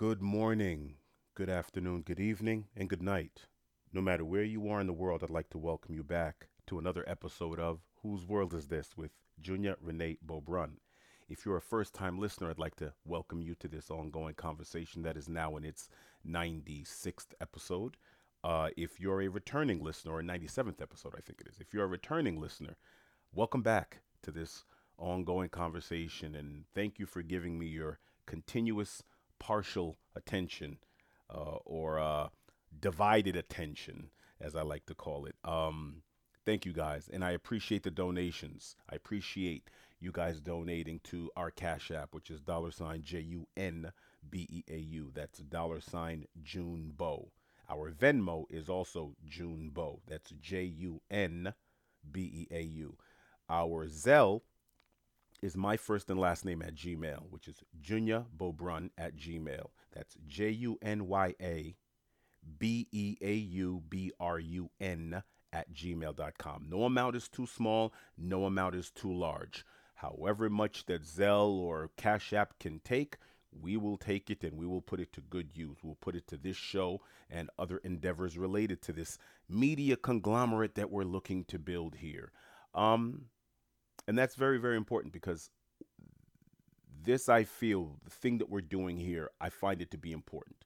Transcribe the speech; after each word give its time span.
Good 0.00 0.22
morning, 0.22 0.94
good 1.34 1.50
afternoon, 1.50 2.00
good 2.00 2.20
evening, 2.20 2.68
and 2.74 2.88
good 2.88 3.02
night. 3.02 3.44
No 3.92 4.00
matter 4.00 4.24
where 4.24 4.42
you 4.42 4.66
are 4.70 4.80
in 4.80 4.86
the 4.86 4.94
world, 4.94 5.22
I'd 5.22 5.28
like 5.28 5.50
to 5.50 5.58
welcome 5.58 5.94
you 5.94 6.02
back 6.02 6.48
to 6.68 6.78
another 6.78 7.04
episode 7.06 7.60
of 7.60 7.80
Whose 8.02 8.24
World 8.24 8.54
Is 8.54 8.68
This 8.68 8.96
with 8.96 9.10
Junya 9.42 9.76
Renee 9.78 10.16
Beaubrun. 10.26 10.78
If 11.28 11.44
you're 11.44 11.58
a 11.58 11.60
first 11.60 11.92
time 11.92 12.18
listener, 12.18 12.48
I'd 12.48 12.58
like 12.58 12.76
to 12.76 12.94
welcome 13.04 13.42
you 13.42 13.54
to 13.56 13.68
this 13.68 13.90
ongoing 13.90 14.32
conversation 14.32 15.02
that 15.02 15.18
is 15.18 15.28
now 15.28 15.58
in 15.58 15.64
its 15.64 15.90
96th 16.26 17.34
episode. 17.38 17.98
Uh, 18.42 18.70
if 18.78 19.00
you're 19.00 19.20
a 19.20 19.28
returning 19.28 19.84
listener, 19.84 20.14
or 20.14 20.22
97th 20.22 20.80
episode, 20.80 21.12
I 21.14 21.20
think 21.20 21.42
it 21.42 21.48
is, 21.48 21.60
if 21.60 21.74
you're 21.74 21.84
a 21.84 21.86
returning 21.86 22.40
listener, 22.40 22.78
welcome 23.34 23.60
back 23.60 23.98
to 24.22 24.30
this 24.30 24.64
ongoing 24.96 25.50
conversation 25.50 26.34
and 26.34 26.64
thank 26.74 26.98
you 26.98 27.04
for 27.04 27.20
giving 27.20 27.58
me 27.58 27.66
your 27.66 27.98
continuous 28.24 29.02
partial 29.40 29.98
attention 30.14 30.78
uh, 31.28 31.56
or 31.64 31.98
uh, 31.98 32.28
divided 32.78 33.34
attention, 33.34 34.10
as 34.40 34.54
I 34.54 34.62
like 34.62 34.86
to 34.86 34.94
call 34.94 35.26
it. 35.26 35.34
Um, 35.44 36.02
thank 36.46 36.64
you 36.64 36.72
guys, 36.72 37.08
and 37.12 37.24
I 37.24 37.32
appreciate 37.32 37.82
the 37.82 37.90
donations. 37.90 38.76
I 38.88 38.94
appreciate 38.94 39.68
you 39.98 40.12
guys 40.12 40.40
donating 40.40 41.00
to 41.04 41.30
our 41.36 41.50
Cash 41.50 41.90
App, 41.90 42.14
which 42.14 42.30
is 42.30 42.40
dollar 42.40 42.70
sign 42.70 43.02
J 43.02 43.20
U 43.20 43.46
N 43.56 43.92
B 44.30 44.46
E 44.50 44.64
A 44.70 44.78
U. 44.78 45.10
That's 45.14 45.40
dollar 45.40 45.80
sign 45.80 46.26
June 46.42 46.92
Bow. 46.96 47.30
Our 47.68 47.90
Venmo 47.92 48.44
is 48.50 48.68
also 48.68 49.14
June 49.28 49.70
Bow. 49.72 50.00
That's 50.06 50.30
J 50.40 50.64
U 50.64 51.00
N 51.10 51.54
B 52.10 52.20
E 52.20 52.54
A 52.54 52.62
U. 52.62 52.96
Our 53.48 53.86
Zelle 53.86 54.42
is 55.42 55.56
my 55.56 55.76
first 55.76 56.10
and 56.10 56.20
last 56.20 56.44
name 56.44 56.62
at 56.62 56.74
Gmail, 56.74 57.30
which 57.30 57.48
is 57.48 57.62
Junya 57.82 58.26
Beaubrun 58.36 58.90
at 58.98 59.16
Gmail. 59.16 59.66
That's 59.92 60.16
J 60.26 60.50
U 60.50 60.78
N 60.82 61.06
Y 61.06 61.34
A 61.40 61.76
B 62.58 62.88
E 62.92 63.16
A 63.20 63.34
U 63.34 63.82
B 63.88 64.12
R 64.20 64.38
U 64.38 64.70
N 64.80 65.22
at 65.52 65.72
gmail.com. 65.72 66.66
No 66.68 66.84
amount 66.84 67.16
is 67.16 67.28
too 67.28 67.46
small, 67.46 67.92
no 68.16 68.44
amount 68.44 68.74
is 68.74 68.90
too 68.90 69.12
large. 69.12 69.64
However 69.94 70.48
much 70.48 70.86
that 70.86 71.02
Zelle 71.02 71.58
or 71.58 71.90
Cash 71.96 72.32
App 72.32 72.58
can 72.58 72.80
take, 72.80 73.16
we 73.52 73.76
will 73.76 73.96
take 73.96 74.30
it 74.30 74.44
and 74.44 74.56
we 74.56 74.66
will 74.66 74.80
put 74.80 75.00
it 75.00 75.12
to 75.14 75.20
good 75.20 75.50
use. 75.54 75.78
We'll 75.82 75.96
put 75.96 76.14
it 76.14 76.26
to 76.28 76.36
this 76.36 76.56
show 76.56 77.00
and 77.28 77.50
other 77.58 77.78
endeavors 77.78 78.38
related 78.38 78.80
to 78.82 78.92
this 78.92 79.18
media 79.48 79.96
conglomerate 79.96 80.76
that 80.76 80.90
we're 80.90 81.02
looking 81.04 81.44
to 81.46 81.58
build 81.58 81.96
here. 81.96 82.30
Um, 82.74 83.26
and 84.10 84.18
that's 84.18 84.34
very, 84.34 84.58
very 84.58 84.76
important 84.76 85.12
because 85.12 85.50
this, 87.04 87.28
I 87.28 87.44
feel, 87.44 88.00
the 88.02 88.10
thing 88.10 88.38
that 88.38 88.50
we're 88.50 88.60
doing 88.60 88.96
here, 88.96 89.30
I 89.40 89.50
find 89.50 89.80
it 89.80 89.92
to 89.92 89.98
be 89.98 90.10
important. 90.10 90.64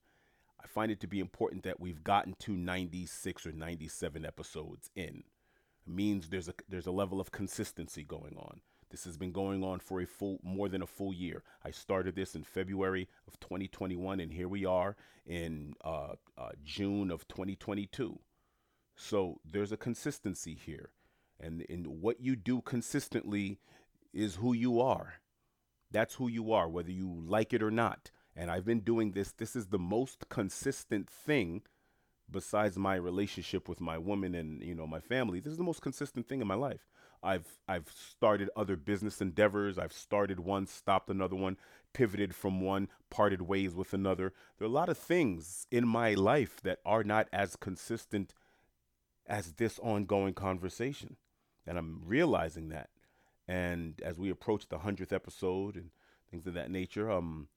I 0.59 0.67
find 0.67 0.91
it 0.91 0.99
to 1.01 1.07
be 1.07 1.21
important 1.21 1.63
that 1.65 1.79
we've 1.79 2.03
gotten 2.03 2.37
to 2.39 2.53
96 2.57 3.47
or 3.47 3.53
97 3.53 4.25
episodes 4.25 4.89
in. 4.97 5.25
It 5.87 5.93
means 5.93 6.31
there's 6.31 6.49
a 6.49 6.55
there's 6.71 6.87
a 6.87 6.91
level 6.91 7.21
of 7.21 7.33
consistency 7.33 8.03
going 8.03 8.35
on. 8.39 8.63
This 8.91 9.05
has 9.05 9.19
been 9.19 9.33
going 9.33 9.63
on 9.63 9.79
for 9.79 10.01
a 10.01 10.07
full 10.07 10.39
more 10.43 10.71
than 10.71 10.81
a 10.81 10.87
full 10.87 11.13
year. 11.13 11.43
I 11.63 11.71
started 11.71 12.17
this 12.17 12.35
in 12.35 12.45
February 12.45 13.11
of 13.29 13.39
2021, 13.41 14.21
and 14.21 14.33
here 14.33 14.49
we 14.49 14.65
are 14.65 14.97
in 15.27 15.75
uh, 15.85 16.15
uh, 16.39 16.53
June 16.65 17.11
of 17.11 17.29
2022. 17.29 18.19
So 18.97 19.39
there's 19.45 19.73
a 19.73 19.77
consistency 19.77 20.55
here 20.55 20.93
and 21.41 21.65
and 21.69 21.87
what 21.87 22.21
you 22.21 22.37
do 22.37 22.61
consistently 22.61 23.59
is 24.13 24.37
who 24.37 24.53
you 24.53 24.81
are. 24.81 25.15
That's 25.91 26.15
who 26.15 26.29
you 26.29 26.53
are 26.53 26.69
whether 26.69 26.91
you 26.91 27.23
like 27.27 27.53
it 27.53 27.63
or 27.63 27.71
not. 27.71 28.11
And 28.37 28.51
i've 28.51 28.65
been 28.65 28.81
doing 28.81 29.13
this 29.13 29.33
this 29.33 29.55
is 29.55 29.69
the 29.69 29.79
most 29.79 30.29
consistent 30.29 31.09
thing 31.09 31.63
besides 32.31 32.79
my 32.79 32.95
relationship 32.95 33.69
with 33.69 33.81
my 33.81 33.99
woman 33.99 34.35
and 34.35 34.63
you 34.63 34.75
know 34.75 34.87
my 34.87 35.01
family. 35.01 35.41
This 35.41 35.53
is 35.53 35.59
the 35.59 35.65
most 35.65 35.83
consistent 35.83 36.29
thing 36.29 36.41
in 36.41 36.47
my 36.47 36.55
life. 36.55 36.89
I've 37.23 37.59
i've 37.69 37.91
started 37.91 38.51
other 38.57 38.77
business 38.77 39.21
endeavors. 39.21 39.79
I've 39.79 39.93
started 39.93 40.41
one 40.41 40.67
stopped 40.67 41.11
another 41.11 41.37
one 41.37 41.57
pivoted 41.93 42.35
from 42.35 42.61
one 42.61 42.89
parted 43.11 43.43
ways 43.43 43.75
with 43.75 43.95
another. 43.95 44.33
There 44.59 44.67
are 44.67 44.71
a 44.71 44.75
lot 44.75 44.89
of 44.89 44.99
things 44.99 45.67
in 45.71 45.87
my 45.87 46.15
life 46.15 46.61
that 46.63 46.81
are 46.85 47.05
not 47.05 47.29
as 47.33 47.57
consistent 47.57 48.35
as 49.27 49.53
this 49.53 49.79
ongoing 49.79 50.35
conversation 50.35 51.17
and 51.67 51.79
I'm 51.79 52.01
realizing 52.05 52.69
that. 52.71 52.91
And 53.47 54.01
as 54.03 54.19
we 54.19 54.31
approach 54.31 54.69
the 54.69 54.79
hundredth 54.79 55.13
episode 55.13 55.77
and 55.77 55.91
things 56.31 56.47
of 56.47 56.55
that 56.55 56.71
nature, 56.71 57.11
um, 57.11 57.49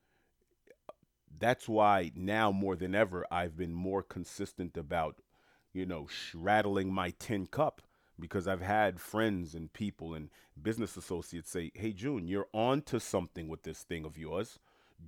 that's 1.40 1.68
why 1.70 2.12
now 2.16 2.52
more 2.52 2.76
than 2.76 2.96
ever 2.96 3.26
I've 3.32 3.56
been 3.56 3.74
more 3.74 4.04
consistent 4.04 4.76
about, 4.78 5.22
you 5.74 5.86
know, 5.86 6.08
sh- 6.08 6.36
rattling 6.36 6.92
my 6.92 7.12
tin 7.20 7.48
cup 7.48 7.82
because 8.20 8.48
I've 8.48 8.62
had 8.62 9.00
friends 9.00 9.54
and 9.54 9.72
people 9.72 10.14
and 10.14 10.30
business 10.62 10.98
associates 10.98 11.52
say, 11.52 11.72
"Hey, 11.76 11.94
June, 11.94 12.28
you're 12.28 12.48
on 12.54 12.82
to 12.84 13.00
something 13.00 13.48
with 13.48 13.64
this 13.64 13.84
thing 13.84 14.04
of 14.06 14.18
yours. 14.18 14.60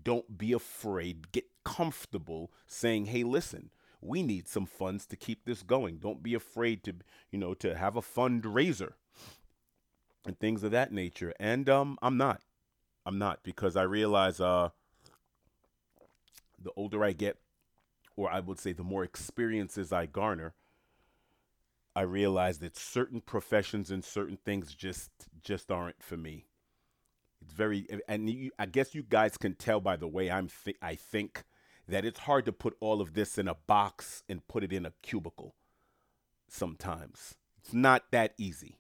Don't 0.04 0.38
be 0.38 0.54
afraid. 0.54 1.32
Get 1.32 1.46
comfortable 1.64 2.52
saying, 2.68 3.08
"Hey, 3.08 3.24
listen, 3.24 3.72
we 4.02 4.24
need 4.24 4.48
some 4.48 4.66
funds 4.66 5.06
to 5.08 5.16
keep 5.16 5.46
this 5.46 5.62
going. 5.62 5.98
Don't 5.98 6.24
be 6.24 6.34
afraid 6.34 6.84
to, 6.84 6.96
you 7.32 7.40
know, 7.40 7.54
to 7.56 7.76
have 7.76 7.96
a 7.96 8.02
fundraiser 8.02 8.94
and 10.26 10.40
things 10.40 10.64
of 10.64 10.72
that 10.72 10.92
nature. 10.92 11.34
And 11.40 11.70
um, 11.70 11.98
I'm 12.02 12.18
not. 12.18 12.42
I'm 13.06 13.18
not 13.18 13.44
because 13.44 13.76
I 13.76 13.84
realize 13.84 14.40
uh, 14.40 14.70
the 16.62 16.72
older 16.76 17.04
I 17.04 17.12
get, 17.12 17.38
or 18.16 18.32
I 18.32 18.40
would 18.40 18.60
say 18.60 18.74
the 18.74 18.84
more 18.84 19.04
experiences 19.04 19.92
I 19.92 20.06
garner, 20.06 20.54
I 21.96 22.02
realize 22.02 22.60
that 22.60 22.78
certain 22.78 23.22
professions 23.22 23.92
and 23.92 24.04
certain 24.04 24.38
things 24.38 24.74
just 24.76 25.10
just 25.44 25.72
aren't 25.72 26.04
for 26.04 26.18
me. 26.18 26.46
It's 27.42 27.54
very, 27.54 27.88
and 28.08 28.30
you, 28.30 28.52
I 28.60 28.66
guess 28.66 28.94
you 28.94 29.04
guys 29.04 29.38
can 29.38 29.56
tell 29.56 29.80
by 29.80 29.96
the 29.96 30.08
way 30.08 30.30
I'm 30.30 30.50
th- 30.64 30.78
I 30.82 30.96
think 30.96 31.44
that 31.90 32.06
it's 32.06 32.20
hard 32.20 32.46
to 32.46 32.52
put 32.52 32.78
all 32.80 33.02
of 33.02 33.14
this 33.14 33.38
in 33.38 33.48
a 33.48 33.56
box 33.56 34.24
and 34.30 34.48
put 34.48 34.64
it 34.64 34.72
in 34.72 34.86
a 34.86 34.94
cubicle 35.02 35.56
sometimes. 36.48 37.36
It's 37.58 37.74
not 37.74 38.12
that 38.12 38.34
easy. 38.38 38.78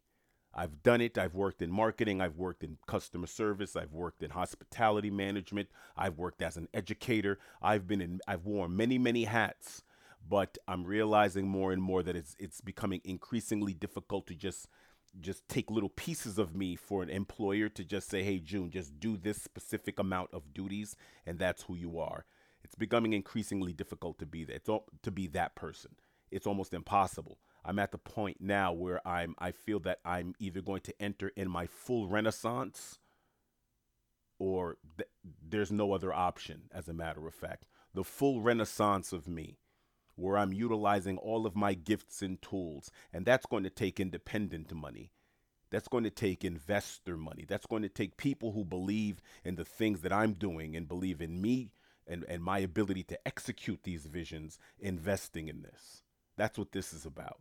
I've 0.53 0.81
done 0.83 1.01
it. 1.01 1.17
I've 1.17 1.35
worked 1.35 1.61
in 1.61 1.71
marketing. 1.71 2.21
I've 2.21 2.37
worked 2.37 2.63
in 2.63 2.77
customer 2.87 3.27
service. 3.27 3.75
I've 3.75 3.93
worked 3.93 4.23
in 4.23 4.31
hospitality 4.31 5.11
management. 5.11 5.69
I've 5.95 6.17
worked 6.17 6.41
as 6.41 6.57
an 6.57 6.67
educator. 6.73 7.39
I've 7.61 7.87
been 7.87 8.01
in, 8.01 8.19
I've 8.27 8.45
worn 8.45 8.75
many, 8.75 8.97
many 8.97 9.25
hats, 9.25 9.83
but 10.27 10.57
I'm 10.67 10.83
realizing 10.83 11.47
more 11.47 11.71
and 11.71 11.81
more 11.81 12.03
that 12.03 12.15
it's, 12.15 12.35
it's 12.39 12.61
becoming 12.61 13.01
increasingly 13.03 13.73
difficult 13.73 14.27
to 14.27 14.35
just, 14.35 14.67
just 15.19 15.47
take 15.47 15.69
little 15.69 15.89
pieces 15.89 16.37
of 16.37 16.55
me 16.55 16.75
for 16.75 17.03
an 17.03 17.09
employer 17.09 17.69
to 17.69 17.83
just 17.83 18.09
say, 18.09 18.23
Hey, 18.23 18.39
June, 18.39 18.71
just 18.71 18.99
do 18.99 19.17
this 19.17 19.41
specific 19.41 19.99
amount 19.99 20.29
of 20.33 20.53
duties. 20.53 20.95
And 21.25 21.37
that's 21.37 21.63
who 21.63 21.75
you 21.75 21.99
are. 21.99 22.25
It's 22.69 22.75
becoming 22.75 23.13
increasingly 23.13 23.73
difficult 23.73 24.19
to 24.19 24.27
be 24.27 24.43
that 24.45 24.63
to 25.01 25.11
be 25.11 25.25
that 25.29 25.55
person. 25.55 25.95
It's 26.29 26.45
almost 26.45 26.71
impossible. 26.71 27.39
I'm 27.65 27.79
at 27.79 27.91
the 27.91 27.97
point 27.97 28.37
now 28.39 28.73
where 28.73 29.05
I'm 29.07 29.33
I 29.39 29.51
feel 29.53 29.79
that 29.79 29.97
I'm 30.05 30.35
either 30.37 30.61
going 30.61 30.81
to 30.81 31.01
enter 31.01 31.29
in 31.35 31.49
my 31.49 31.65
full 31.65 32.07
renaissance 32.07 32.99
or 34.37 34.77
th- 34.97 35.09
there's 35.49 35.71
no 35.71 35.93
other 35.93 36.13
option 36.13 36.69
as 36.71 36.87
a 36.87 36.93
matter 36.93 37.25
of 37.25 37.33
fact. 37.33 37.65
The 37.95 38.03
full 38.03 38.39
renaissance 38.39 39.11
of 39.13 39.27
me 39.27 39.57
where 40.15 40.37
I'm 40.37 40.53
utilizing 40.53 41.17
all 41.17 41.47
of 41.47 41.55
my 41.55 41.73
gifts 41.73 42.21
and 42.21 42.39
tools 42.39 42.91
and 43.11 43.25
that's 43.25 43.47
going 43.47 43.63
to 43.63 43.71
take 43.71 43.99
independent 43.99 44.71
money. 44.75 45.09
That's 45.71 45.87
going 45.87 46.03
to 46.03 46.11
take 46.11 46.45
investor 46.45 47.17
money. 47.17 47.45
That's 47.47 47.65
going 47.65 47.81
to 47.81 47.89
take 47.89 48.15
people 48.15 48.51
who 48.51 48.63
believe 48.63 49.21
in 49.43 49.55
the 49.55 49.65
things 49.65 50.01
that 50.01 50.13
I'm 50.13 50.33
doing 50.33 50.75
and 50.75 50.87
believe 50.87 51.19
in 51.19 51.41
me 51.41 51.71
and, 52.09 52.25
and 52.27 52.43
my 52.43 52.59
ability 52.59 53.03
to 53.03 53.27
execute 53.27 53.83
these 53.83 54.05
visions 54.05 54.59
investing 54.79 55.47
in 55.47 55.61
this. 55.61 56.03
That's 56.35 56.57
what 56.57 56.71
this 56.71 56.91
is 56.91 57.05
about. 57.05 57.39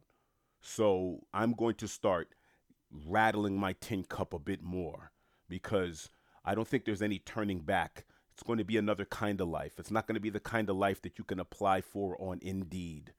So 0.60 1.20
I'm 1.32 1.52
going 1.52 1.76
to 1.76 1.88
start 1.88 2.34
rattling 3.06 3.58
my 3.58 3.74
tin 3.80 4.04
cup 4.04 4.34
a 4.34 4.38
bit 4.38 4.62
more 4.62 5.12
because 5.48 6.10
I 6.44 6.54
don't 6.54 6.68
think 6.68 6.84
there's 6.84 7.02
any 7.02 7.18
turning 7.18 7.60
back. 7.60 8.04
It's 8.32 8.42
going 8.42 8.58
to 8.58 8.64
be 8.64 8.76
another 8.76 9.04
kind 9.04 9.40
of 9.40 9.48
life. 9.48 9.74
It's 9.78 9.90
not 9.90 10.06
going 10.06 10.14
to 10.14 10.20
be 10.20 10.30
the 10.30 10.40
kind 10.40 10.68
of 10.70 10.76
life 10.76 11.02
that 11.02 11.18
you 11.18 11.24
can 11.24 11.40
apply 11.40 11.80
for 11.80 12.20
on 12.20 12.38
Indeed. 12.42 13.12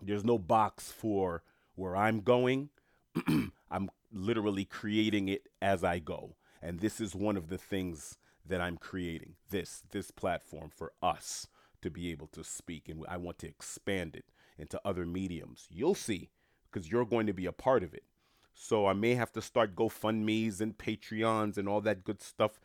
There's 0.00 0.24
no 0.24 0.38
box 0.38 0.92
for 0.92 1.42
where 1.74 1.96
I'm 1.96 2.20
going. 2.20 2.70
I'm 3.70 3.90
literally 4.12 4.64
creating 4.64 5.28
it 5.28 5.48
as 5.60 5.84
I 5.84 5.98
go. 5.98 6.36
And 6.62 6.80
this 6.80 7.00
is 7.00 7.14
one 7.14 7.36
of 7.36 7.48
the 7.48 7.58
things 7.58 8.18
that 8.48 8.60
I'm 8.60 8.76
creating 8.76 9.34
this 9.50 9.82
this 9.90 10.10
platform 10.10 10.70
for 10.74 10.92
us 11.02 11.46
to 11.82 11.90
be 11.90 12.10
able 12.10 12.26
to 12.28 12.42
speak 12.42 12.88
and 12.88 13.04
I 13.08 13.16
want 13.16 13.38
to 13.40 13.48
expand 13.48 14.16
it 14.16 14.24
into 14.58 14.80
other 14.84 15.06
mediums. 15.06 15.66
You'll 15.70 15.94
see 15.94 16.30
because 16.70 16.90
you're 16.90 17.04
going 17.04 17.26
to 17.26 17.32
be 17.32 17.46
a 17.46 17.52
part 17.52 17.82
of 17.82 17.94
it. 17.94 18.04
So 18.52 18.86
I 18.86 18.92
may 18.92 19.14
have 19.14 19.32
to 19.32 19.42
start 19.42 19.76
GoFundMe's 19.76 20.60
and 20.60 20.76
Patreons 20.76 21.56
and 21.58 21.68
all 21.68 21.80
that 21.82 22.04
good 22.04 22.20
stuff 22.20 22.58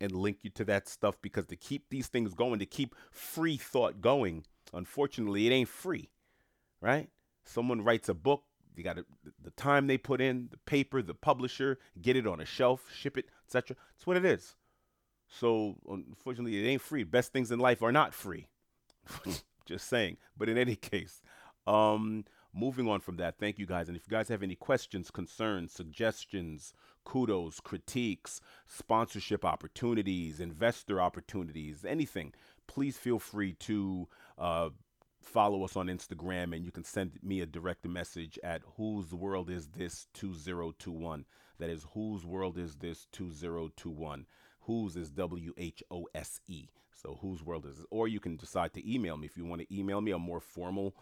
and 0.00 0.12
link 0.12 0.38
you 0.42 0.50
to 0.50 0.64
that 0.64 0.88
stuff 0.88 1.20
because 1.20 1.46
to 1.46 1.56
keep 1.56 1.90
these 1.90 2.08
things 2.08 2.32
going, 2.34 2.58
to 2.58 2.66
keep 2.66 2.94
free 3.10 3.58
thought 3.58 4.00
going, 4.00 4.44
unfortunately, 4.72 5.46
it 5.46 5.50
ain't 5.50 5.68
free, 5.68 6.08
right? 6.80 7.10
Someone 7.44 7.82
writes 7.82 8.08
a 8.08 8.14
book, 8.14 8.44
you 8.74 8.82
got 8.82 8.96
the 8.96 9.50
time 9.52 9.86
they 9.86 9.98
put 9.98 10.20
in, 10.20 10.48
the 10.50 10.56
paper, 10.56 11.02
the 11.02 11.14
publisher, 11.14 11.78
get 12.00 12.16
it 12.16 12.26
on 12.26 12.40
a 12.40 12.46
shelf, 12.46 12.86
ship 12.92 13.16
it, 13.18 13.26
etc. 13.46 13.76
That's 13.92 14.06
what 14.06 14.16
it 14.16 14.24
is. 14.24 14.56
So 15.40 15.76
unfortunately, 15.88 16.64
it 16.64 16.68
ain't 16.68 16.82
free. 16.82 17.04
Best 17.04 17.32
things 17.32 17.50
in 17.50 17.58
life 17.58 17.82
are 17.82 17.92
not 17.92 18.14
free. 18.14 18.46
Just 19.66 19.88
saying. 19.88 20.18
But 20.36 20.48
in 20.48 20.58
any 20.58 20.76
case, 20.92 21.22
um, 21.66 22.24
moving 22.54 22.88
on 22.88 23.00
from 23.00 23.16
that, 23.16 23.38
thank 23.38 23.58
you 23.58 23.66
guys. 23.66 23.88
And 23.88 23.96
if 23.96 24.04
you 24.06 24.10
guys 24.10 24.28
have 24.28 24.42
any 24.42 24.54
questions, 24.54 25.10
concerns, 25.10 25.72
suggestions, 25.72 26.72
kudos, 27.04 27.60
critiques, 27.60 28.40
sponsorship 28.66 29.44
opportunities, 29.44 30.40
investor 30.40 31.00
opportunities, 31.00 31.84
anything, 31.84 32.32
please 32.66 32.96
feel 32.96 33.18
free 33.18 33.54
to 33.54 34.08
uh, 34.38 34.68
follow 35.20 35.64
us 35.64 35.76
on 35.76 35.86
Instagram 35.86 36.54
and 36.54 36.64
you 36.64 36.70
can 36.70 36.84
send 36.84 37.12
me 37.22 37.40
a 37.40 37.46
direct 37.46 37.86
message 37.86 38.38
at 38.44 38.62
whose 38.76 39.12
world 39.12 39.50
is 39.50 39.68
this 39.68 40.06
2021. 40.14 41.24
That 41.58 41.70
is 41.70 41.86
whose 41.94 42.24
world 42.24 42.58
is 42.58 42.76
this 42.76 43.06
2021. 43.12 44.26
Whose 44.66 44.96
is 44.96 45.10
W 45.10 45.52
H 45.56 45.82
O 45.90 46.06
S 46.14 46.40
E. 46.48 46.68
So 46.94 47.18
whose 47.20 47.42
world 47.42 47.66
is 47.66 47.76
this? 47.76 47.86
Or 47.90 48.08
you 48.08 48.20
can 48.20 48.36
decide 48.36 48.72
to 48.74 48.92
email 48.92 49.16
me 49.16 49.26
if 49.26 49.36
you 49.36 49.44
want 49.44 49.62
to 49.62 49.74
email 49.74 50.00
me 50.00 50.12
a 50.12 50.18
more 50.18 50.40
formal 50.40 50.94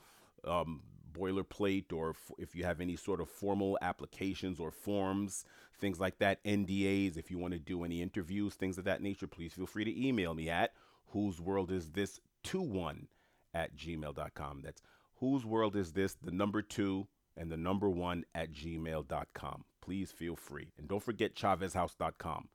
um, 0.44 0.82
boilerplate 1.12 1.92
or 1.92 2.10
f- 2.10 2.32
if 2.38 2.54
you 2.54 2.64
have 2.64 2.80
any 2.80 2.96
sort 2.96 3.20
of 3.20 3.28
formal 3.28 3.78
applications 3.82 4.58
or 4.58 4.70
forms, 4.70 5.44
things 5.78 6.00
like 6.00 6.18
that, 6.18 6.42
NDAs, 6.44 7.16
if 7.16 7.30
you 7.30 7.38
want 7.38 7.52
to 7.52 7.60
do 7.60 7.84
any 7.84 8.02
interviews, 8.02 8.54
things 8.54 8.78
of 8.78 8.84
that 8.84 9.02
nature, 9.02 9.26
please 9.26 9.52
feel 9.52 9.66
free 9.66 9.84
to 9.84 10.06
email 10.06 10.34
me 10.34 10.48
at 10.48 10.72
whose 11.08 11.40
world 11.40 11.70
is 11.70 11.90
this 11.90 12.20
21 12.44 13.06
at 13.54 13.76
gmail.com. 13.76 14.62
That's 14.64 14.82
whose 15.16 15.44
world 15.44 15.76
is 15.76 15.92
this, 15.92 16.14
the 16.14 16.32
number 16.32 16.62
two 16.62 17.06
and 17.36 17.50
the 17.50 17.56
number 17.56 17.88
one 17.88 18.24
at 18.34 18.52
gmail.com. 18.52 19.64
Please 19.80 20.10
feel 20.10 20.36
free. 20.36 20.72
And 20.78 20.88
don't 20.88 21.02
forget 21.02 21.34
ChavesHouse.com. 21.34 22.48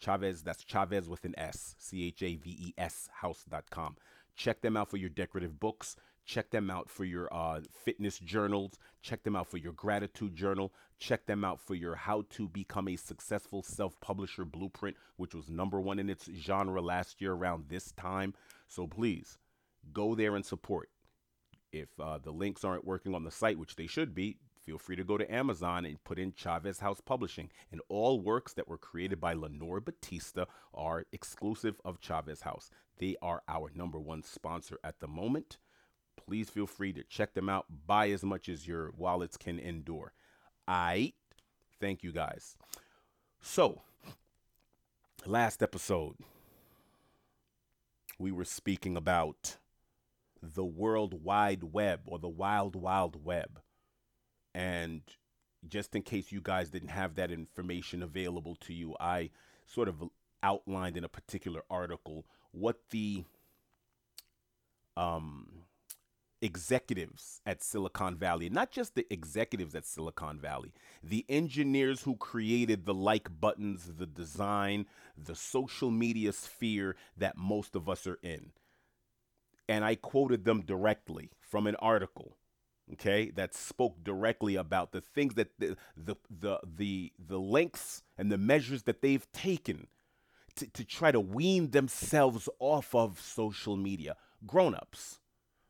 Chaves, 0.00 0.42
that's 0.42 0.64
Chaves 0.64 1.08
with 1.08 1.24
an 1.24 1.34
S, 1.38 1.74
C 1.78 2.06
H 2.06 2.22
A 2.22 2.36
V 2.36 2.50
E 2.50 2.74
S 2.78 3.08
house.com. 3.12 3.96
Check 4.36 4.60
them 4.62 4.76
out 4.76 4.90
for 4.90 4.96
your 4.96 5.10
decorative 5.10 5.60
books. 5.60 5.96
Check 6.26 6.50
them 6.50 6.70
out 6.70 6.88
for 6.88 7.04
your 7.04 7.32
uh, 7.32 7.60
fitness 7.84 8.18
journals. 8.18 8.78
Check 9.02 9.22
them 9.22 9.36
out 9.36 9.46
for 9.46 9.58
your 9.58 9.72
gratitude 9.72 10.34
journal. 10.34 10.72
Check 10.98 11.26
them 11.26 11.44
out 11.44 11.60
for 11.60 11.74
your 11.74 11.94
how 11.94 12.24
to 12.30 12.48
become 12.48 12.88
a 12.88 12.96
successful 12.96 13.62
self 13.62 14.00
publisher 14.00 14.44
blueprint, 14.44 14.96
which 15.16 15.34
was 15.34 15.50
number 15.50 15.80
one 15.80 15.98
in 15.98 16.08
its 16.08 16.28
genre 16.34 16.80
last 16.80 17.20
year 17.20 17.32
around 17.32 17.64
this 17.68 17.92
time. 17.92 18.32
So 18.68 18.86
please 18.86 19.38
go 19.92 20.14
there 20.14 20.34
and 20.34 20.44
support. 20.44 20.88
If 21.72 21.88
uh, 22.00 22.18
the 22.18 22.30
links 22.30 22.64
aren't 22.64 22.86
working 22.86 23.14
on 23.14 23.24
the 23.24 23.30
site, 23.30 23.58
which 23.58 23.76
they 23.76 23.86
should 23.86 24.14
be, 24.14 24.38
feel 24.64 24.78
free 24.78 24.96
to 24.96 25.04
go 25.04 25.18
to 25.18 25.32
Amazon 25.32 25.84
and 25.84 26.02
put 26.04 26.18
in 26.18 26.32
Chaves 26.32 26.80
House 26.80 27.00
Publishing. 27.00 27.50
And 27.70 27.80
all 27.88 28.20
works 28.20 28.52
that 28.54 28.68
were 28.68 28.78
created 28.78 29.20
by 29.20 29.34
Lenore 29.34 29.80
Batista 29.80 30.46
are 30.72 31.04
exclusive 31.12 31.80
of 31.84 32.00
Chavez 32.00 32.42
House. 32.42 32.70
They 32.98 33.16
are 33.20 33.42
our 33.48 33.70
number 33.74 34.00
one 34.00 34.22
sponsor 34.22 34.78
at 34.82 35.00
the 35.00 35.08
moment. 35.08 35.58
Please 36.16 36.48
feel 36.48 36.66
free 36.66 36.92
to 36.92 37.04
check 37.04 37.34
them 37.34 37.48
out. 37.48 37.66
Buy 37.86 38.10
as 38.10 38.24
much 38.24 38.48
as 38.48 38.66
your 38.66 38.92
wallets 38.96 39.36
can 39.36 39.58
endure. 39.58 40.12
I 40.66 41.12
thank 41.80 42.02
you 42.02 42.12
guys. 42.12 42.56
So, 43.42 43.82
last 45.26 45.62
episode, 45.62 46.16
we 48.18 48.32
were 48.32 48.44
speaking 48.44 48.96
about 48.96 49.58
the 50.40 50.64
World 50.64 51.22
Wide 51.22 51.64
Web 51.64 52.00
or 52.06 52.18
the 52.18 52.28
Wild 52.28 52.76
Wild 52.76 53.24
Web. 53.24 53.60
And 54.54 55.02
just 55.68 55.94
in 55.94 56.02
case 56.02 56.30
you 56.30 56.40
guys 56.40 56.70
didn't 56.70 56.90
have 56.90 57.14
that 57.16 57.30
information 57.30 58.02
available 58.02 58.56
to 58.56 58.72
you, 58.72 58.94
I 59.00 59.30
sort 59.66 59.88
of 59.88 60.02
outlined 60.42 60.96
in 60.96 61.04
a 61.04 61.08
particular 61.08 61.62
article 61.70 62.26
what 62.52 62.76
the 62.90 63.24
um, 64.96 65.64
executives 66.40 67.40
at 67.46 67.62
Silicon 67.62 68.16
Valley, 68.16 68.50
not 68.50 68.70
just 68.70 68.94
the 68.94 69.06
executives 69.10 69.74
at 69.74 69.86
Silicon 69.86 70.38
Valley, 70.38 70.72
the 71.02 71.24
engineers 71.28 72.02
who 72.02 72.16
created 72.16 72.84
the 72.84 72.94
like 72.94 73.40
buttons, 73.40 73.90
the 73.96 74.06
design, 74.06 74.86
the 75.16 75.34
social 75.34 75.90
media 75.90 76.32
sphere 76.32 76.96
that 77.16 77.36
most 77.36 77.74
of 77.74 77.88
us 77.88 78.06
are 78.06 78.18
in. 78.22 78.52
And 79.68 79.84
I 79.84 79.94
quoted 79.94 80.44
them 80.44 80.60
directly 80.60 81.30
from 81.40 81.66
an 81.66 81.76
article 81.76 82.36
okay 82.92 83.30
that 83.30 83.54
spoke 83.54 84.02
directly 84.04 84.56
about 84.56 84.92
the 84.92 85.00
things 85.00 85.34
that 85.34 85.48
the 85.58 85.76
the 85.96 86.16
the 86.30 86.60
the, 86.76 87.12
the 87.18 87.38
lengths 87.38 88.02
and 88.18 88.30
the 88.30 88.38
measures 88.38 88.82
that 88.84 89.00
they've 89.00 89.30
taken 89.32 89.86
to, 90.56 90.66
to 90.68 90.84
try 90.84 91.10
to 91.10 91.20
wean 91.20 91.70
themselves 91.70 92.48
off 92.58 92.94
of 92.94 93.20
social 93.20 93.76
media. 93.76 94.16
Grown-ups 94.46 95.20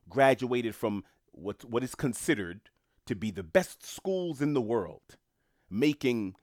graduated 0.09 0.75
from 0.75 1.05
what 1.33 1.65
what 1.65 1.85
is 1.85 1.95
considered 1.95 2.61
to 3.07 3.15
be 3.15 3.31
the 3.31 3.43
best 3.43 3.85
schools 3.85 4.41
in 4.41 4.55
the 4.55 4.61
world 4.61 5.17
making 5.71 6.35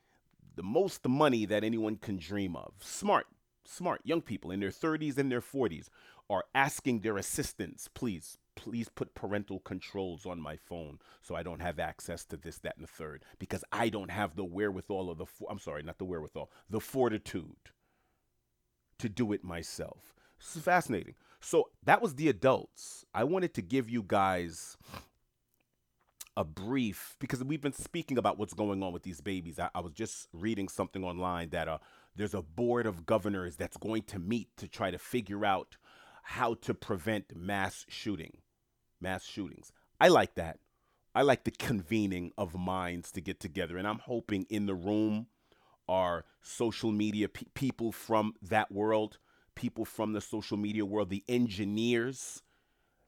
the 0.55 0.63
most 0.63 1.07
money 1.07 1.45
that 1.45 1.63
anyone 1.63 1.95
can 1.95 2.17
dream 2.17 2.55
of. 2.55 2.73
Smart 2.79 3.27
smart 3.65 4.01
young 4.03 4.21
people 4.21 4.51
in 4.51 4.59
their 4.59 4.69
30s 4.69 5.17
and 5.17 5.31
their 5.31 5.41
40s 5.41 5.87
are 6.29 6.45
asking 6.55 6.99
their 7.01 7.17
assistants, 7.17 7.87
please, 7.93 8.37
please 8.55 8.89
put 8.89 9.15
parental 9.15 9.59
controls 9.59 10.25
on 10.25 10.39
my 10.39 10.55
phone 10.55 10.99
so 11.21 11.35
I 11.35 11.43
don't 11.43 11.61
have 11.61 11.79
access 11.79 12.25
to 12.25 12.37
this, 12.37 12.57
that, 12.59 12.75
and 12.77 12.83
the 12.83 12.91
third 12.91 13.23
because 13.39 13.63
I 13.71 13.89
don't 13.89 14.11
have 14.11 14.35
the 14.35 14.45
wherewithal 14.45 15.09
or 15.09 15.15
the, 15.15 15.25
I'm 15.49 15.59
sorry, 15.59 15.83
not 15.83 15.97
the 15.97 16.05
wherewithal, 16.05 16.51
the 16.69 16.79
fortitude 16.79 17.71
to 18.99 19.09
do 19.09 19.31
it 19.33 19.43
myself. 19.43 20.13
This 20.39 20.55
is 20.55 20.63
fascinating. 20.63 21.15
So 21.39 21.69
that 21.83 22.01
was 22.01 22.15
the 22.15 22.29
adults. 22.29 23.05
I 23.13 23.23
wanted 23.23 23.53
to 23.55 23.61
give 23.61 23.89
you 23.89 24.03
guys 24.05 24.77
a 26.37 26.43
brief 26.43 27.15
because 27.19 27.43
we've 27.43 27.61
been 27.61 27.73
speaking 27.73 28.17
about 28.17 28.37
what's 28.37 28.53
going 28.53 28.81
on 28.83 28.93
with 28.93 29.03
these 29.03 29.21
babies. 29.21 29.59
I, 29.59 29.69
I 29.75 29.81
was 29.81 29.93
just 29.93 30.27
reading 30.33 30.67
something 30.67 31.03
online 31.03 31.49
that 31.49 31.67
uh, 31.67 31.79
there's 32.15 32.33
a 32.33 32.41
board 32.41 32.85
of 32.85 33.05
governors 33.05 33.55
that's 33.55 33.77
going 33.77 34.03
to 34.03 34.19
meet 34.19 34.49
to 34.57 34.67
try 34.67 34.91
to 34.91 34.97
figure 34.97 35.45
out 35.45 35.77
how 36.21 36.55
to 36.55 36.73
prevent 36.73 37.35
mass 37.35 37.85
shooting, 37.89 38.37
mass 38.99 39.25
shootings. 39.25 39.71
I 39.99 40.07
like 40.07 40.35
that. 40.35 40.59
I 41.13 41.23
like 41.23 41.43
the 41.43 41.51
convening 41.51 42.31
of 42.37 42.55
minds 42.55 43.11
to 43.11 43.21
get 43.21 43.39
together, 43.39 43.77
and 43.77 43.87
I'm 43.87 43.99
hoping 43.99 44.45
in 44.49 44.65
the 44.65 44.75
room 44.75 45.27
are 45.87 46.23
social 46.41 46.91
media 46.91 47.27
pe- 47.27 47.45
people 47.53 47.91
from 47.91 48.33
that 48.41 48.71
world, 48.71 49.17
people 49.55 49.83
from 49.83 50.13
the 50.13 50.21
social 50.21 50.55
media 50.55 50.85
world, 50.85 51.09
the 51.09 51.23
engineers, 51.27 52.43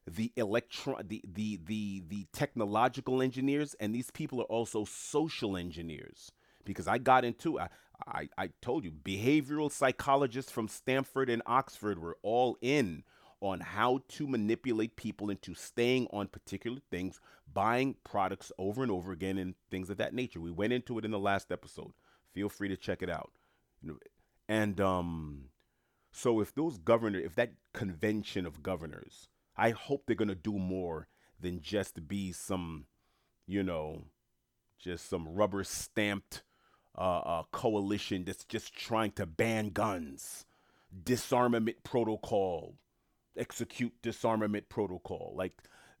the 0.06 0.32
electron, 0.36 1.02
the 1.08 1.22
the 1.26 1.58
the 1.64 2.02
the 2.06 2.26
technological 2.32 3.22
engineers, 3.22 3.74
and 3.80 3.94
these 3.94 4.10
people 4.10 4.40
are 4.40 4.44
also 4.44 4.84
social 4.84 5.56
engineers 5.56 6.30
because 6.64 6.86
I 6.86 6.98
got 6.98 7.24
into 7.24 7.58
I, 7.58 7.68
I, 8.06 8.28
I 8.36 8.50
told 8.60 8.84
you 8.84 8.90
behavioral 8.90 9.70
psychologists 9.70 10.50
from 10.50 10.68
Stanford 10.68 11.30
and 11.30 11.42
Oxford 11.46 11.98
were 11.98 12.18
all 12.22 12.58
in 12.60 13.04
on 13.40 13.60
how 13.60 14.00
to 14.08 14.26
manipulate 14.26 14.96
people 14.96 15.30
into 15.30 15.54
staying 15.54 16.06
on 16.10 16.28
particular 16.28 16.78
things, 16.90 17.20
buying 17.52 17.94
products 18.02 18.50
over 18.58 18.82
and 18.82 18.90
over 18.90 19.12
again, 19.12 19.36
and 19.38 19.54
things 19.70 19.90
of 19.90 19.98
that 19.98 20.14
nature. 20.14 20.40
We 20.40 20.50
went 20.50 20.72
into 20.72 20.98
it 20.98 21.04
in 21.04 21.10
the 21.10 21.18
last 21.18 21.52
episode. 21.52 21.92
Feel 22.32 22.48
free 22.48 22.68
to 22.68 22.76
check 22.76 23.02
it 23.02 23.10
out. 23.10 23.32
And 24.48 24.80
um, 24.80 25.44
so 26.12 26.40
if 26.40 26.54
those 26.54 26.78
governor, 26.78 27.18
if 27.18 27.34
that 27.34 27.52
convention 27.72 28.46
of 28.46 28.62
governors, 28.62 29.28
I 29.56 29.70
hope 29.70 30.04
they're 30.06 30.16
gonna 30.16 30.34
do 30.34 30.58
more 30.58 31.08
than 31.38 31.60
just 31.60 32.08
be 32.08 32.32
some, 32.32 32.86
you 33.46 33.62
know, 33.62 34.04
just 34.78 35.08
some 35.08 35.28
rubber 35.28 35.64
stamped 35.64 36.42
uh, 36.96 37.42
coalition 37.52 38.24
that's 38.24 38.44
just 38.44 38.74
trying 38.74 39.12
to 39.12 39.26
ban 39.26 39.70
guns, 39.70 40.44
disarmament 41.04 41.82
protocol, 41.82 42.76
execute 43.36 43.92
disarmament 44.02 44.68
protocol. 44.68 45.34
Like, 45.36 45.52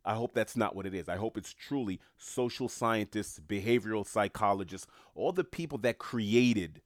I 0.04 0.14
hope 0.14 0.34
that's 0.34 0.56
not 0.56 0.76
what 0.76 0.86
it 0.86 0.94
is. 0.94 1.08
I 1.08 1.16
hope 1.16 1.38
it's 1.38 1.54
truly 1.54 2.00
social 2.18 2.68
scientists, 2.68 3.40
behavioral 3.40 4.06
psychologists, 4.06 4.86
all 5.14 5.32
the 5.32 5.44
people 5.44 5.78
that 5.78 5.98
created 5.98 6.82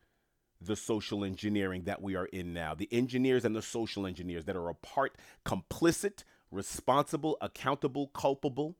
the 0.61 0.77
social 0.77 1.25
engineering 1.25 1.85
that 1.85 2.03
we 2.03 2.17
are 2.17 2.27
in 2.27 2.53
now, 2.53 2.75
the 2.75 2.89
engineers 2.91 3.45
and 3.45 3.55
the 3.55 3.63
social 3.63 4.07
engineers 4.07 4.45
that 4.45 4.57
are 4.57 4.69
a 4.69 4.75
part 4.75 5.17
complicit, 5.45 6.25
responsible, 6.51 7.37
accountable, 7.41 8.09
culpable. 8.09 8.77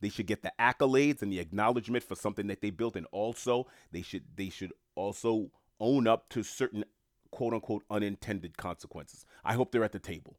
They 0.00 0.08
should 0.08 0.26
get 0.26 0.42
the 0.42 0.52
accolades 0.58 1.22
and 1.22 1.32
the 1.32 1.38
acknowledgement 1.38 2.04
for 2.04 2.14
something 2.14 2.46
that 2.46 2.60
they 2.60 2.70
built, 2.70 2.96
and 2.96 3.06
also 3.12 3.66
they 3.92 4.02
should 4.02 4.24
they 4.36 4.48
should 4.48 4.72
also 4.94 5.50
own 5.78 6.06
up 6.06 6.28
to 6.30 6.42
certain 6.42 6.84
quote 7.30 7.54
unquote 7.54 7.84
unintended 7.90 8.56
consequences. 8.56 9.24
I 9.44 9.54
hope 9.54 9.72
they're 9.72 9.84
at 9.84 9.92
the 9.92 9.98
table 9.98 10.38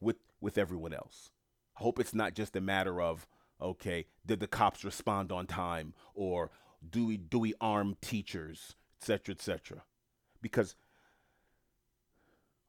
with 0.00 0.16
with 0.40 0.58
everyone 0.58 0.92
else. 0.92 1.30
I 1.78 1.82
hope 1.82 1.98
it's 1.98 2.14
not 2.14 2.34
just 2.34 2.56
a 2.56 2.60
matter 2.60 3.00
of 3.00 3.26
okay, 3.60 4.06
did 4.24 4.40
the 4.40 4.46
cops 4.46 4.84
respond 4.84 5.32
on 5.32 5.46
time 5.46 5.94
or 6.14 6.50
do 6.88 7.06
we 7.06 7.16
do 7.16 7.38
we 7.38 7.54
arm 7.60 7.96
teachers, 8.00 8.74
etc., 9.00 9.34
etc. 9.34 9.82
Because 10.42 10.74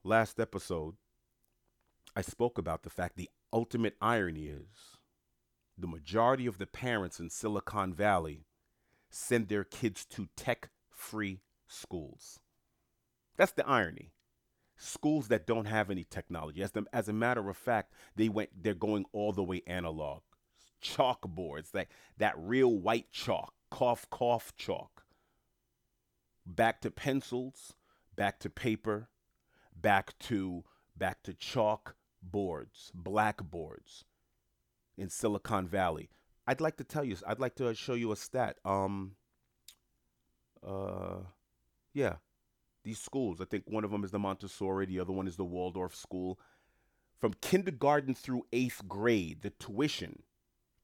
last 0.04 0.40
episode 0.40 0.96
I 2.16 2.22
spoke 2.22 2.58
about 2.58 2.84
the 2.84 2.90
fact 2.90 3.18
the 3.18 3.30
ultimate 3.52 3.96
irony 4.02 4.48
is 4.48 4.97
the 5.78 5.88
majority 5.88 6.48
of 6.48 6.58
the 6.58 6.66
parents 6.66 7.20
in 7.20 7.30
Silicon 7.30 7.94
Valley 7.94 8.46
send 9.10 9.48
their 9.48 9.64
kids 9.64 10.06
to 10.06 10.28
tech 10.36 10.70
free 10.90 11.42
schools. 11.68 12.40
That's 13.38 13.52
the 13.52 13.68
irony. 13.68 14.12
Schools 14.76 15.28
that 15.28 15.48
don't 15.48 15.66
have 15.66 15.90
any 15.90 16.04
technology. 16.04 16.62
As, 16.62 16.72
the, 16.72 16.86
as 16.92 17.08
a 17.08 17.14
matter 17.14 17.48
of 17.50 17.58
fact, 17.58 17.94
they 18.16 18.30
went 18.30 18.50
they're 18.62 18.74
going 18.74 19.06
all 19.12 19.32
the 19.32 19.44
way 19.44 19.62
analog. 19.68 20.22
Chalkboards, 20.82 21.74
like 21.74 21.90
that 22.18 22.36
real 22.38 22.76
white 22.76 23.12
chalk, 23.12 23.54
cough 23.72 24.08
cough 24.10 24.54
chalk. 24.56 25.04
Back 26.46 26.82
to 26.82 26.92
pencils, 26.92 27.74
back 28.16 28.40
to 28.40 28.50
paper, 28.50 29.10
back 29.76 30.18
to 30.20 30.64
back 30.96 31.24
to 31.24 31.34
chalk 31.34 31.96
boards, 32.22 32.92
blackboards 32.94 34.06
in 34.98 35.10
Silicon 35.10 35.68
Valley. 35.68 36.10
I'd 36.48 36.62
like 36.62 36.78
to 36.78 36.84
tell 36.84 37.04
you, 37.04 37.18
I'd 37.28 37.40
like 37.40 37.56
to 37.56 37.74
show 37.76 37.94
you 37.94 38.12
a 38.12 38.16
stat. 38.16 38.58
Um, 38.64 39.12
uh, 40.66 41.20
yeah, 41.94 42.16
these 42.84 43.00
schools. 43.00 43.42
I 43.42 43.46
think 43.46 43.66
one 43.68 43.84
of 43.84 43.92
them 43.92 44.04
is 44.04 44.12
the 44.12 44.20
Montessori, 44.20 44.86
the 44.86 45.00
other 45.00 45.14
one 45.14 45.28
is 45.28 45.36
the 45.36 45.46
Waldorf 45.46 45.96
school. 45.96 46.40
From 47.20 47.34
kindergarten 47.42 48.14
through 48.14 48.46
eighth 48.54 48.88
grade, 48.88 49.42
the 49.42 49.50
tuition 49.50 50.24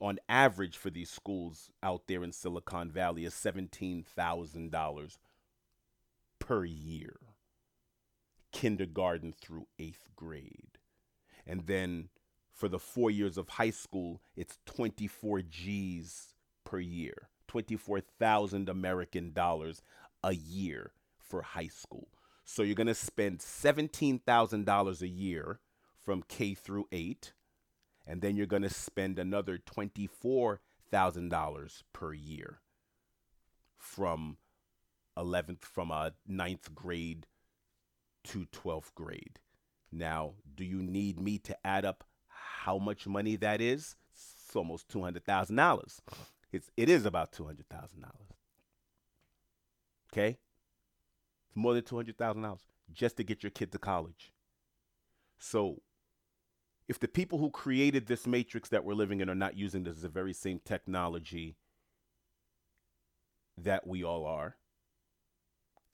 on 0.02 0.20
average 0.28 0.76
for 0.76 0.90
these 0.90 1.10
schools 1.10 1.70
out 1.82 2.08
there 2.08 2.24
in 2.24 2.32
Silicon 2.32 2.92
Valley 2.92 3.24
is 3.24 3.34
$17,000 3.34 5.18
per 6.40 6.66
year. 6.66 7.16
Kindergarten 8.52 9.32
through 9.32 9.68
eighth 9.80 10.10
grade. 10.16 10.78
And 11.48 11.68
then 11.68 12.10
for 12.54 12.70
the 12.70 12.80
four 12.80 13.12
years 13.12 13.38
of 13.38 13.50
high 13.50 13.72
school, 13.72 14.22
it's 14.36 14.60
24 14.66 15.42
G's 15.42 16.36
per 16.64 16.80
year, 16.80 17.30
24,000 17.48 18.70
American 18.70 19.34
dollars 19.34 19.82
a 20.24 20.34
year 20.34 20.94
for 21.20 21.42
high 21.42 21.68
school. 21.68 22.08
So 22.46 22.62
you're 22.62 22.76
going 22.76 22.88
to 22.88 22.94
spend 22.94 23.40
$17,000 23.40 25.02
a 25.02 25.08
year 25.08 25.60
from 26.02 26.24
K 26.28 26.54
through 26.54 26.88
8, 26.92 27.32
and 28.06 28.22
then 28.22 28.36
you're 28.36 28.46
going 28.46 28.64
to 28.64 28.70
spend 28.70 29.18
another 29.18 29.58
$24,000 29.58 31.84
per 31.94 32.14
year 32.14 32.60
from 33.78 34.38
11th 35.18 35.62
from 35.62 35.92
a 35.92 36.14
ninth 36.28 36.76
grade 36.76 37.28
to 38.26 38.46
12th 38.52 38.94
grade. 38.94 39.40
Now, 39.92 40.34
do 40.56 40.64
you 40.64 40.82
need 40.82 41.20
me 41.20 41.38
to 41.40 41.58
add 41.66 41.86
up 41.86 42.04
how 42.64 42.78
much 42.78 43.06
money 43.08 43.36
that 43.36 43.60
is? 43.60 43.96
It's 44.14 44.56
almost 44.56 44.88
two 44.88 45.02
hundred 45.02 45.26
thousand 45.26 45.58
dollars. 45.58 46.02
It's 46.52 46.70
it 46.78 46.90
is 46.90 47.06
about 47.06 47.32
two 47.32 47.46
hundred 47.46 47.68
thousand 47.70 48.02
dollars. 48.02 48.30
Okay, 50.12 50.38
it's 51.48 51.58
more 51.58 51.74
than 51.74 51.84
two 51.84 51.98
hundred 51.98 52.18
thousand 52.18 52.44
dollars 52.44 52.62
just 52.94 53.18
to 53.18 53.24
get 53.24 53.44
your 53.44 53.50
kid 53.50 53.72
to 53.72 53.80
college. 53.80 54.32
So, 55.40 55.82
if 56.88 57.00
the 57.00 57.08
people 57.08 57.38
who 57.38 57.50
created 57.50 58.08
this 58.08 58.26
matrix 58.26 58.70
that 58.70 58.86
we're 58.86 58.94
living 58.94 59.20
in 59.20 59.30
are 59.30 59.36
not 59.36 59.58
using 59.58 59.84
this 59.84 59.98
the 59.98 60.10
very 60.10 60.34
same 60.34 60.60
technology 60.64 61.58
that 63.58 63.86
we 63.86 64.04
all 64.04 64.26
are, 64.26 64.56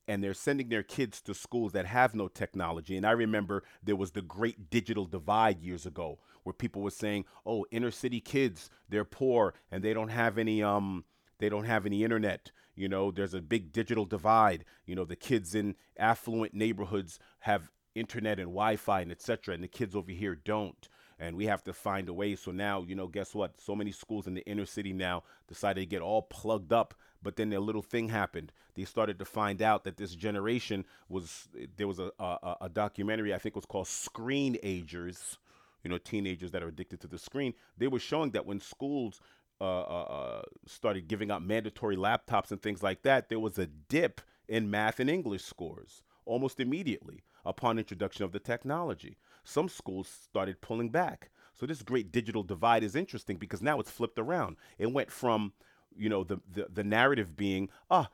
and 0.10 0.24
they're 0.24 0.34
sending 0.34 0.70
their 0.70 0.82
kids 0.82 1.22
to 1.22 1.36
schools 1.36 1.72
that 1.74 1.86
have 1.86 2.16
no 2.16 2.28
technology. 2.28 2.98
And 2.98 3.06
I 3.06 3.12
remember 3.12 3.64
there 3.84 3.96
was 3.96 4.12
the 4.12 4.24
great 4.24 4.72
digital 4.72 5.06
divide 5.06 5.62
years 5.62 5.86
ago 5.86 6.18
where 6.42 6.52
people 6.52 6.82
were 6.82 6.90
saying, 6.90 7.26
"Oh, 7.46 7.68
inner 7.70 7.92
city 7.92 8.20
kids, 8.20 8.72
they're 8.90 9.06
poor 9.06 9.54
and 9.72 9.84
they 9.84 9.94
don't 9.94 10.10
have 10.10 10.40
any 10.40 10.64
um 10.64 11.06
they 11.38 11.48
don't 11.48 11.66
have 11.66 11.86
any 11.86 12.04
internet. 12.04 12.52
You 12.76 12.90
know, 12.90 13.12
there's 13.12 13.36
a 13.36 13.42
big 13.42 13.72
digital 13.72 14.06
divide. 14.06 14.66
You 14.88 14.96
know, 14.96 15.06
the 15.06 15.16
kids 15.16 15.54
in 15.54 15.76
affluent 15.96 16.56
neighborhoods 16.56 17.20
have 17.42 17.70
internet 17.94 18.40
and 18.40 18.48
Wi-Fi 18.48 19.02
and 19.02 19.12
etc. 19.12 19.54
and 19.54 19.64
the 19.64 19.68
kids 19.68 19.96
over 19.96 20.12
here 20.12 20.34
don't." 20.34 20.90
and 21.22 21.36
we 21.36 21.46
have 21.46 21.64
to 21.66 21.74
find 21.74 22.08
a 22.08 22.14
way. 22.14 22.36
So 22.36 22.52
now, 22.52 22.82
you 22.82 22.96
know, 22.96 23.08
guess 23.08 23.36
what? 23.36 23.60
So 23.60 23.76
many 23.76 23.92
schools 23.92 24.26
in 24.26 24.34
the 24.34 24.46
inner 24.48 24.66
city 24.66 24.94
now 24.94 25.24
decided 25.48 25.82
to 25.82 25.86
get 25.86 26.02
all 26.02 26.22
plugged 26.22 26.72
up, 26.72 26.94
but 27.22 27.36
then 27.36 27.52
a 27.54 27.60
little 27.60 27.82
thing 27.82 28.10
happened. 28.10 28.52
They 28.76 28.86
started 28.86 29.20
to 29.20 29.26
find 29.26 29.62
out 29.62 29.84
that 29.84 29.98
this 29.98 30.16
generation 30.16 30.86
was 31.08 31.48
there 31.78 31.88
was 31.88 32.00
a 32.00 32.12
a, 32.20 32.56
a 32.62 32.70
documentary 32.70 33.34
I 33.34 33.38
think 33.38 33.56
was 33.56 33.66
called 33.66 33.88
Screenagers, 33.88 35.38
you 35.84 35.90
know, 35.90 35.98
teenagers 35.98 36.52
that 36.52 36.64
are 36.64 36.68
addicted 36.68 37.00
to 37.02 37.08
the 37.08 37.20
screen. 37.20 37.54
They 37.78 37.88
were 37.88 38.00
showing 38.00 38.32
that 38.32 38.46
when 38.46 38.60
schools 38.60 39.22
uh, 39.62 39.64
uh, 39.64 40.04
uh 40.04 40.42
started 40.66 41.08
giving 41.08 41.32
out 41.32 41.44
mandatory 41.44 41.98
laptops 41.98 42.52
and 42.52 42.62
things 42.62 42.84
like 42.84 43.02
that, 43.04 43.30
there 43.30 43.40
was 43.40 43.58
a 43.58 43.68
dip 43.68 44.22
in 44.48 44.70
math 44.70 45.00
and 45.00 45.10
English 45.10 45.44
scores 45.44 46.04
almost 46.30 46.60
immediately 46.60 47.24
upon 47.44 47.80
introduction 47.80 48.24
of 48.24 48.32
the 48.32 48.40
technology. 48.40 49.18
Some 49.44 49.68
schools 49.68 50.08
started 50.08 50.62
pulling 50.62 50.90
back. 50.90 51.32
So 51.54 51.66
this 51.66 51.82
great 51.82 52.12
digital 52.12 52.44
divide 52.44 52.84
is 52.84 52.96
interesting 52.96 53.38
because 53.38 53.62
now 53.62 53.80
it's 53.80 53.92
flipped 53.92 54.20
around. 54.20 54.56
It 54.78 54.94
went 54.94 55.12
from, 55.12 55.54
you 55.96 56.10
know, 56.10 56.24
the 56.24 56.40
the, 56.54 56.68
the 56.74 56.84
narrative 56.84 57.36
being, 57.36 57.70
ah, 57.90 58.10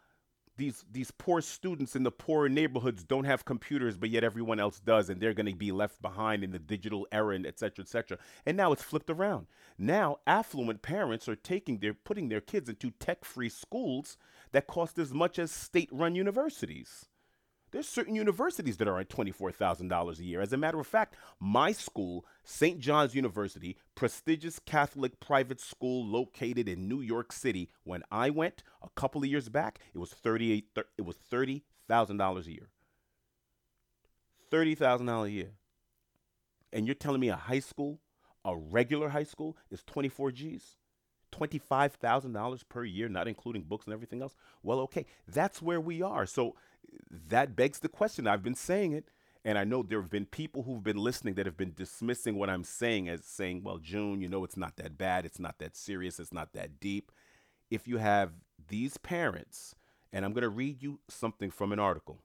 these 0.58 0.86
these 0.90 1.12
poor 1.12 1.42
students 1.42 1.96
in 1.96 2.04
the 2.04 2.12
poorer 2.12 2.48
neighborhoods 2.48 3.04
don't 3.04 3.26
have 3.26 3.44
computers, 3.44 3.98
but 3.98 4.10
yet 4.10 4.24
everyone 4.24 4.60
else 4.60 4.80
does, 4.80 5.10
and 5.10 5.20
they're 5.20 5.34
going 5.34 5.46
to 5.52 5.56
be 5.56 5.72
left 5.72 6.02
behind 6.02 6.44
in 6.44 6.52
the 6.52 6.60
digital 6.60 7.06
era, 7.12 7.36
and 7.36 7.46
et 7.46 7.60
cetera, 7.60 7.84
et 7.84 7.90
cetera. 7.90 8.18
And 8.46 8.56
now 8.56 8.72
it's 8.72 8.84
flipped 8.84 9.10
around. 9.10 9.48
Now 9.78 10.18
affluent 10.26 10.82
parents 10.82 11.28
are 11.28 11.36
taking 11.36 11.80
their 11.80 11.94
putting 11.94 12.30
their 12.30 12.42
kids 12.42 12.70
into 12.70 12.92
tech-free 12.92 13.50
schools 13.50 14.18
that 14.52 14.68
cost 14.68 14.98
as 14.98 15.14
much 15.14 15.40
as 15.40 15.52
state-run 15.52 16.16
universities. 16.16 17.08
There's 17.76 17.90
certain 17.90 18.16
universities 18.16 18.78
that 18.78 18.88
are 18.88 19.02
at 19.02 19.10
$24,000 19.10 20.20
a 20.20 20.24
year. 20.24 20.40
As 20.40 20.54
a 20.54 20.58
matter 20.58 20.80
of 20.80 20.88
fact, 20.88 21.18
my 21.42 21.74
school, 21.74 22.26
St. 22.46 22.80
John's 22.80 23.14
University, 23.14 23.76
prestigious 23.96 24.60
Catholic 24.60 25.20
private 25.20 25.60
school 25.60 26.06
located 26.06 26.70
in 26.70 26.88
New 26.88 27.02
York 27.02 27.34
City, 27.34 27.70
when 27.84 28.02
I 28.10 28.30
went 28.30 28.64
a 28.82 28.88
couple 28.96 29.22
of 29.22 29.28
years 29.28 29.50
back, 29.50 29.80
it 29.94 29.98
was 29.98 30.12
38 30.12 30.70
it 30.98 31.02
was 31.02 31.18
$30,000 31.30 32.48
a 32.48 32.50
year. 32.50 32.70
$30,000 34.50 35.26
a 35.26 35.30
year. 35.30 35.52
And 36.72 36.88
you're 36.88 36.96
telling 36.96 37.20
me 37.20 37.28
a 37.28 37.36
high 37.36 37.60
school, 37.60 38.00
a 38.46 38.56
regular 38.56 39.10
high 39.10 39.24
school 39.24 39.58
is 39.70 39.84
24 39.84 40.32
Gs? 40.32 40.78
$25,000 41.36 42.62
per 42.70 42.84
year, 42.84 43.10
not 43.10 43.28
including 43.28 43.64
books 43.64 43.86
and 43.86 43.94
everything 43.94 44.22
else. 44.22 44.36
Well, 44.64 44.80
okay, 44.82 45.06
that's 45.28 45.62
where 45.62 45.82
we 45.82 46.02
are. 46.02 46.26
So 46.26 46.56
that 47.10 47.56
begs 47.56 47.80
the 47.80 47.90
question. 47.90 48.28
I've 48.28 48.44
been 48.44 48.56
saying 48.56 48.94
it, 48.94 49.10
and 49.44 49.58
I 49.58 49.64
know 49.64 49.84
there 49.84 50.02
have 50.02 50.10
been 50.10 50.26
people 50.26 50.64
who've 50.64 50.84
been 50.84 50.98
listening 50.98 51.36
that 51.36 51.46
have 51.46 51.58
been 51.58 51.74
dismissing 51.76 52.36
what 52.38 52.50
I'm 52.50 52.64
saying 52.64 53.10
as 53.10 53.26
saying, 53.26 53.64
well, 53.64 53.78
June, 53.78 54.22
you 54.22 54.28
know, 54.28 54.44
it's 54.44 54.58
not 54.58 54.78
that 54.78 54.98
bad, 54.98 55.26
it's 55.26 55.40
not 55.40 55.60
that 55.60 55.76
serious, 55.76 56.20
it's 56.20 56.34
not 56.34 56.54
that 56.54 56.80
deep. 56.80 57.12
If 57.70 57.88
you 57.88 57.98
have 57.98 58.32
these 58.68 58.98
parents, 58.98 59.76
and 60.12 60.26
I'm 60.26 60.34
going 60.34 60.44
to 60.44 60.50
read 60.50 60.82
you 60.82 61.00
something 61.10 61.52
from 61.52 61.72
an 61.72 61.80
article. 61.80 62.22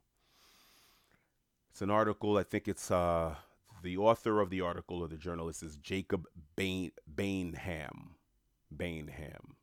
It's 1.71 1.83
an 1.83 1.91
article, 1.91 2.37
I 2.37 2.43
think 2.43 2.69
it's 2.69 2.91
uh, 2.91 3.37
the 3.83 3.97
author 3.97 4.41
of 4.41 4.51
the 4.51 4.61
article 4.61 5.01
or 5.01 5.09
the 5.09 5.17
journalist 5.17 5.63
is 5.63 5.77
Jacob 5.77 6.27
Bain, 6.57 6.93
Bainham. 7.13 8.15
Bainham 8.75 9.57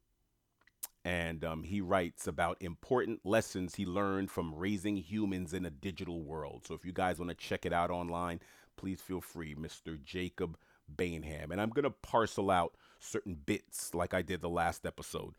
and 1.07 1.45
um, 1.45 1.63
he 1.63 1.79
writes 1.79 2.27
about 2.27 2.57
important 2.59 3.25
lessons 3.25 3.75
he 3.75 3.85
learned 3.85 4.29
from 4.29 4.53
raising 4.53 4.97
humans 4.97 5.53
in 5.53 5.65
a 5.65 5.69
digital 5.69 6.21
world. 6.21 6.65
So 6.67 6.73
if 6.73 6.83
you 6.83 6.91
guys 6.91 7.17
want 7.17 7.29
to 7.29 7.35
check 7.35 7.65
it 7.65 7.71
out 7.71 7.89
online, 7.89 8.41
please 8.75 8.99
feel 8.99 9.21
free, 9.21 9.55
Mr. 9.55 10.03
Jacob 10.03 10.57
Bainham. 10.93 11.51
And 11.51 11.61
I'm 11.61 11.69
going 11.69 11.83
to 11.83 11.91
parcel 11.91 12.51
out 12.51 12.75
certain 12.99 13.35
bits 13.35 13.95
like 13.95 14.13
I 14.13 14.21
did 14.21 14.41
the 14.41 14.49
last 14.49 14.85
episode 14.85 15.33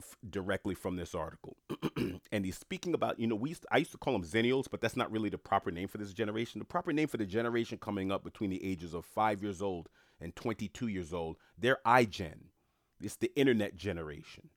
f- 0.00 0.16
directly 0.28 0.74
from 0.74 0.96
this 0.96 1.14
article. 1.14 1.56
and 2.32 2.44
he's 2.44 2.58
speaking 2.58 2.94
about, 2.94 3.20
you 3.20 3.28
know, 3.28 3.36
we 3.36 3.50
used 3.50 3.62
to, 3.62 3.68
I 3.70 3.76
used 3.76 3.92
to 3.92 3.98
call 3.98 4.14
them 4.14 4.24
Zennials, 4.24 4.66
but 4.68 4.80
that's 4.80 4.96
not 4.96 5.12
really 5.12 5.30
the 5.30 5.38
proper 5.38 5.70
name 5.70 5.86
for 5.86 5.98
this 5.98 6.12
generation. 6.12 6.58
The 6.58 6.64
proper 6.64 6.92
name 6.92 7.06
for 7.06 7.18
the 7.18 7.24
generation 7.24 7.78
coming 7.78 8.10
up 8.10 8.24
between 8.24 8.50
the 8.50 8.68
ages 8.68 8.94
of 8.94 9.04
5 9.04 9.44
years 9.44 9.62
old 9.62 9.88
and 10.20 10.34
22 10.34 10.88
years 10.88 11.12
old, 11.12 11.36
they're 11.56 11.78
iGen 11.86 12.48
it's 13.00 13.16
the 13.16 13.32
internet 13.36 13.76
generation. 13.76 14.50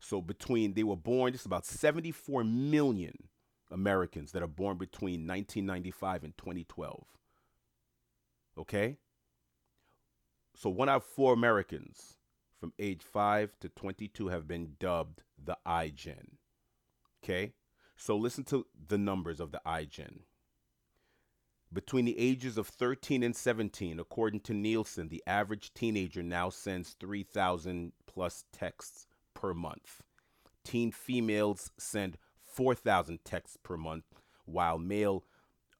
So 0.00 0.20
between 0.20 0.74
they 0.74 0.84
were 0.84 0.96
born, 0.96 1.32
just 1.32 1.46
about 1.46 1.66
74 1.66 2.44
million 2.44 3.28
Americans 3.70 4.32
that 4.32 4.42
are 4.42 4.48
born 4.48 4.76
between 4.76 5.26
1995 5.26 6.24
and 6.24 6.36
2012. 6.36 7.04
Okay? 8.58 8.96
So 10.54 10.70
one 10.70 10.88
out 10.88 10.96
of 10.96 11.04
four 11.04 11.32
Americans 11.32 12.16
from 12.58 12.72
age 12.78 13.02
5 13.02 13.58
to 13.60 13.68
22 13.68 14.28
have 14.28 14.48
been 14.48 14.76
dubbed 14.78 15.22
the 15.42 15.58
iGen. 15.66 16.36
Okay? 17.22 17.52
So 17.96 18.16
listen 18.16 18.44
to 18.44 18.66
the 18.88 18.98
numbers 18.98 19.40
of 19.40 19.52
the 19.52 19.60
iGen. 19.66 20.20
Between 21.72 22.04
the 22.04 22.18
ages 22.18 22.56
of 22.56 22.68
13 22.68 23.22
and 23.22 23.34
17, 23.34 23.98
according 23.98 24.40
to 24.40 24.54
Nielsen, 24.54 25.08
the 25.08 25.22
average 25.26 25.74
teenager 25.74 26.22
now 26.22 26.48
sends 26.48 26.96
3,000 27.00 27.92
plus 28.06 28.44
texts 28.52 29.06
per 29.34 29.52
month. 29.52 30.02
Teen 30.64 30.92
females 30.92 31.70
send 31.78 32.18
4,000 32.44 33.18
texts 33.24 33.58
per 33.62 33.76
month, 33.76 34.04
while 34.44 34.78
male 34.78 35.24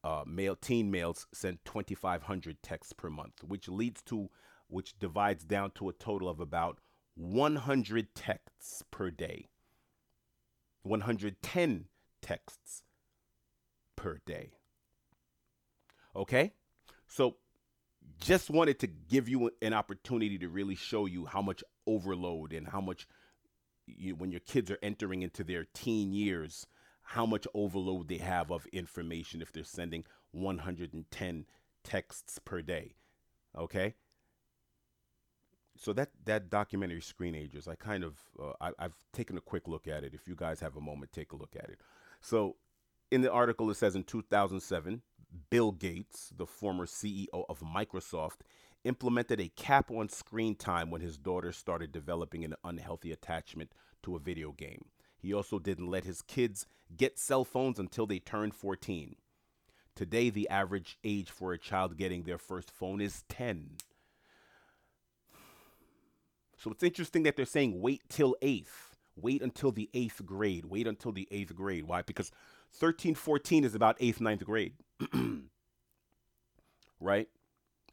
uh, 0.03 0.23
male 0.25 0.55
teen 0.55 0.91
males 0.91 1.27
send 1.33 1.57
2,500 1.65 2.61
texts 2.61 2.93
per 2.93 3.09
month, 3.09 3.43
which 3.43 3.67
leads 3.67 4.01
to 4.03 4.29
which 4.67 4.97
divides 4.99 5.43
down 5.43 5.71
to 5.71 5.89
a 5.89 5.93
total 5.93 6.29
of 6.29 6.39
about 6.39 6.79
100 7.15 8.13
texts 8.13 8.83
per 8.91 9.09
day. 9.09 9.47
110 10.83 11.85
texts 12.21 12.83
per 13.95 14.19
day. 14.25 14.56
Okay? 16.15 16.53
So 17.07 17.37
just 18.19 18.49
wanted 18.49 18.79
to 18.79 18.87
give 18.87 19.29
you 19.29 19.51
an 19.61 19.73
opportunity 19.73 20.37
to 20.39 20.49
really 20.49 20.75
show 20.75 21.05
you 21.05 21.25
how 21.25 21.41
much 21.41 21.63
overload 21.85 22.53
and 22.53 22.67
how 22.67 22.81
much 22.81 23.07
you, 23.85 24.15
when 24.15 24.31
your 24.31 24.41
kids 24.41 24.69
are 24.71 24.79
entering 24.81 25.21
into 25.21 25.43
their 25.43 25.65
teen 25.73 26.13
years, 26.13 26.67
how 27.01 27.25
much 27.25 27.47
overload 27.53 28.07
they 28.07 28.17
have 28.17 28.51
of 28.51 28.65
information 28.67 29.41
if 29.41 29.51
they're 29.51 29.63
sending 29.63 30.03
110 30.31 31.45
texts 31.83 32.39
per 32.43 32.61
day. 32.61 32.95
Okay? 33.57 33.95
So 35.77 35.93
that 35.93 36.09
that 36.25 36.49
documentary 36.49 37.01
Screenagers, 37.01 37.67
I 37.67 37.75
kind 37.75 38.03
of 38.03 38.17
uh, 38.41 38.53
I, 38.59 38.71
I've 38.79 38.95
taken 39.13 39.37
a 39.37 39.41
quick 39.41 39.67
look 39.67 39.87
at 39.87 40.03
it. 40.03 40.13
If 40.13 40.27
you 40.27 40.35
guys 40.35 40.59
have 40.59 40.75
a 40.75 40.81
moment, 40.81 41.13
take 41.13 41.31
a 41.31 41.35
look 41.35 41.55
at 41.55 41.69
it. 41.69 41.79
So 42.19 42.55
in 43.11 43.21
the 43.21 43.31
article, 43.31 43.69
it 43.69 43.75
says 43.75 43.95
in 43.95 44.03
2007, 44.03 45.01
Bill 45.49 45.71
Gates, 45.71 46.31
the 46.35 46.45
former 46.45 46.85
CEO 46.85 47.45
of 47.49 47.59
Microsoft, 47.59 48.39
implemented 48.83 49.39
a 49.39 49.49
cap 49.49 49.91
on 49.91 50.09
screen 50.09 50.55
time 50.55 50.89
when 50.89 51.01
his 51.01 51.17
daughter 51.17 51.51
started 51.51 51.91
developing 51.91 52.45
an 52.45 52.55
unhealthy 52.63 53.11
attachment 53.11 53.71
to 54.03 54.15
a 54.15 54.19
video 54.19 54.51
game. 54.51 54.85
He 55.19 55.33
also 55.33 55.59
didn't 55.59 55.89
let 55.89 56.05
his 56.05 56.21
kids 56.21 56.65
get 56.95 57.19
cell 57.19 57.43
phones 57.43 57.79
until 57.79 58.05
they 58.05 58.19
turned 58.19 58.53
14. 58.53 59.15
Today, 59.95 60.29
the 60.29 60.47
average 60.49 60.97
age 61.03 61.31
for 61.31 61.53
a 61.53 61.57
child 61.57 61.97
getting 61.97 62.23
their 62.23 62.37
first 62.37 62.71
phone 62.71 63.01
is 63.01 63.23
10. 63.29 63.77
So 66.57 66.71
it's 66.71 66.83
interesting 66.83 67.23
that 67.23 67.35
they're 67.35 67.45
saying 67.45 67.81
wait 67.81 68.01
till 68.09 68.35
eighth. 68.41 68.95
Wait 69.15 69.41
until 69.41 69.71
the 69.71 69.89
eighth 69.93 70.23
grade. 70.25 70.65
Wait 70.65 70.87
until 70.87 71.11
the 71.11 71.27
eighth 71.31 71.55
grade. 71.55 71.85
Why? 71.85 72.03
Because 72.03 72.31
13, 72.73 73.15
14 73.15 73.63
is 73.63 73.75
about 73.75 73.97
eighth, 73.99 74.21
ninth 74.21 74.45
grade. 74.45 74.73
right? 76.99 77.27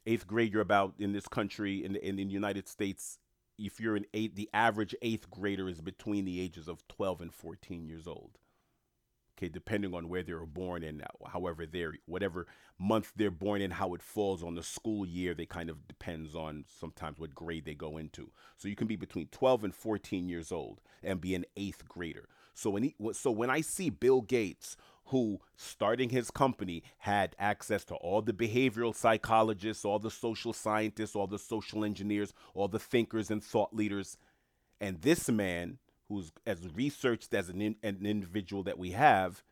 Eighth 0.07 0.27
grade, 0.27 0.53
you're 0.53 0.63
about 0.63 0.95
in 0.99 1.13
this 1.13 1.27
country, 1.27 1.85
in, 1.85 1.97
in, 1.97 2.19
in 2.19 2.29
the 2.29 2.35
United 2.35 2.69
States, 2.69 3.19
if 3.59 3.81
you're 3.81 3.97
an 3.97 4.05
eight, 4.13 4.37
the 4.37 4.51
average 4.53 4.95
eighth 5.01 5.31
grader 5.31 5.69
is 5.69 5.81
between 5.81 6.25
the 6.25 6.41
ages 6.41 6.69
of 6.69 6.87
12 6.89 7.21
and 7.23 7.33
14 7.33 7.87
years 7.87 8.07
old 8.07 8.39
okay 9.37 9.49
depending 9.49 9.95
on 9.95 10.09
where 10.09 10.23
they 10.23 10.33
were 10.33 10.47
born 10.47 10.83
and 10.83 11.03
however 11.27 11.67
they're 11.67 11.95
whatever 12.07 12.47
month 12.79 13.13
they're 13.17 13.31
born 13.31 13.61
in 13.61 13.73
how 13.73 13.95
it 13.95 14.03
falls 14.03 14.43
on 14.43 14.55
the 14.55 14.63
school 14.63 15.05
year 15.05 15.35
they 15.35 15.47
kind 15.47 15.71
of 15.71 15.87
depends 15.89 16.35
on 16.35 16.65
sometimes 16.69 17.19
what 17.19 17.35
grade 17.35 17.65
they 17.65 17.75
go 17.75 17.97
into 17.97 18.31
so 18.57 18.69
you 18.69 18.77
can 18.77 18.87
be 18.87 18.97
between 18.97 19.27
12 19.29 19.65
and 19.65 19.75
14 19.75 20.29
years 20.29 20.53
old 20.53 20.81
and 21.03 21.21
be 21.21 21.35
an 21.35 21.45
eighth 21.57 21.87
grader 21.89 22.29
so 22.55 22.71
when 22.71 22.83
he, 22.85 22.95
so 23.13 23.31
when 23.31 23.51
i 23.51 23.61
see 23.61 23.91
bill 23.91 24.21
gates 24.21 24.77
who 25.09 25.39
starting 25.57 26.09
his 26.09 26.31
company 26.31 26.83
had 26.99 27.37
access 27.39 27.85
to 27.85 27.95
all 27.97 28.23
the 28.23 28.33
behavioral 28.33 28.95
psychologists 28.95 29.85
all 29.85 29.99
the 29.99 30.11
social 30.11 30.53
scientists 30.53 31.15
all 31.15 31.27
the 31.27 31.39
social 31.39 31.85
engineers 31.85 32.33
all 32.55 32.69
the 32.69 32.79
thinkers 32.79 33.31
and 33.31 33.43
thought 33.43 33.75
leaders 33.75 34.17
and 34.81 35.01
this 35.03 35.29
man 35.29 35.79
who's 36.09 36.33
as 36.47 36.69
researched 36.75 37.33
as 37.35 37.49
an, 37.49 37.61
in, 37.61 37.77
an 37.83 38.05
individual 38.05 38.63
that 38.63 38.79
we 38.79 38.91
have, 38.93 39.43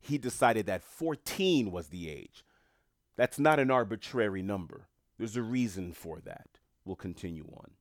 he 0.00 0.18
decided 0.18 0.66
that 0.66 0.82
14 0.82 1.70
was 1.70 1.88
the 1.88 2.08
age. 2.08 2.44
That's 3.16 3.38
not 3.38 3.58
an 3.58 3.70
arbitrary 3.70 4.42
number. 4.42 4.88
There's 5.18 5.36
a 5.36 5.42
reason 5.42 5.92
for 5.92 6.20
that. 6.20 6.58
We'll 6.84 6.96
continue 6.96 7.46
on. 7.56 7.72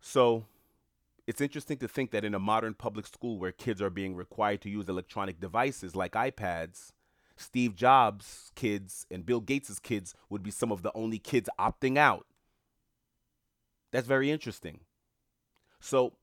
So, 0.00 0.46
it's 1.28 1.42
interesting 1.42 1.76
to 1.76 1.86
think 1.86 2.10
that 2.12 2.24
in 2.24 2.34
a 2.34 2.38
modern 2.38 2.72
public 2.72 3.06
school 3.06 3.38
where 3.38 3.52
kids 3.52 3.82
are 3.82 3.90
being 3.90 4.16
required 4.16 4.62
to 4.62 4.70
use 4.70 4.88
electronic 4.88 5.38
devices 5.38 5.94
like 5.94 6.12
iPads, 6.12 6.92
Steve 7.36 7.76
Jobs' 7.76 8.50
kids 8.54 9.06
and 9.10 9.26
Bill 9.26 9.42
Gates' 9.42 9.78
kids 9.78 10.14
would 10.30 10.42
be 10.42 10.50
some 10.50 10.72
of 10.72 10.80
the 10.80 10.90
only 10.94 11.18
kids 11.18 11.50
opting 11.60 11.98
out. 11.98 12.24
That's 13.92 14.06
very 14.06 14.30
interesting. 14.30 14.80
So, 15.80 16.14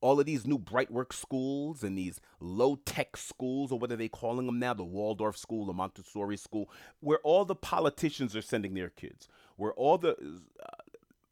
all 0.00 0.20
of 0.20 0.26
these 0.26 0.46
new 0.46 0.60
Brightwork 0.60 1.12
schools 1.12 1.82
and 1.82 1.98
these 1.98 2.20
low 2.38 2.76
tech 2.76 3.16
schools, 3.16 3.72
or 3.72 3.80
what 3.80 3.90
are 3.90 3.96
they 3.96 4.08
calling 4.08 4.46
them 4.46 4.60
now? 4.60 4.74
The 4.74 4.84
Waldorf 4.84 5.36
school, 5.36 5.66
the 5.66 5.72
Montessori 5.72 6.36
school, 6.36 6.70
where 7.00 7.18
all 7.24 7.44
the 7.44 7.56
politicians 7.56 8.36
are 8.36 8.42
sending 8.42 8.74
their 8.74 8.90
kids, 8.90 9.26
where 9.56 9.72
all 9.72 9.98
the 9.98 10.10
uh, 10.12 10.76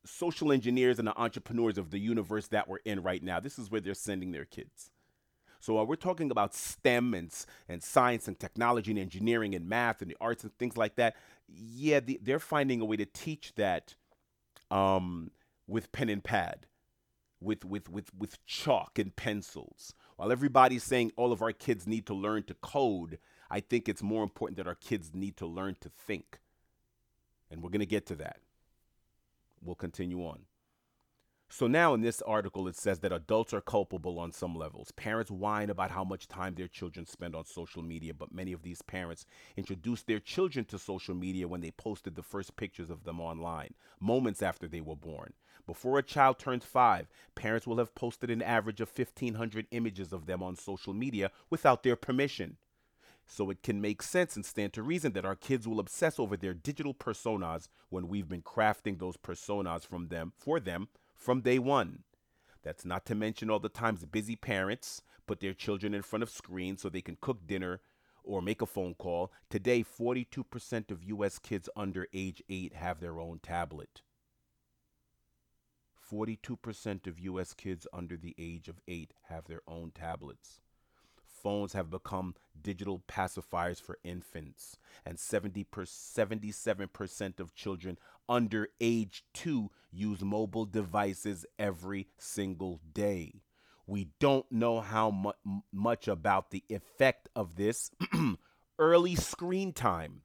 social 0.04 0.52
engineers 0.52 0.98
and 0.98 1.08
the 1.08 1.18
entrepreneurs 1.18 1.78
of 1.78 1.90
the 1.90 1.98
universe 1.98 2.48
that 2.48 2.68
we're 2.68 2.78
in 2.84 3.02
right 3.02 3.22
now, 3.22 3.40
this 3.40 3.58
is 3.58 3.70
where 3.70 3.80
they're 3.80 3.94
sending 3.94 4.32
their 4.32 4.44
kids. 4.44 4.90
So 5.60 5.78
uh, 5.78 5.84
we're 5.84 5.96
talking 5.96 6.30
about 6.30 6.54
STEM 6.54 7.14
and, 7.14 7.34
and 7.68 7.82
science 7.82 8.28
and 8.28 8.38
technology 8.38 8.90
and 8.90 9.00
engineering 9.00 9.54
and 9.54 9.66
math 9.66 10.02
and 10.02 10.10
the 10.10 10.16
arts 10.20 10.44
and 10.44 10.56
things 10.58 10.76
like 10.76 10.96
that. 10.96 11.16
Yeah, 11.48 12.00
the, 12.00 12.20
they're 12.22 12.38
finding 12.38 12.80
a 12.80 12.84
way 12.84 12.96
to 12.96 13.06
teach 13.06 13.54
that 13.56 13.94
um, 14.70 15.30
with 15.66 15.90
pen 15.90 16.10
and 16.10 16.22
pad 16.22 16.66
with 17.44 17.64
with 17.64 17.88
with 17.88 18.14
with 18.14 18.44
chalk 18.46 18.98
and 18.98 19.14
pencils. 19.14 19.94
While 20.16 20.32
everybody's 20.32 20.84
saying 20.84 21.12
all 21.16 21.32
of 21.32 21.42
our 21.42 21.52
kids 21.52 21.86
need 21.86 22.06
to 22.06 22.14
learn 22.14 22.44
to 22.44 22.54
code, 22.54 23.18
I 23.50 23.60
think 23.60 23.88
it's 23.88 24.02
more 24.02 24.22
important 24.22 24.56
that 24.56 24.66
our 24.66 24.74
kids 24.74 25.10
need 25.14 25.36
to 25.38 25.46
learn 25.46 25.76
to 25.80 25.88
think. 25.88 26.38
And 27.50 27.62
we're 27.62 27.70
going 27.70 27.80
to 27.80 27.86
get 27.86 28.06
to 28.06 28.14
that. 28.16 28.38
We'll 29.64 29.74
continue 29.74 30.20
on. 30.20 30.40
So 31.48 31.68
now 31.68 31.94
in 31.94 32.00
this 32.00 32.20
article, 32.22 32.66
it 32.66 32.74
says 32.74 32.98
that 33.00 33.12
adults 33.12 33.54
are 33.54 33.60
culpable 33.60 34.18
on 34.18 34.32
some 34.32 34.56
levels. 34.56 34.90
Parents 34.92 35.30
whine 35.30 35.70
about 35.70 35.92
how 35.92 36.02
much 36.02 36.26
time 36.26 36.54
their 36.54 36.66
children 36.66 37.06
spend 37.06 37.36
on 37.36 37.44
social 37.44 37.82
media, 37.82 38.12
but 38.12 38.34
many 38.34 38.52
of 38.52 38.62
these 38.62 38.82
parents 38.82 39.24
introduced 39.56 40.06
their 40.06 40.18
children 40.18 40.64
to 40.66 40.78
social 40.78 41.14
media 41.14 41.46
when 41.46 41.60
they 41.60 41.70
posted 41.70 42.16
the 42.16 42.22
first 42.22 42.56
pictures 42.56 42.90
of 42.90 43.04
them 43.04 43.20
online, 43.20 43.74
moments 44.00 44.42
after 44.42 44.66
they 44.66 44.80
were 44.80 44.96
born. 44.96 45.32
Before 45.66 45.98
a 45.98 46.02
child 46.02 46.38
turns 46.38 46.64
five, 46.64 47.08
parents 47.36 47.66
will 47.66 47.78
have 47.78 47.94
posted 47.94 48.30
an 48.30 48.42
average 48.42 48.80
of 48.80 48.90
1,500 48.94 49.68
images 49.70 50.12
of 50.12 50.26
them 50.26 50.42
on 50.42 50.56
social 50.56 50.92
media 50.92 51.30
without 51.50 51.84
their 51.84 51.96
permission. 51.96 52.56
So 53.26 53.50
it 53.50 53.62
can 53.62 53.80
make 53.80 54.02
sense 54.02 54.36
and 54.36 54.44
stand 54.44 54.72
to 54.74 54.82
reason 54.82 55.12
that 55.12 55.24
our 55.24 55.34
kids 55.34 55.66
will 55.66 55.80
obsess 55.80 56.18
over 56.18 56.36
their 56.36 56.54
digital 56.54 56.94
personas 56.94 57.68
when 57.88 58.08
we've 58.08 58.28
been 58.28 58.42
crafting 58.42 58.98
those 58.98 59.16
personas 59.16 59.86
from 59.86 60.08
them 60.08 60.32
for 60.36 60.60
them 60.60 60.88
from 61.14 61.40
day 61.40 61.58
one. 61.58 62.04
That's 62.62 62.84
not 62.84 63.06
to 63.06 63.14
mention 63.14 63.50
all 63.50 63.60
the 63.60 63.68
times 63.68 64.04
busy 64.04 64.36
parents 64.36 65.02
put 65.26 65.40
their 65.40 65.54
children 65.54 65.94
in 65.94 66.02
front 66.02 66.22
of 66.22 66.30
screens 66.30 66.82
so 66.82 66.88
they 66.88 67.00
can 67.00 67.16
cook 67.20 67.46
dinner 67.46 67.80
or 68.22 68.40
make 68.40 68.62
a 68.62 68.66
phone 68.66 68.94
call. 68.94 69.32
Today, 69.50 69.84
42% 69.84 70.90
of 70.90 71.04
U.S. 71.04 71.38
kids 71.38 71.68
under 71.76 72.06
age 72.12 72.42
8 72.48 72.74
have 72.74 73.00
their 73.00 73.20
own 73.20 73.38
tablet. 73.42 74.02
42% 76.10 77.06
of 77.06 77.20
U.S. 77.20 77.54
kids 77.54 77.86
under 77.92 78.16
the 78.16 78.34
age 78.38 78.68
of 78.68 78.80
8 78.86 79.12
have 79.28 79.46
their 79.46 79.62
own 79.66 79.90
tablets 79.90 80.60
phones 81.44 81.74
have 81.74 81.90
become 81.90 82.34
digital 82.60 83.04
pacifiers 83.06 83.80
for 83.80 83.98
infants, 84.02 84.78
and 85.04 85.20
70 85.20 85.62
per, 85.64 85.84
77% 85.84 87.38
of 87.38 87.54
children 87.54 87.98
under 88.28 88.68
age 88.80 89.24
2 89.34 89.70
use 89.92 90.22
mobile 90.22 90.64
devices 90.64 91.44
every 91.58 92.08
single 92.18 92.80
day. 92.94 93.42
We 93.86 94.08
don't 94.18 94.50
know 94.50 94.80
how 94.80 95.10
mu- 95.10 95.60
much 95.70 96.08
about 96.08 96.50
the 96.50 96.64
effect 96.70 97.28
of 97.36 97.56
this 97.56 97.90
early 98.78 99.14
screen 99.14 99.74
time. 99.74 100.22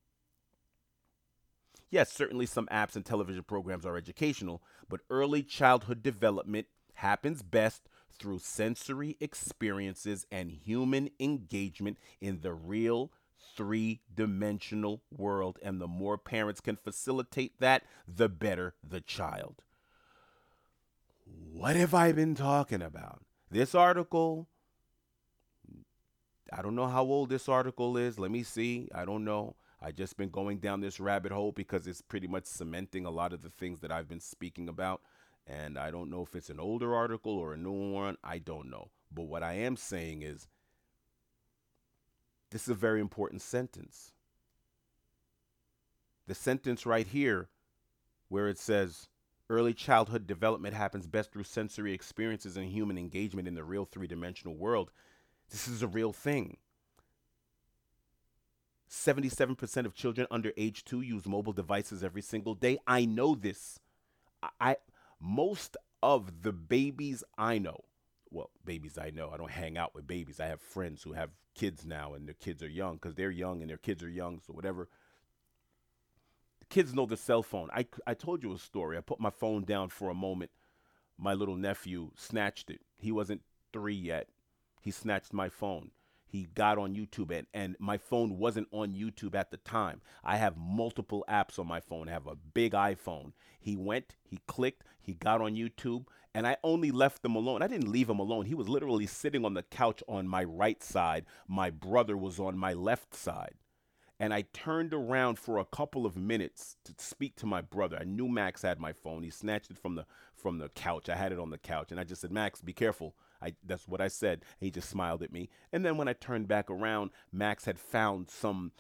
Yes, 1.92 2.14
certainly 2.14 2.46
some 2.46 2.68
apps 2.72 2.96
and 2.96 3.06
television 3.06 3.44
programs 3.44 3.86
are 3.86 3.98
educational, 3.98 4.64
but 4.88 5.02
early 5.10 5.44
childhood 5.44 6.02
development 6.02 6.68
happens 6.94 7.42
best 7.42 7.90
through 8.18 8.40
sensory 8.40 9.18
experiences 9.20 10.26
and 10.32 10.52
human 10.52 11.10
engagement 11.20 11.98
in 12.20 12.42
the 12.42 12.54
real 12.54 13.12
three 13.56 14.02
dimensional 14.14 15.02
world. 15.16 15.60
And 15.62 15.82
the 15.82 15.88
more 15.88 16.18
parents 16.18 16.62
can 16.62 16.76
facilitate 16.76 17.60
that, 17.60 17.84
the 18.08 18.30
better 18.30 18.76
the 18.88 19.02
child. 19.02 19.62
What 21.52 21.76
have 21.76 21.94
I 21.94 22.12
been 22.12 22.36
talking 22.36 22.82
about? 22.82 23.22
This 23.52 23.76
article, 23.76 24.48
I 26.52 26.62
don't 26.62 26.76
know 26.76 26.88
how 26.88 27.04
old 27.04 27.30
this 27.30 27.50
article 27.50 27.98
is. 27.98 28.20
Let 28.20 28.32
me 28.32 28.44
see. 28.44 28.90
I 28.94 29.06
don't 29.06 29.26
know. 29.26 29.56
I 29.82 29.92
just 29.92 30.18
been 30.18 30.30
going 30.30 30.58
down 30.60 30.82
this 30.82 31.00
rabbit 31.00 31.32
hole 31.32 31.52
because 31.52 31.88
it's 31.88 32.02
pretty 32.02 32.28
much 32.28 32.46
cementing 32.46 33.06
a 33.06 33.12
lot 33.12 33.34
of 33.34 33.42
the 33.42 33.50
things 33.50 33.80
that 33.80 33.92
I've 33.92 34.10
been 34.10 34.20
speaking 34.20 34.68
about. 34.68 35.02
And 35.50 35.80
I 35.80 35.90
don't 35.90 36.12
know 36.12 36.22
if 36.22 36.36
it's 36.36 36.52
an 36.52 36.60
older 36.60 36.94
article 36.94 37.32
or 37.32 37.54
a 37.54 37.58
new 37.58 37.92
one. 37.92 38.18
I 38.24 38.38
don't 38.38 38.70
know. 38.70 38.92
But 39.12 39.24
what 39.24 39.42
I 39.42 39.54
am 39.54 39.76
saying 39.76 40.22
is 40.22 40.48
this 42.52 42.64
is 42.64 42.70
a 42.70 42.76
very 42.76 43.02
important 43.02 43.42
sentence. 43.42 44.14
The 46.28 46.36
sentence 46.36 46.86
right 46.86 47.08
here, 47.08 47.50
where 48.28 48.48
it 48.48 48.60
says, 48.60 49.10
early 49.50 49.74
childhood 49.74 50.28
development 50.28 50.76
happens 50.76 51.08
best 51.08 51.32
through 51.32 51.46
sensory 51.46 51.94
experiences 51.94 52.56
and 52.56 52.68
human 52.68 53.00
engagement 53.00 53.48
in 53.48 53.56
the 53.56 53.64
real 53.64 53.86
three 53.86 54.06
dimensional 54.06 54.56
world. 54.56 54.92
This 55.50 55.68
is 55.68 55.82
a 55.82 55.88
real 55.88 56.14
thing. 56.14 56.58
77% 58.88 59.86
of 59.86 59.96
children 59.96 60.28
under 60.30 60.52
age 60.58 60.86
2 60.86 61.02
use 61.02 61.26
mobile 61.26 61.54
devices 61.54 62.04
every 62.04 62.22
single 62.22 62.54
day. 62.54 62.78
I 62.86 63.06
know 63.06 63.34
this. 63.34 63.80
I 64.62 64.78
most 65.20 65.78
of 66.02 66.44
the 66.44 66.52
babies 66.52 67.24
I 67.38 67.58
know, 67.58 67.86
well, 68.32 68.52
babies 68.64 68.98
I 68.98 69.10
know, 69.10 69.32
I 69.34 69.38
don't 69.38 69.52
hang 69.52 69.78
out 69.78 69.94
with 69.94 70.08
babies. 70.08 70.40
I 70.40 70.48
have 70.48 70.62
friends 70.62 71.04
who 71.04 71.14
have 71.14 71.32
kids 71.56 71.86
now 71.86 72.14
and 72.14 72.28
their 72.28 72.36
kids 72.36 72.64
are 72.64 72.70
young 72.70 73.00
cuz 73.00 73.16
they're 73.16 73.32
young 73.32 73.62
and 73.62 73.70
their 73.70 73.78
kids 73.78 74.04
are 74.04 74.10
young, 74.10 74.40
so 74.40 74.54
whatever. 74.54 74.88
The 76.60 76.66
kids 76.68 76.94
know 76.94 77.06
the 77.06 77.18
cell 77.18 77.44
phone. 77.44 77.70
I 77.74 77.88
I 78.08 78.14
told 78.14 78.44
you 78.44 78.54
a 78.54 78.58
story. 78.58 78.98
I 78.98 79.02
put 79.02 79.20
my 79.20 79.30
phone 79.30 79.64
down 79.64 79.90
for 79.90 80.10
a 80.10 80.16
moment. 80.16 80.52
My 81.18 81.34
little 81.34 81.58
nephew 81.58 82.12
snatched 82.16 82.70
it. 82.70 82.82
He 82.98 83.12
wasn't 83.12 83.42
3 83.74 83.94
yet. 83.94 84.30
He 84.82 84.92
snatched 84.92 85.34
my 85.34 85.50
phone 85.50 85.92
he 86.30 86.48
got 86.54 86.78
on 86.78 86.94
YouTube 86.94 87.36
and, 87.36 87.48
and 87.56 87.76
my 87.80 87.98
phone 87.98 88.38
wasn't 88.38 88.68
on 88.72 88.94
YouTube 88.94 89.34
at 89.34 89.50
the 89.50 89.58
time. 89.58 90.00
I 90.24 90.38
have 90.38 90.56
multiple 90.58 91.26
apps 91.28 91.58
on 91.58 91.68
my 91.68 91.80
phone. 91.80 92.08
I 92.08 92.12
have 92.12 92.28
a 92.28 92.36
big 92.36 92.74
iPhone. 92.74 93.34
He 93.60 93.76
went, 93.76 94.16
he 94.24 94.40
clicked, 94.46 94.84
he 95.02 95.16
got 95.16 95.42
on 95.42 95.56
YouTube, 95.56 96.06
and 96.36 96.46
I 96.46 96.58
only 96.64 96.92
left 96.92 97.26
him 97.26 97.36
alone. 97.36 97.64
I 97.64 97.68
didn't 97.68 97.92
leave 97.92 98.10
him 98.10 98.20
alone. 98.20 98.46
He 98.46 98.54
was 98.54 98.70
literally 98.70 99.08
sitting 99.08 99.44
on 99.44 99.56
the 99.56 99.64
couch 99.64 100.04
on 100.08 100.28
my 100.28 100.44
right 100.44 100.84
side. 100.84 101.26
My 101.48 101.72
brother 101.72 102.16
was 102.16 102.40
on 102.40 102.60
my 102.60 102.74
left 102.74 103.16
side. 103.16 103.56
And 104.20 104.32
I 104.32 104.44
turned 104.54 104.94
around 104.94 105.40
for 105.40 105.58
a 105.58 105.66
couple 105.66 106.06
of 106.06 106.16
minutes 106.16 106.76
to 106.84 106.94
speak 106.98 107.38
to 107.38 107.48
my 107.48 107.62
brother. 107.62 107.98
I 108.00 108.04
knew 108.04 108.28
Max 108.28 108.62
had 108.62 108.80
my 108.80 108.94
phone. 108.94 109.24
He 109.24 109.32
snatched 109.32 109.72
it 109.72 109.80
from 109.80 109.96
the 109.96 110.06
from 110.36 110.60
the 110.60 110.70
couch. 110.70 111.10
I 111.10 111.16
had 111.16 111.32
it 111.32 111.40
on 111.40 111.50
the 111.50 111.58
couch, 111.58 111.90
and 111.90 112.00
I 112.00 112.04
just 112.04 112.22
said, 112.22 112.32
"Max, 112.32 112.62
be 112.62 112.74
careful." 112.74 113.16
I 113.42 113.54
that's 113.66 113.88
what 113.88 114.02
I 114.02 114.08
said. 114.08 114.44
He 114.60 114.72
just 114.72 114.90
smiled 114.90 115.24
at 115.24 115.32
me. 115.32 115.50
And 115.72 115.86
then 115.86 115.98
when 115.98 116.08
I 116.08 116.14
turned 116.14 116.48
back 116.48 116.70
around, 116.70 117.12
Max 117.32 117.66
had 117.66 117.80
found 117.80 118.30
some 118.30 118.72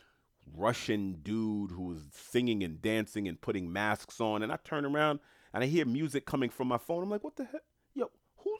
Russian 0.55 1.19
dude 1.21 1.71
who 1.71 1.83
was 1.83 2.03
singing 2.11 2.63
and 2.63 2.81
dancing 2.81 3.27
and 3.27 3.39
putting 3.39 3.71
masks 3.71 4.19
on. 4.19 4.43
And 4.43 4.51
I 4.51 4.57
turn 4.63 4.85
around 4.85 5.19
and 5.53 5.63
I 5.63 5.67
hear 5.67 5.85
music 5.85 6.25
coming 6.25 6.49
from 6.49 6.67
my 6.67 6.77
phone. 6.77 7.03
I'm 7.03 7.09
like, 7.09 7.23
what 7.23 7.35
the 7.35 7.45
heck? 7.45 7.61
Yo, 7.93 8.09
who? 8.37 8.57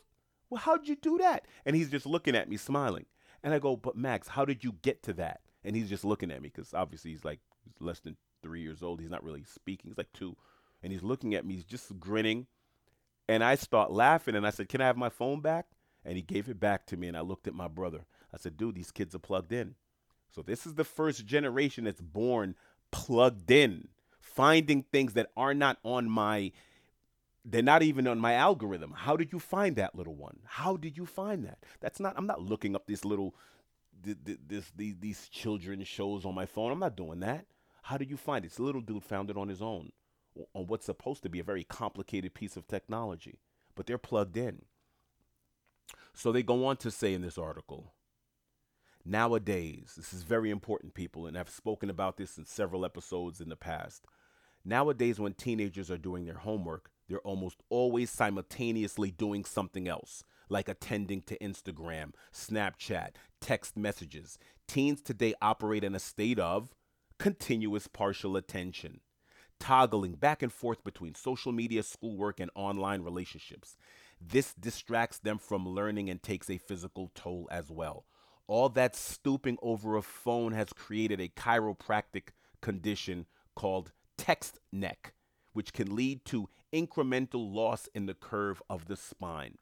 Well, 0.49 0.61
how'd 0.61 0.87
you 0.87 0.95
do 0.95 1.17
that? 1.19 1.45
And 1.65 1.75
he's 1.75 1.89
just 1.89 2.05
looking 2.05 2.35
at 2.35 2.49
me, 2.49 2.57
smiling. 2.57 3.05
And 3.43 3.53
I 3.53 3.59
go, 3.59 3.75
but 3.75 3.95
Max, 3.95 4.27
how 4.27 4.45
did 4.45 4.63
you 4.63 4.75
get 4.81 5.03
to 5.03 5.13
that? 5.13 5.41
And 5.63 5.75
he's 5.75 5.89
just 5.89 6.05
looking 6.05 6.31
at 6.31 6.41
me 6.41 6.51
because 6.53 6.73
obviously 6.73 7.11
he's 7.11 7.25
like 7.25 7.39
he's 7.65 7.81
less 7.81 7.99
than 7.99 8.15
three 8.41 8.61
years 8.61 8.81
old. 8.81 9.01
He's 9.01 9.09
not 9.09 9.23
really 9.23 9.43
speaking. 9.43 9.89
He's 9.89 9.97
like 9.97 10.13
two. 10.13 10.35
And 10.81 10.91
he's 10.91 11.03
looking 11.03 11.35
at 11.35 11.45
me. 11.45 11.55
He's 11.55 11.65
just 11.65 11.99
grinning. 11.99 12.47
And 13.27 13.43
I 13.43 13.55
start 13.55 13.91
laughing 13.91 14.35
and 14.35 14.47
I 14.47 14.49
said, 14.49 14.69
Can 14.69 14.81
I 14.81 14.85
have 14.85 14.97
my 14.97 15.09
phone 15.09 15.41
back? 15.41 15.67
And 16.09 16.17
he 16.17 16.23
gave 16.23 16.49
it 16.49 16.59
back 16.59 16.87
to 16.87 16.97
me 16.97 17.07
and 17.07 17.15
I 17.15 17.21
looked 17.21 17.47
at 17.47 17.53
my 17.53 17.67
brother. 17.67 18.03
I 18.33 18.37
said, 18.37 18.57
"Dude, 18.57 18.73
these 18.73 18.89
kids 18.89 19.13
are 19.13 19.19
plugged 19.19 19.53
in." 19.53 19.75
So 20.31 20.41
this 20.41 20.65
is 20.65 20.73
the 20.73 20.83
first 20.83 21.27
generation 21.27 21.83
that's 21.83 22.01
born 22.01 22.55
plugged 22.89 23.51
in, 23.51 23.89
finding 24.19 24.81
things 24.81 25.13
that 25.13 25.29
are 25.37 25.53
not 25.53 25.77
on 25.83 26.09
my 26.09 26.51
they're 27.45 27.61
not 27.61 27.83
even 27.83 28.07
on 28.07 28.19
my 28.19 28.33
algorithm. 28.33 28.93
How 28.97 29.15
did 29.15 29.31
you 29.31 29.39
find 29.39 29.75
that 29.75 29.93
little 29.95 30.15
one? 30.15 30.39
How 30.45 30.77
did 30.77 30.97
you 30.97 31.05
find 31.05 31.45
that? 31.45 31.59
That's 31.79 31.99
not 31.99 32.15
I'm 32.17 32.25
not 32.25 32.41
looking 32.41 32.75
up 32.75 32.87
these 32.87 33.05
little 33.05 33.35
this 34.01 34.71
these 34.75 34.95
these 34.99 35.29
children 35.29 35.83
shows 35.83 36.25
on 36.25 36.33
my 36.33 36.47
phone. 36.47 36.71
I'm 36.71 36.79
not 36.79 36.97
doing 36.97 37.19
that. 37.19 37.45
How 37.83 37.97
did 37.97 38.09
you 38.09 38.17
find 38.17 38.43
it? 38.43 38.49
This 38.49 38.59
little 38.59 38.81
dude 38.81 39.03
found 39.03 39.29
it 39.29 39.37
on 39.37 39.47
his 39.47 39.61
own 39.61 39.91
on 40.55 40.65
what's 40.65 40.87
supposed 40.87 41.21
to 41.21 41.29
be 41.29 41.39
a 41.39 41.43
very 41.43 41.63
complicated 41.63 42.33
piece 42.33 42.57
of 42.57 42.65
technology, 42.65 43.37
but 43.75 43.85
they're 43.85 43.99
plugged 43.99 44.37
in. 44.37 44.63
So 46.13 46.31
they 46.31 46.43
go 46.43 46.65
on 46.65 46.77
to 46.77 46.91
say 46.91 47.13
in 47.13 47.21
this 47.21 47.37
article 47.37 47.93
nowadays, 49.05 49.93
this 49.97 50.13
is 50.13 50.23
very 50.23 50.49
important, 50.49 50.93
people, 50.93 51.25
and 51.25 51.37
I've 51.37 51.49
spoken 51.49 51.89
about 51.89 52.17
this 52.17 52.37
in 52.37 52.45
several 52.45 52.85
episodes 52.85 53.41
in 53.41 53.49
the 53.49 53.55
past. 53.55 54.05
Nowadays, 54.63 55.19
when 55.19 55.33
teenagers 55.33 55.89
are 55.89 55.97
doing 55.97 56.25
their 56.25 56.35
homework, 56.35 56.91
they're 57.07 57.19
almost 57.19 57.63
always 57.69 58.11
simultaneously 58.11 59.09
doing 59.09 59.45
something 59.45 59.87
else, 59.87 60.23
like 60.49 60.69
attending 60.69 61.21
to 61.23 61.37
Instagram, 61.39 62.11
Snapchat, 62.33 63.11
text 63.41 63.75
messages. 63.75 64.37
Teens 64.67 65.01
today 65.01 65.33
operate 65.41 65.83
in 65.83 65.95
a 65.95 65.99
state 65.99 66.37
of 66.37 66.75
continuous 67.17 67.87
partial 67.87 68.37
attention, 68.37 68.99
toggling 69.59 70.13
back 70.13 70.43
and 70.43 70.53
forth 70.53 70.83
between 70.83 71.15
social 71.15 71.51
media, 71.51 71.81
schoolwork, 71.81 72.39
and 72.39 72.51
online 72.53 73.01
relationships. 73.01 73.77
This 74.21 74.53
distracts 74.53 75.19
them 75.19 75.37
from 75.37 75.67
learning 75.67 76.09
and 76.09 76.21
takes 76.21 76.49
a 76.49 76.57
physical 76.57 77.11
toll 77.15 77.47
as 77.51 77.71
well. 77.71 78.05
All 78.47 78.69
that 78.69 78.95
stooping 78.95 79.57
over 79.61 79.95
a 79.95 80.01
phone 80.01 80.53
has 80.53 80.73
created 80.73 81.21
a 81.21 81.29
chiropractic 81.29 82.29
condition 82.61 83.27
called 83.55 83.91
text 84.17 84.59
neck, 84.71 85.13
which 85.53 85.71
can 85.71 85.95
lead 85.95 86.25
to 86.25 86.49
incremental 86.73 87.53
loss 87.53 87.87
in 87.93 88.05
the 88.05 88.13
curve 88.13 88.61
of 88.69 88.87
the 88.87 88.97
spine. 88.97 89.57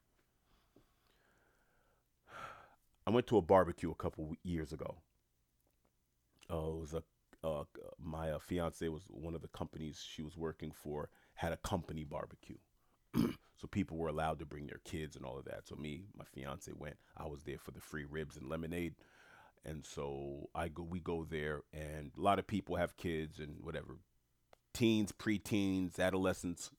I 3.06 3.10
went 3.10 3.26
to 3.28 3.38
a 3.38 3.42
barbecue 3.42 3.90
a 3.90 3.94
couple 3.94 4.34
years 4.42 4.72
ago. 4.72 4.96
Uh, 6.50 6.56
it 6.56 6.80
was 6.80 6.94
a 6.94 7.02
uh, 7.44 7.64
my 8.02 8.30
uh, 8.32 8.38
fiance 8.38 8.86
was 8.88 9.04
one 9.10 9.34
of 9.34 9.42
the 9.42 9.48
companies 9.48 10.04
she 10.06 10.22
was 10.22 10.36
working 10.36 10.72
for 10.72 11.08
had 11.34 11.52
a 11.52 11.56
company 11.58 12.04
barbecue. 12.04 12.56
So 13.14 13.66
people 13.70 13.96
were 13.96 14.08
allowed 14.08 14.38
to 14.38 14.46
bring 14.46 14.66
their 14.66 14.80
kids 14.84 15.16
and 15.16 15.24
all 15.24 15.38
of 15.38 15.44
that. 15.46 15.66
So 15.66 15.74
me, 15.74 16.04
my 16.16 16.24
fiance 16.24 16.70
went. 16.76 16.96
I 17.16 17.26
was 17.26 17.42
there 17.42 17.58
for 17.58 17.72
the 17.72 17.80
free 17.80 18.04
ribs 18.04 18.36
and 18.36 18.48
lemonade. 18.48 18.94
And 19.64 19.84
so 19.84 20.48
I 20.54 20.68
go 20.68 20.84
we 20.84 21.00
go 21.00 21.26
there 21.28 21.62
and 21.72 22.12
a 22.16 22.20
lot 22.20 22.38
of 22.38 22.46
people 22.46 22.76
have 22.76 22.96
kids 22.96 23.40
and 23.40 23.56
whatever. 23.60 23.98
Teens, 24.72 25.10
preteens, 25.10 25.98
adolescents. 25.98 26.70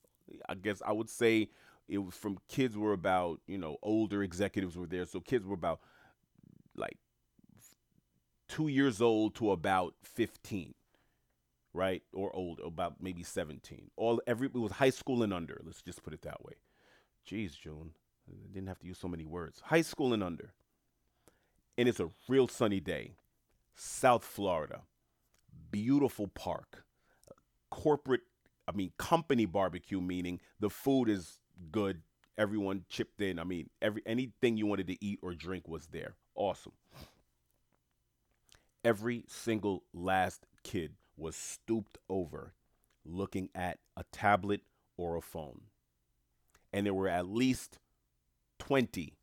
I 0.48 0.56
guess 0.56 0.82
I 0.86 0.94
would 0.94 1.10
say 1.10 1.50
it 1.90 1.98
was 1.98 2.16
from 2.16 2.38
kids 2.48 2.78
were 2.78 2.94
about, 2.94 3.42
you 3.48 3.58
know, 3.58 3.78
older 3.82 4.24
executives 4.24 4.78
were 4.78 4.88
there. 4.88 5.06
So 5.06 5.20
kids 5.20 5.46
were 5.46 5.56
about 5.56 5.82
like 6.76 6.98
2 8.48 8.70
years 8.70 9.02
old 9.02 9.36
to 9.36 9.52
about 9.52 9.96
15 10.04 10.74
right 11.74 12.02
or 12.14 12.36
old 12.36 12.60
about 12.66 12.96
maybe 13.02 13.24
17 13.24 13.92
all 13.96 14.22
every 14.26 14.48
it 14.48 14.56
was 14.56 14.74
high 14.74 14.90
school 14.90 15.24
and 15.24 15.34
under 15.34 15.62
let's 15.64 15.82
just 15.82 16.04
put 16.04 16.14
it 16.14 16.22
that 16.24 16.44
way 16.44 16.54
Jeez, 17.30 17.60
June. 17.60 17.92
I 18.28 18.48
didn't 18.52 18.68
have 18.68 18.80
to 18.80 18.88
use 18.88 18.98
so 18.98 19.08
many 19.08 19.26
words. 19.26 19.62
High 19.66 19.82
school 19.82 20.14
and 20.14 20.24
under. 20.24 20.54
And 21.78 21.88
it's 21.88 22.00
a 22.00 22.10
real 22.28 22.48
sunny 22.48 22.80
day. 22.80 23.14
South 23.76 24.24
Florida. 24.24 24.82
Beautiful 25.72 26.28
park. 26.28 26.86
Corporate, 27.70 28.22
I 28.68 28.72
mean, 28.72 28.92
company 28.98 29.46
barbecue, 29.46 30.02
meaning 30.02 30.40
the 30.60 30.70
food 30.70 31.08
is 31.08 31.40
good. 31.72 32.02
Everyone 32.38 32.86
chipped 32.90 33.22
in. 33.22 33.38
I 33.38 33.44
mean, 33.44 33.70
every 33.82 34.02
anything 34.06 34.58
you 34.58 34.66
wanted 34.66 34.88
to 34.88 35.06
eat 35.06 35.20
or 35.22 35.34
drink 35.34 35.68
was 35.68 35.88
there. 35.88 36.16
Awesome. 36.36 36.72
Every 38.84 39.26
single 39.28 39.84
last 39.94 40.46
kid 40.64 40.94
was 41.20 41.36
stooped 41.36 41.98
over 42.10 42.54
looking 43.06 43.50
at 43.54 43.80
a 43.98 44.04
tablet 44.12 44.62
or 44.98 45.16
a 45.16 45.22
phone 45.22 45.62
and 46.72 46.86
there 46.86 46.94
were 46.94 47.08
at 47.08 47.28
least 47.28 47.80
20 48.60 49.14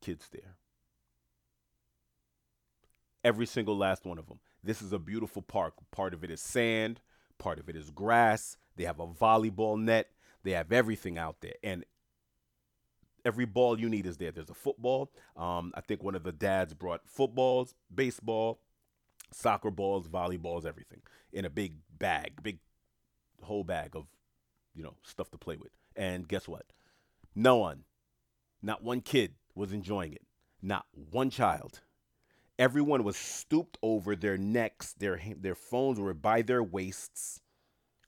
kids 0.00 0.28
there. 0.32 0.56
Every 3.24 3.46
single 3.46 3.76
last 3.76 4.04
one 4.04 4.18
of 4.18 4.28
them. 4.28 4.40
This 4.62 4.82
is 4.82 4.92
a 4.92 4.98
beautiful 4.98 5.42
park. 5.42 5.74
Part 5.90 6.14
of 6.14 6.24
it 6.24 6.30
is 6.30 6.40
sand, 6.40 7.00
part 7.38 7.58
of 7.58 7.68
it 7.68 7.76
is 7.76 7.90
grass. 7.90 8.56
They 8.76 8.84
have 8.84 9.00
a 9.00 9.06
volleyball 9.06 9.78
net, 9.78 10.10
they 10.42 10.52
have 10.52 10.72
everything 10.72 11.18
out 11.18 11.40
there. 11.40 11.54
And 11.62 11.84
every 13.24 13.44
ball 13.44 13.78
you 13.78 13.88
need 13.88 14.06
is 14.06 14.16
there. 14.16 14.30
There's 14.30 14.50
a 14.50 14.54
football. 14.54 15.10
Um, 15.36 15.72
I 15.74 15.80
think 15.80 16.02
one 16.02 16.14
of 16.14 16.22
the 16.22 16.32
dads 16.32 16.74
brought 16.74 17.02
footballs, 17.06 17.74
baseball, 17.92 18.60
soccer 19.30 19.70
balls, 19.70 20.08
volleyballs, 20.08 20.64
everything 20.66 21.02
in 21.32 21.44
a 21.44 21.50
big 21.50 21.74
bag, 21.98 22.42
big 22.42 22.58
whole 23.42 23.64
bag 23.64 23.94
of, 23.94 24.06
you 24.74 24.82
know, 24.82 24.94
stuff 25.02 25.30
to 25.30 25.38
play 25.38 25.56
with. 25.56 25.70
And 25.96 26.26
guess 26.28 26.48
what? 26.48 26.66
No 27.34 27.56
one, 27.56 27.84
not 28.62 28.82
one 28.82 29.00
kid 29.00 29.34
was 29.54 29.72
enjoying 29.72 30.12
it. 30.12 30.22
Not 30.62 30.86
one 31.10 31.30
child. 31.30 31.80
Everyone 32.58 33.04
was 33.04 33.16
stooped 33.16 33.78
over 33.82 34.16
their 34.16 34.36
necks. 34.36 34.92
Their 34.94 35.20
their 35.38 35.54
phones 35.54 36.00
were 36.00 36.14
by 36.14 36.42
their 36.42 36.62
waists, 36.62 37.40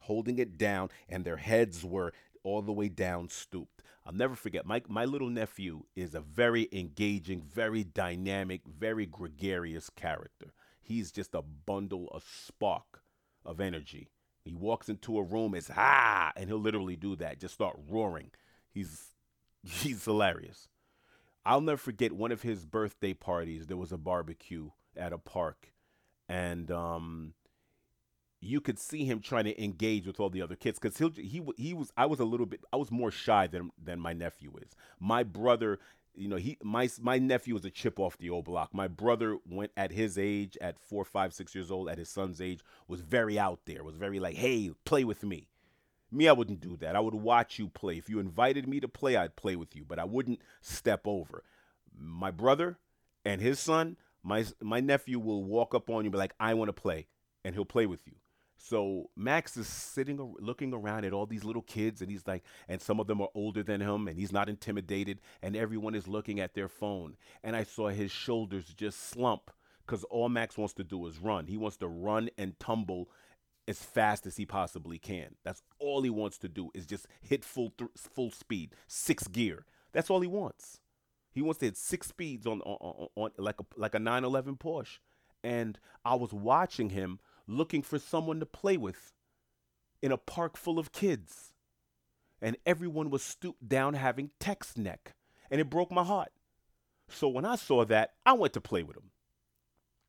holding 0.00 0.38
it 0.38 0.59
down, 0.59 0.88
and 1.09 1.24
their 1.24 1.37
heads 1.37 1.85
were 1.85 2.12
all 2.42 2.62
the 2.62 2.72
way 2.72 2.88
down, 2.88 3.28
stooped. 3.28 3.83
I'll 4.04 4.12
never 4.12 4.35
forget. 4.35 4.66
My 4.66 4.83
my 4.88 5.04
little 5.04 5.30
nephew 5.30 5.85
is 5.94 6.14
a 6.16 6.20
very 6.20 6.68
engaging, 6.72 7.42
very 7.42 7.85
dynamic, 7.85 8.62
very 8.66 9.06
gregarious 9.06 9.90
character. 9.90 10.52
He's 10.90 11.12
just 11.12 11.37
a 11.37 11.42
bundle, 11.42 12.11
a 12.12 12.20
spark 12.20 13.05
of 13.44 13.61
energy. 13.61 14.09
He 14.44 14.57
walks 14.57 14.88
into 14.88 15.18
a 15.18 15.22
room, 15.22 15.55
it's 15.55 15.70
ah, 15.76 16.33
and 16.35 16.48
he'll 16.48 16.59
literally 16.59 16.96
do 16.96 17.14
that, 17.14 17.38
just 17.38 17.55
start 17.55 17.79
roaring. 17.88 18.33
He's 18.68 19.11
he's 19.62 20.05
hilarious. 20.05 20.66
I'll 21.46 21.61
never 21.61 21.76
forget 21.76 22.11
one 22.11 22.33
of 22.33 22.42
his 22.42 22.66
birthday 22.66 23.14
parties. 23.14 23.68
There 23.68 23.76
was 23.76 23.92
a 23.92 23.96
barbecue 23.96 24.70
at 24.96 25.12
a 25.12 25.18
park, 25.18 25.72
and 26.29 26.72
um, 26.72 27.35
you 28.40 28.61
could 28.61 28.81
see 28.81 29.05
him 29.05 29.20
trying 29.20 29.44
to 29.44 29.62
engage 29.62 30.09
with 30.09 30.18
all 30.18 30.29
the 30.29 30.42
other 30.42 30.57
kids 30.57 30.81
because 30.81 30.98
he 30.98 31.22
he 31.22 31.42
he 31.57 31.72
was 31.72 31.92
I 31.96 32.07
was 32.07 32.18
a 32.18 32.24
little 32.24 32.46
bit 32.46 32.64
I 32.72 32.79
was 32.79 32.90
more 32.90 33.12
shy 33.12 33.46
than 33.46 33.70
than 33.81 34.00
my 34.00 34.12
nephew 34.12 34.55
is. 34.61 34.74
My 34.98 35.22
brother, 35.22 35.79
you 36.14 36.29
know, 36.29 36.37
he 36.37 36.59
my 36.62 36.88
my 37.01 37.18
nephew 37.18 37.55
was 37.55 37.64
a 37.64 37.70
chip 37.70 37.99
off 37.99 38.18
the 38.18 38.31
old 38.31 38.44
block. 38.44 38.75
My 38.75 38.88
brother 38.88 39.38
went 39.49 39.73
at 39.77 39.92
his 39.92 40.18
age, 40.18 40.57
at 40.61 40.79
four, 40.79 41.05
five, 41.05 41.33
six 41.33 41.55
years 41.55 41.70
old, 41.70 41.88
at 41.88 41.99
his 41.99 42.09
son's 42.09 42.40
age, 42.40 42.61
was 42.88 43.01
very 43.01 43.38
out 43.38 43.61
there. 43.66 43.85
Was 43.85 43.96
very 43.96 44.20
like, 44.20 44.37
hey, 44.37 44.70
play 44.85 45.05
with 45.05 45.23
me. 45.23 45.49
Me, 46.12 46.29
I 46.29 46.33
wouldn't 46.33 46.61
do 46.61 46.77
that. 46.79 46.96
I 46.96 47.01
would 47.01 47.14
watch 47.14 47.59
you 47.59 47.68
play. 47.68 47.96
If 47.96 48.09
you 48.09 48.18
invited 48.18 48.66
me 48.66 48.81
to 48.81 48.88
play, 48.88 49.16
I'd 49.16 49.37
play 49.37 49.55
with 49.55 49.77
you, 49.77 49.85
but 49.85 49.99
I 50.01 50.05
wouldn't 50.05 50.40
step 50.61 51.03
over. 51.05 51.44
My 51.96 52.33
brother 52.33 52.79
and 53.25 53.40
his 53.40 53.61
son, 53.61 53.96
my 54.23 54.44
my 54.61 54.81
nephew 54.81 55.18
will 55.18 55.44
walk 55.44 55.75
up 55.75 55.88
on 55.88 56.05
you 56.05 56.09
and 56.09 56.12
be 56.12 56.18
like, 56.18 56.35
"I 56.40 56.55
want 56.55 56.68
to 56.68 56.73
play," 56.73 57.07
and 57.44 57.55
he'll 57.55 57.64
play 57.64 57.87
with 57.87 58.07
you. 58.07 58.14
So 58.62 59.09
Max 59.16 59.57
is 59.57 59.66
sitting 59.66 60.35
looking 60.38 60.75
around 60.75 61.07
at 61.07 61.14
all 61.14 61.25
these 61.25 61.44
little 61.44 61.62
kids 61.62 62.03
and 62.03 62.11
he's 62.11 62.27
like 62.27 62.44
and 62.68 62.81
some 62.81 63.01
of 63.01 63.07
them 63.07 63.23
are 63.23 63.31
older 63.35 63.62
than 63.62 63.81
him 63.81 64.07
and 64.07 64.18
he's 64.18 64.33
not 64.33 64.51
intimidated 64.51 65.20
and 65.42 65.57
everyone 65.57 65.94
is 65.94 66.07
looking 66.07 66.40
at 66.40 66.53
their 66.53 66.68
phone 66.68 67.16
and 67.42 67.57
I 67.57 67.64
saw 67.64 67.88
his 67.88 68.11
shoulders 68.11 68.66
just 68.77 69.01
slump 69.09 69.51
cuz 69.87 70.05
all 70.05 70.29
Max 70.29 70.59
wants 70.59 70.75
to 70.75 70.85
do 70.85 71.07
is 71.07 71.18
run. 71.18 71.46
He 71.46 71.57
wants 71.57 71.79
to 71.79 71.88
run 71.88 72.29
and 72.37 72.59
tumble 72.61 73.09
as 73.66 73.83
fast 73.83 74.27
as 74.27 74.37
he 74.37 74.44
possibly 74.44 74.99
can. 74.99 75.37
That's 75.42 75.62
all 75.79 76.03
he 76.03 76.11
wants 76.11 76.37
to 76.38 76.49
do 76.49 76.70
is 76.75 76.85
just 76.87 77.07
hit 77.23 77.44
full 77.44 77.70
th- 77.79 77.90
full 77.96 78.31
speed, 78.31 78.75
six 78.87 79.27
gear. 79.27 79.64
That's 79.92 80.11
all 80.11 80.20
he 80.20 80.29
wants. 80.29 80.81
He 81.33 81.40
wants 81.40 81.61
to 81.61 81.66
hit 81.66 81.79
six 81.79 82.09
speeds 82.09 82.46
on 82.46 82.61
on, 82.61 82.77
on, 82.81 83.09
on 83.16 83.31
like 83.38 83.59
a 83.59 83.64
like 83.77 83.94
a 83.94 83.99
911 83.99 84.57
Porsche. 84.57 84.99
And 85.42 85.79
I 86.05 86.14
was 86.16 86.35
watching 86.35 86.90
him 86.90 87.20
looking 87.56 87.82
for 87.82 87.98
someone 87.98 88.40
to 88.40 88.46
play 88.46 88.76
with 88.76 89.12
in 90.02 90.12
a 90.12 90.16
park 90.16 90.56
full 90.56 90.78
of 90.78 90.92
kids. 90.92 91.52
And 92.42 92.56
everyone 92.64 93.10
was 93.10 93.22
stooped 93.22 93.68
down 93.68 93.94
having 93.94 94.30
text 94.40 94.78
neck. 94.78 95.14
And 95.50 95.60
it 95.60 95.68
broke 95.68 95.90
my 95.90 96.04
heart. 96.04 96.32
So 97.08 97.28
when 97.28 97.44
I 97.44 97.56
saw 97.56 97.84
that, 97.84 98.14
I 98.24 98.32
went 98.32 98.54
to 98.54 98.60
play 98.60 98.82
with 98.82 98.96
him 98.96 99.10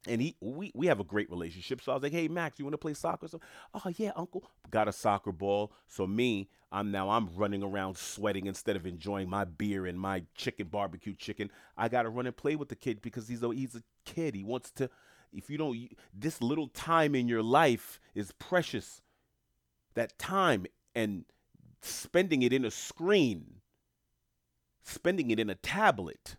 and 0.08 0.22
he 0.22 0.36
we, 0.42 0.72
we 0.74 0.88
have 0.88 1.00
a 1.00 1.04
great 1.04 1.30
relationship. 1.30 1.82
So 1.82 1.92
I 1.92 1.96
was 1.96 2.04
like, 2.04 2.12
hey 2.12 2.28
Max, 2.28 2.58
you 2.58 2.66
want 2.66 2.74
to 2.74 2.80
play 2.80 2.94
soccer? 2.94 3.28
So, 3.28 3.40
oh 3.74 3.92
yeah, 3.98 4.12
uncle. 4.16 4.50
Got 4.70 4.88
a 4.88 4.92
soccer 4.92 5.32
ball. 5.32 5.74
So 5.88 6.08
me, 6.08 6.50
I'm 6.72 6.92
now 6.92 7.10
I'm 7.10 7.30
running 7.36 7.64
around 7.64 7.98
sweating 7.98 8.48
instead 8.48 8.76
of 8.76 8.86
enjoying 8.86 9.30
my 9.30 9.46
beer 9.46 9.86
and 9.86 10.00
my 10.00 10.24
chicken 10.36 10.68
barbecue 10.68 11.16
chicken. 11.16 11.52
I 11.78 11.88
gotta 11.88 12.10
run 12.10 12.26
and 12.26 12.36
play 12.36 12.56
with 12.56 12.70
the 12.70 12.76
kid 12.76 13.02
because 13.02 13.28
he's 13.28 13.44
a 13.44 13.50
he's 13.50 13.76
a 13.76 13.84
kid. 14.06 14.36
He 14.36 14.44
wants 14.44 14.72
to 14.72 14.90
if 15.34 15.50
you 15.50 15.58
don't 15.58 15.96
this 16.14 16.42
little 16.42 16.68
time 16.68 17.16
in 17.16 17.28
your 17.28 17.44
life 17.44 18.00
is 18.16 18.32
precious. 18.34 19.02
That 19.94 20.18
time 20.18 20.66
and 20.96 21.26
spending 21.82 22.44
it 22.44 22.54
in 22.54 22.64
a 22.64 22.72
screen, 22.72 23.56
spending 24.84 25.32
it 25.32 25.40
in 25.40 25.50
a 25.50 25.56
tablet 25.56 26.38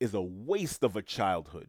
is 0.00 0.14
a 0.14 0.20
waste 0.20 0.84
of 0.84 0.96
a 0.96 1.02
childhood 1.02 1.68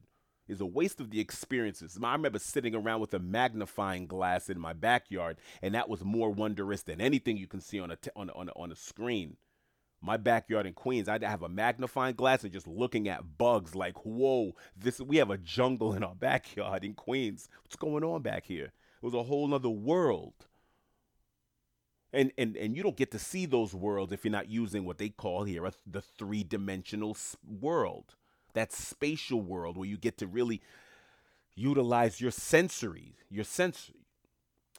is 0.50 0.60
a 0.60 0.66
waste 0.66 1.00
of 1.00 1.12
the 1.12 1.20
experiences. 1.20 1.98
I 2.04 2.12
remember 2.12 2.40
sitting 2.40 2.74
around 2.74 3.00
with 3.00 3.14
a 3.14 3.20
magnifying 3.20 4.08
glass 4.08 4.50
in 4.50 4.60
my 4.60 4.74
backyard, 4.74 5.38
and 5.62 5.76
that 5.76 5.88
was 5.88 6.04
more 6.04 6.32
wondrous 6.32 6.82
than 6.82 7.00
anything 7.00 7.38
you 7.38 7.48
can 7.48 7.62
see 7.62 7.80
on 7.80 7.92
a 7.92 7.96
t- 7.96 8.10
on 8.16 8.30
a, 8.30 8.34
on 8.34 8.50
a, 8.50 8.52
on 8.54 8.72
a 8.72 8.76
screen. 8.76 9.38
My 10.02 10.16
backyard 10.16 10.66
in 10.66 10.74
Queens, 10.74 11.10
I'd 11.10 11.24
have 11.24 11.44
a 11.44 11.50
magnifying 11.50 12.16
glass 12.16 12.44
and 12.44 12.54
just 12.54 12.68
looking 12.68 13.10
at 13.10 13.38
bugs 13.38 13.76
like, 13.76 14.06
whoa, 14.06 14.56
this 14.78 15.02
we 15.02 15.18
have 15.18 15.30
a 15.30 15.38
jungle 15.38 15.94
in 15.94 16.04
our 16.04 16.16
backyard 16.16 16.86
in 16.86 16.94
Queens. 16.94 17.50
What's 17.64 17.76
going 17.76 18.04
on 18.04 18.22
back 18.22 18.46
here? 18.46 18.66
It 18.66 19.06
was 19.06 19.14
a 19.14 19.24
whole 19.24 19.48
nother 19.48 19.70
world. 19.70 20.34
And, 22.12 22.32
and 22.38 22.56
and 22.58 22.76
you 22.76 22.82
don't 22.82 22.98
get 22.98 23.12
to 23.12 23.20
see 23.20 23.46
those 23.46 23.76
worlds 23.76 24.12
if 24.12 24.24
you're 24.24 24.32
not 24.32 24.50
using 24.50 24.84
what 24.84 24.98
they 24.98 25.10
call 25.10 25.44
here 25.44 25.66
a, 25.66 25.74
the 25.86 26.02
three 26.02 26.44
dimensional 26.44 27.16
world 27.46 28.16
that 28.54 28.72
spatial 28.72 29.42
world 29.42 29.78
where 29.78 29.88
you 29.88 29.98
get 29.98 30.18
to 30.18 30.28
really 30.28 30.62
utilize 31.56 32.22
your 32.22 32.32
sensory, 32.32 33.16
your 33.30 33.44
sensory. 33.44 34.08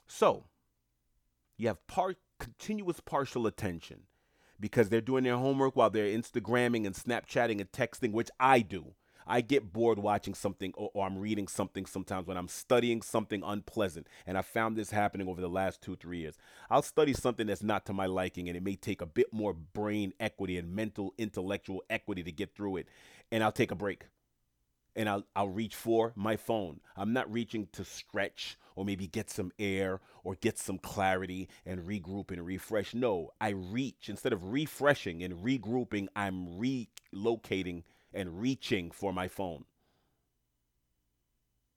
So, 0.07 0.45
you 1.57 1.67
have 1.67 1.85
part 1.87 2.17
continuous 2.39 2.99
partial 2.99 3.45
attention 3.47 4.01
because 4.61 4.89
they're 4.89 5.01
doing 5.01 5.23
their 5.23 5.37
homework 5.37 5.75
while 5.75 5.89
they're 5.89 6.05
Instagramming 6.05 6.85
and 6.85 6.95
Snapchatting 6.95 7.59
and 7.59 7.71
texting, 7.71 8.13
which 8.13 8.29
I 8.39 8.59
do. 8.59 8.93
I 9.27 9.41
get 9.41 9.71
bored 9.71 9.99
watching 9.99 10.33
something 10.33 10.73
or, 10.75 10.89
or, 10.93 11.05
I'm 11.05 11.17
reading 11.17 11.47
something 11.47 11.85
sometimes 11.85 12.27
when 12.27 12.37
I'm 12.37 12.47
studying 12.47 13.01
something 13.01 13.43
unpleasant. 13.45 14.07
And 14.25 14.37
I 14.37 14.41
found 14.41 14.75
this 14.75 14.91
happening 14.91 15.27
over 15.27 15.39
the 15.39 15.47
last 15.47 15.81
two, 15.81 15.95
three 15.95 16.19
years. 16.19 16.37
I'll 16.69 16.81
study 16.81 17.13
something 17.13 17.47
that's 17.47 17.63
not 17.63 17.85
to 17.85 17.93
my 17.93 18.07
liking 18.07 18.47
and 18.47 18.57
it 18.57 18.63
may 18.63 18.75
take 18.75 19.01
a 19.01 19.05
bit 19.05 19.31
more 19.31 19.53
brain 19.53 20.13
equity 20.19 20.57
and 20.57 20.75
mental, 20.75 21.13
intellectual 21.17 21.83
equity 21.89 22.23
to 22.23 22.31
get 22.31 22.55
through 22.55 22.77
it. 22.77 22.87
And 23.31 23.43
I'll 23.43 23.51
take 23.51 23.71
a 23.71 23.75
break 23.75 24.05
and 24.95 25.07
I'll, 25.07 25.25
I'll 25.35 25.49
reach 25.49 25.75
for 25.75 26.13
my 26.15 26.35
phone. 26.35 26.79
I'm 26.95 27.13
not 27.13 27.31
reaching 27.31 27.67
to 27.73 27.85
stretch 27.85 28.57
or 28.75 28.85
maybe 28.85 29.07
get 29.07 29.29
some 29.29 29.51
air 29.59 29.99
or 30.23 30.35
get 30.35 30.57
some 30.57 30.77
clarity 30.77 31.49
and 31.65 31.81
regroup 31.81 32.31
and 32.31 32.45
refresh. 32.45 32.93
No, 32.93 33.31
I 33.39 33.49
reach 33.49 34.09
instead 34.09 34.33
of 34.33 34.51
refreshing 34.51 35.23
and 35.23 35.35
regrouping, 35.35 36.07
I'm 36.15 36.59
relocating 36.59 37.83
and 38.13 38.41
reaching 38.41 38.91
for 38.91 39.13
my 39.13 39.27
phone 39.27 39.65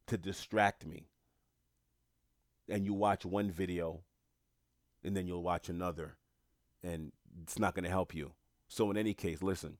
to 0.07 0.19
distract 0.19 0.87
me. 0.87 1.07
And 2.69 2.85
you 2.85 2.95
watch 2.95 3.25
one 3.25 3.51
video 3.51 4.01
and 5.05 5.17
then 5.17 5.27
you'll 5.27 5.43
watch 5.43 5.69
another, 5.69 6.17
and 6.83 7.13
it's 7.43 7.59
not 7.59 7.75
going 7.75 7.85
to 7.85 7.91
help 7.91 8.15
you. 8.15 8.33
So, 8.69 8.91
in 8.91 8.97
any 8.97 9.13
case, 9.13 9.43
listen. 9.43 9.77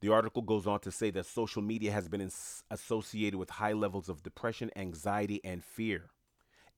The 0.00 0.12
article 0.12 0.42
goes 0.42 0.66
on 0.66 0.80
to 0.80 0.92
say 0.92 1.10
that 1.10 1.26
social 1.26 1.60
media 1.60 1.90
has 1.90 2.08
been 2.08 2.30
associated 2.70 3.36
with 3.36 3.50
high 3.50 3.72
levels 3.72 4.08
of 4.08 4.22
depression, 4.22 4.70
anxiety, 4.76 5.40
and 5.44 5.64
fear. 5.64 6.10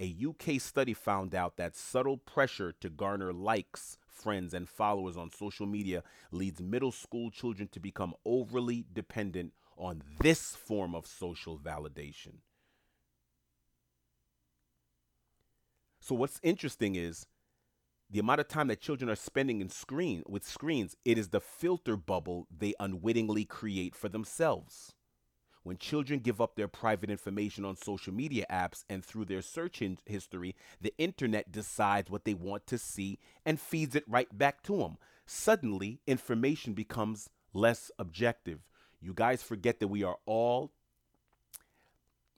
A 0.00 0.16
UK 0.24 0.58
study 0.58 0.94
found 0.94 1.34
out 1.34 1.58
that 1.58 1.76
subtle 1.76 2.16
pressure 2.16 2.72
to 2.80 2.88
garner 2.88 3.34
likes, 3.34 3.98
friends, 4.08 4.54
and 4.54 4.66
followers 4.66 5.18
on 5.18 5.30
social 5.30 5.66
media 5.66 6.02
leads 6.30 6.62
middle 6.62 6.92
school 6.92 7.30
children 7.30 7.68
to 7.72 7.80
become 7.80 8.14
overly 8.24 8.86
dependent 8.90 9.52
on 9.76 10.02
this 10.20 10.56
form 10.56 10.94
of 10.94 11.06
social 11.06 11.58
validation. 11.58 12.36
So 16.00 16.14
what's 16.14 16.40
interesting 16.42 16.94
is 16.94 17.26
the 18.10 18.18
amount 18.18 18.40
of 18.40 18.48
time 18.48 18.66
that 18.68 18.80
children 18.80 19.08
are 19.08 19.16
spending 19.16 19.60
in 19.60 19.68
screen 19.68 20.22
with 20.26 20.44
screens, 20.44 20.96
it 21.04 21.16
is 21.16 21.28
the 21.28 21.40
filter 21.40 21.96
bubble 21.96 22.48
they 22.50 22.74
unwittingly 22.80 23.44
create 23.44 23.94
for 23.94 24.08
themselves. 24.08 24.94
When 25.62 25.76
children 25.76 26.20
give 26.20 26.40
up 26.40 26.56
their 26.56 26.68
private 26.68 27.10
information 27.10 27.64
on 27.64 27.76
social 27.76 28.12
media 28.12 28.46
apps 28.50 28.82
and 28.88 29.04
through 29.04 29.26
their 29.26 29.42
search 29.42 29.82
history, 30.06 30.56
the 30.80 30.94
internet 30.96 31.52
decides 31.52 32.10
what 32.10 32.24
they 32.24 32.34
want 32.34 32.66
to 32.68 32.78
see 32.78 33.18
and 33.44 33.60
feeds 33.60 33.94
it 33.94 34.04
right 34.08 34.36
back 34.36 34.62
to 34.64 34.78
them. 34.78 34.96
Suddenly, 35.26 36.00
information 36.06 36.72
becomes 36.72 37.28
less 37.52 37.90
objective. 37.98 38.60
You 39.00 39.12
guys 39.14 39.42
forget 39.42 39.80
that 39.80 39.88
we 39.88 40.02
are 40.02 40.16
all, 40.26 40.72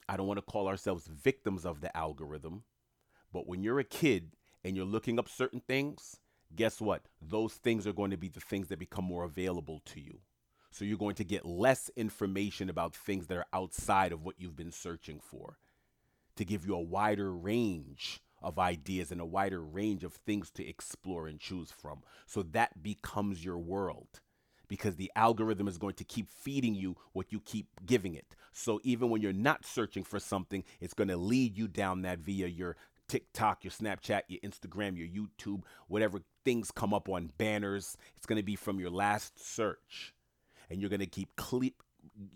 I 0.09 0.17
don't 0.17 0.27
want 0.27 0.39
to 0.39 0.53
call 0.53 0.69
ourselves 0.69 1.07
victims 1.07 1.65
of 1.65 1.81
the 1.81 1.97
algorithm, 1.97 2.65
but 3.33 3.47
when 3.47 3.63
you're 3.63 3.81
a 3.81 3.85
kid 3.85 4.33
and 4.65 4.77
you're 4.77 4.85
looking 4.85 5.19
up 5.19 5.29
certain 5.29 5.61
things, 5.61 6.17
guess 6.55 6.81
what? 6.81 7.03
Those 7.21 7.55
things 7.55 7.87
are 7.87 7.93
going 7.93 8.11
to 8.11 8.17
be 8.17 8.29
the 8.29 8.41
things 8.41 8.69
that 8.69 8.79
become 8.79 9.05
more 9.05 9.25
available 9.25 9.81
to 9.87 10.01
you. 10.01 10.21
So 10.71 10.85
you're 10.85 10.99
going 10.99 11.17
to 11.17 11.25
get 11.25 11.45
less 11.45 11.91
information 11.97 12.71
about 12.71 12.95
things 12.95 13.27
that 13.27 13.37
are 13.37 13.47
outside 13.53 14.13
of 14.13 14.25
what 14.25 14.37
you've 14.39 14.57
been 14.57 14.73
searching 14.73 15.21
for 15.21 15.59
to 16.37 16.45
give 16.45 16.67
you 16.67 16.75
a 16.75 16.81
wider 16.81 17.33
range 17.33 18.23
of 18.41 18.59
ideas 18.59 19.13
and 19.13 19.21
a 19.21 19.27
wider 19.27 19.63
range 19.63 20.03
of 20.03 20.15
things 20.15 20.51
to 20.51 20.67
explore 20.67 21.27
and 21.27 21.39
choose 21.39 21.71
from. 21.71 22.03
So 22.27 22.43
that 22.43 22.83
becomes 22.83 23.45
your 23.45 23.59
world 23.59 24.21
because 24.67 24.97
the 24.97 25.13
algorithm 25.15 25.69
is 25.69 25.77
going 25.77 25.95
to 25.95 26.05
keep 26.05 26.31
feeding 26.31 26.75
you 26.75 26.97
what 27.13 27.31
you 27.31 27.41
keep 27.41 27.69
giving 27.85 28.15
it. 28.15 28.35
So 28.53 28.81
even 28.83 29.11
when 29.11 29.21
you're 29.21 29.33
not 29.33 29.67
searching 29.67 30.05
for 30.05 30.19
something, 30.19 30.65
it's 30.81 30.95
going 30.95 31.09
to 31.09 31.17
lead 31.17 31.57
you 31.57 31.69
down 31.69 32.03
that 32.03 32.21
via 32.21 32.47
your 32.47 32.77
TikTok, 33.13 33.63
your 33.63 33.71
Snapchat, 33.71 34.23
your 34.29 34.41
Instagram, 34.41 34.97
your 34.97 35.07
YouTube, 35.07 35.65
whatever 35.87 36.21
things 36.47 36.71
come 36.71 36.95
up 36.95 37.11
on 37.11 37.31
banners. 37.37 37.99
It's 38.17 38.25
going 38.25 38.39
to 38.39 38.43
be 38.43 38.57
from 38.57 38.81
your 38.81 38.89
last 38.89 39.39
search. 39.39 40.15
And 40.71 40.81
you're 40.81 40.89
going 40.89 41.01
to 41.01 41.07
keep 41.07 41.37
clip 41.37 41.75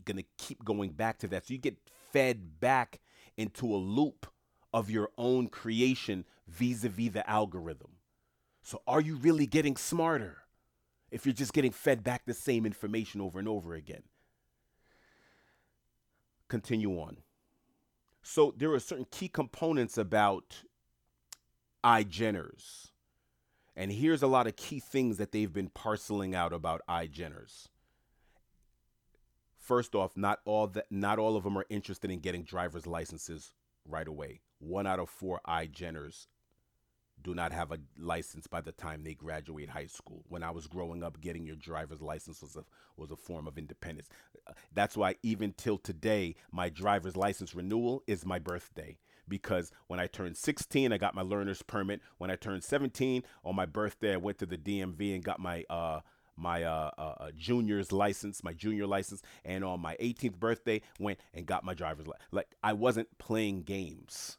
going 0.04 0.18
to 0.18 0.24
keep 0.36 0.62
going 0.62 0.90
back 0.90 1.18
to 1.18 1.28
that. 1.28 1.46
So 1.46 1.54
you 1.54 1.58
get 1.58 1.78
fed 2.12 2.60
back 2.60 3.00
into 3.38 3.74
a 3.74 3.78
loop 3.78 4.26
of 4.74 4.90
your 4.90 5.08
own 5.16 5.48
creation 5.48 6.26
vis-a-vis 6.46 7.12
the 7.12 7.28
algorithm. 7.28 7.92
So 8.62 8.82
are 8.86 9.00
you 9.00 9.16
really 9.16 9.46
getting 9.46 9.76
smarter 9.76 10.36
if 11.10 11.24
you're 11.24 11.32
just 11.32 11.54
getting 11.54 11.72
fed 11.72 12.04
back 12.04 12.26
the 12.26 12.34
same 12.34 12.66
information 12.66 13.22
over 13.22 13.38
and 13.38 13.48
over 13.48 13.74
again? 13.74 14.02
Continue 16.48 17.00
on. 17.00 17.16
So 18.28 18.52
there 18.56 18.72
are 18.72 18.80
certain 18.80 19.06
key 19.12 19.28
components 19.28 19.96
about 19.96 20.64
iGeners. 21.86 22.90
And 23.76 23.92
here's 23.92 24.22
a 24.22 24.26
lot 24.26 24.48
of 24.48 24.56
key 24.56 24.80
things 24.80 25.18
that 25.18 25.30
they've 25.30 25.52
been 25.52 25.68
parceling 25.68 26.34
out 26.34 26.52
about 26.52 26.82
iGeners. 26.88 27.68
First 29.56 29.94
off, 29.94 30.16
not 30.16 30.40
all 30.44 30.66
that 30.68 30.86
not 30.90 31.20
all 31.20 31.36
of 31.36 31.44
them 31.44 31.56
are 31.56 31.66
interested 31.70 32.10
in 32.10 32.18
getting 32.18 32.42
driver's 32.42 32.88
licenses 32.88 33.52
right 33.84 34.08
away. 34.08 34.40
One 34.58 34.86
out 34.86 34.98
of 34.98 35.08
four 35.08 35.40
iGeners 35.46 36.26
do 37.22 37.34
not 37.34 37.52
have 37.52 37.70
a 37.70 37.78
license 37.98 38.46
by 38.48 38.60
the 38.60 38.72
time 38.72 39.02
they 39.04 39.14
graduate 39.14 39.68
high 39.68 39.86
school. 39.86 40.24
When 40.28 40.42
I 40.42 40.50
was 40.50 40.66
growing 40.66 41.04
up, 41.04 41.20
getting 41.20 41.46
your 41.46 41.56
driver's 41.56 42.02
license 42.02 42.42
was 42.42 42.56
a 42.56 42.64
was 42.96 43.12
a 43.12 43.16
form 43.16 43.46
of 43.46 43.58
independence. 43.58 44.08
That's 44.72 44.96
why 44.96 45.16
even 45.22 45.52
till 45.56 45.78
today, 45.78 46.34
my 46.50 46.68
driver's 46.68 47.16
license 47.16 47.54
renewal 47.54 48.02
is 48.08 48.26
my 48.26 48.40
birthday 48.40 48.98
because 49.28 49.70
when 49.86 50.00
I 50.00 50.06
turned 50.06 50.36
16, 50.36 50.92
I 50.92 50.98
got 50.98 51.14
my 51.14 51.22
learner's 51.22 51.62
permit. 51.62 52.00
When 52.18 52.30
I 52.30 52.36
turned 52.36 52.64
17, 52.64 53.22
on 53.44 53.56
my 53.56 53.66
birthday, 53.66 54.14
I 54.14 54.16
went 54.16 54.38
to 54.38 54.46
the 54.46 54.58
DMV 54.58 55.14
and 55.14 55.24
got 55.24 55.38
my 55.38 55.64
uh, 55.68 56.00
my 56.36 56.64
uh, 56.64 56.90
uh, 56.98 57.14
uh, 57.18 57.30
junior's 57.36 57.92
license, 57.92 58.44
my 58.44 58.52
junior 58.52 58.86
license, 58.86 59.22
and 59.44 59.64
on 59.64 59.80
my 59.80 59.96
18th 59.96 60.38
birthday, 60.38 60.82
went 60.98 61.18
and 61.32 61.46
got 61.46 61.64
my 61.64 61.72
driver's 61.72 62.06
license. 62.06 62.28
Like 62.30 62.48
I 62.62 62.74
wasn't 62.74 63.08
playing 63.18 63.62
games 63.62 64.36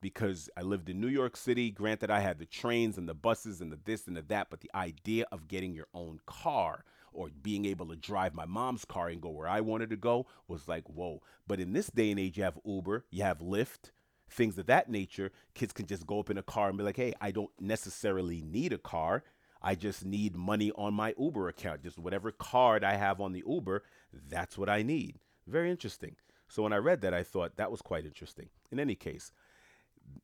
because 0.00 0.48
I 0.56 0.62
lived 0.62 0.88
in 0.88 1.00
New 1.00 1.08
York 1.08 1.36
City. 1.36 1.70
Granted, 1.70 2.10
I 2.10 2.20
had 2.20 2.38
the 2.38 2.46
trains 2.46 2.98
and 2.98 3.08
the 3.08 3.14
buses 3.14 3.60
and 3.60 3.70
the 3.70 3.78
this 3.84 4.06
and 4.06 4.16
the 4.16 4.22
that, 4.22 4.48
but 4.50 4.60
the 4.60 4.70
idea 4.74 5.26
of 5.32 5.48
getting 5.48 5.74
your 5.74 5.88
own 5.94 6.20
car 6.26 6.84
or 7.12 7.30
being 7.42 7.64
able 7.64 7.86
to 7.86 7.96
drive 7.96 8.34
my 8.34 8.44
mom's 8.44 8.84
car 8.84 9.08
and 9.08 9.22
go 9.22 9.30
where 9.30 9.48
I 9.48 9.60
wanted 9.60 9.90
to 9.90 9.96
go 9.96 10.26
was 10.48 10.68
like, 10.68 10.84
whoa. 10.88 11.22
But 11.46 11.60
in 11.60 11.72
this 11.72 11.86
day 11.86 12.10
and 12.10 12.18
age, 12.18 12.36
you 12.36 12.44
have 12.44 12.58
Uber, 12.64 13.04
you 13.10 13.22
have 13.22 13.38
Lyft, 13.38 13.92
things 14.28 14.58
of 14.58 14.66
that 14.66 14.90
nature. 14.90 15.30
Kids 15.54 15.72
can 15.72 15.86
just 15.86 16.06
go 16.06 16.20
up 16.20 16.30
in 16.30 16.38
a 16.38 16.42
car 16.42 16.68
and 16.68 16.78
be 16.78 16.84
like, 16.84 16.96
hey, 16.96 17.14
I 17.20 17.30
don't 17.30 17.50
necessarily 17.60 18.42
need 18.42 18.72
a 18.72 18.78
car. 18.78 19.24
I 19.62 19.74
just 19.74 20.04
need 20.04 20.36
money 20.36 20.70
on 20.76 20.92
my 20.94 21.14
Uber 21.18 21.48
account. 21.48 21.82
Just 21.82 21.98
whatever 21.98 22.30
card 22.30 22.84
I 22.84 22.94
have 22.96 23.20
on 23.20 23.32
the 23.32 23.42
Uber, 23.46 23.82
that's 24.12 24.58
what 24.58 24.68
I 24.68 24.82
need. 24.82 25.18
Very 25.46 25.70
interesting. 25.70 26.16
So 26.48 26.62
when 26.62 26.72
I 26.72 26.76
read 26.76 27.00
that, 27.00 27.14
I 27.14 27.22
thought 27.22 27.56
that 27.56 27.70
was 27.70 27.80
quite 27.80 28.04
interesting. 28.04 28.50
In 28.70 28.78
any 28.78 28.94
case, 28.94 29.32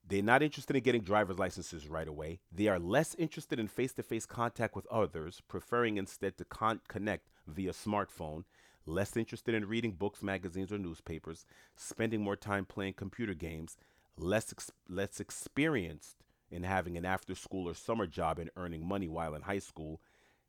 they're 0.06 0.22
not 0.22 0.42
interested 0.42 0.76
in 0.76 0.82
getting 0.82 1.02
driver's 1.02 1.38
licenses 1.38 1.88
right 1.88 2.08
away. 2.08 2.40
They 2.52 2.68
are 2.68 2.78
less 2.78 3.14
interested 3.14 3.58
in 3.58 3.68
face 3.68 3.92
to 3.94 4.02
face 4.02 4.26
contact 4.26 4.76
with 4.76 4.86
others, 4.88 5.40
preferring 5.48 5.96
instead 5.96 6.36
to 6.38 6.44
con- 6.44 6.80
connect 6.88 7.28
via 7.46 7.72
smartphone. 7.72 8.44
Less 8.86 9.16
interested 9.16 9.54
in 9.54 9.68
reading 9.68 9.92
books, 9.92 10.22
magazines, 10.22 10.72
or 10.72 10.78
newspapers, 10.78 11.44
spending 11.76 12.22
more 12.22 12.36
time 12.36 12.64
playing 12.64 12.94
computer 12.94 13.34
games, 13.34 13.76
less, 14.16 14.52
ex- 14.52 14.72
less 14.88 15.20
experienced 15.20 16.24
in 16.50 16.62
having 16.62 16.96
an 16.96 17.04
after 17.04 17.34
school 17.34 17.68
or 17.68 17.74
summer 17.74 18.06
job 18.06 18.38
and 18.38 18.50
earning 18.56 18.86
money 18.86 19.08
while 19.08 19.34
in 19.34 19.42
high 19.42 19.58
school. 19.58 20.00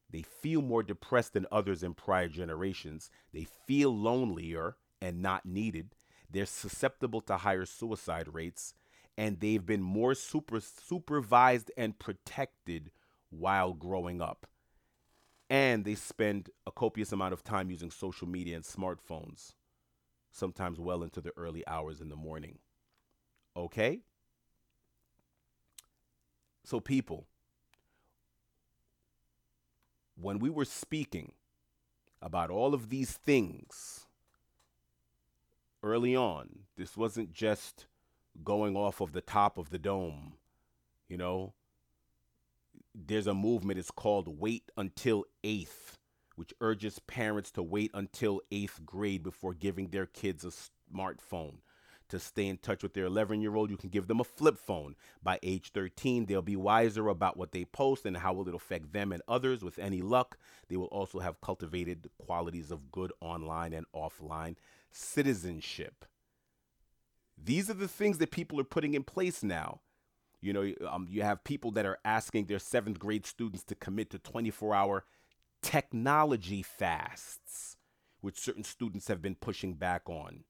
They 0.10 0.24
feel 0.24 0.62
more 0.62 0.84
depressed 0.84 1.34
than 1.34 1.46
others 1.52 1.84
in 1.84 1.94
prior 1.94 2.28
generations. 2.28 3.10
They 3.34 3.48
feel 3.68 3.96
lonelier 3.96 4.76
and 5.02 5.22
not 5.22 5.46
needed. 5.46 5.96
They're 6.30 6.46
susceptible 6.46 7.22
to 7.22 7.38
higher 7.38 7.66
suicide 7.66 8.34
rates. 8.34 8.74
And 9.18 9.40
they've 9.40 9.66
been 9.66 9.82
more 9.82 10.16
super, 10.16 10.60
supervised 10.60 11.72
and 11.78 12.00
protected 12.00 12.92
while 13.30 13.74
growing 13.74 14.22
up. 14.22 14.48
And 15.52 15.84
they 15.84 15.96
spend 15.96 16.50
a 16.66 16.72
copious 16.72 17.12
amount 17.12 17.34
of 17.34 17.44
time 17.44 17.70
using 17.70 17.92
social 17.92 18.26
media 18.26 18.56
and 18.56 18.64
smartphones, 18.64 19.56
sometimes 20.32 20.80
well 20.80 21.04
into 21.04 21.20
the 21.20 21.34
early 21.36 21.68
hours 21.68 22.00
in 22.00 22.08
the 22.08 22.16
morning. 22.16 22.60
Okay? 23.58 24.00
So, 26.64 26.80
people, 26.80 27.28
when 30.16 30.40
we 30.40 30.50
were 30.50 30.64
speaking 30.64 31.34
about 32.22 32.50
all 32.50 32.74
of 32.74 32.88
these 32.88 33.12
things 33.12 34.06
early 35.84 36.16
on, 36.16 36.60
this 36.78 36.96
wasn't 36.96 37.34
just 37.34 37.88
going 38.42 38.78
off 38.78 39.02
of 39.02 39.12
the 39.12 39.20
top 39.20 39.58
of 39.58 39.70
the 39.70 39.80
dome. 39.80 40.36
You 41.10 41.18
know, 41.18 41.56
there's 42.94 43.28
a 43.28 43.34
movement, 43.34 43.80
it's 43.80 43.92
called 43.92 44.40
Wait 44.40 44.72
Until 44.78 45.26
Eighth, 45.44 45.98
which 46.36 46.54
urges 46.62 47.00
parents 47.00 47.52
to 47.52 47.64
wait 47.64 47.92
until 47.94 48.42
eighth 48.52 48.86
grade 48.86 49.24
before 49.24 49.54
giving 49.54 49.90
their 49.90 50.06
kids 50.06 50.44
a 50.44 50.52
smartphone 50.94 51.58
to 52.12 52.20
stay 52.20 52.48
in 52.48 52.58
touch 52.58 52.84
with 52.84 52.94
their 52.94 53.06
11 53.06 53.42
year 53.42 53.56
old, 53.56 53.72
you 53.72 53.78
can 53.78 53.90
give 53.90 54.08
them 54.08 54.20
a 54.20 54.26
flip 54.26 54.58
phone. 54.58 54.96
By 55.24 55.40
age 55.42 55.72
13, 55.72 56.26
they'll 56.26 56.42
be 56.42 56.58
wiser 56.58 57.08
about 57.08 57.38
what 57.38 57.54
they 57.54 57.64
post 57.64 58.06
and 58.06 58.18
how 58.18 58.34
will 58.34 58.48
it 58.50 58.54
affect 58.54 58.92
them 58.92 59.14
and 59.14 59.24
others. 59.30 59.64
With 59.64 59.80
any 59.80 60.02
luck, 60.02 60.38
they 60.68 60.76
will 60.76 60.88
also 60.88 61.20
have 61.20 61.40
cultivated 61.40 62.10
qualities 62.18 62.70
of 62.70 62.92
good 62.92 63.14
online 63.22 63.72
and 63.72 63.86
offline 63.96 64.58
citizenship. 64.92 66.06
These 67.42 67.70
are 67.70 67.76
the 67.76 67.88
things 67.88 68.18
that 68.18 68.30
people 68.30 68.60
are 68.60 68.66
putting 68.66 68.94
in 68.94 69.04
place 69.04 69.42
now. 69.42 69.80
You 70.42 70.54
know, 70.54 70.74
um, 70.90 71.08
you 71.10 71.22
have 71.22 71.44
people 71.44 71.72
that 71.72 71.86
are 71.86 72.00
asking 72.04 72.46
their 72.46 72.60
seventh 72.60 72.98
grade 72.98 73.26
students 73.26 73.64
to 73.66 73.76
commit 73.76 74.10
to 74.10 74.20
24 74.20 74.74
hour 74.74 75.06
technology 75.62 76.64
fasts, 76.64 77.78
which 78.22 78.40
certain 78.40 78.64
students 78.64 79.08
have 79.08 79.22
been 79.22 79.36
pushing 79.36 79.76
back 79.76 80.10
on. 80.10 80.44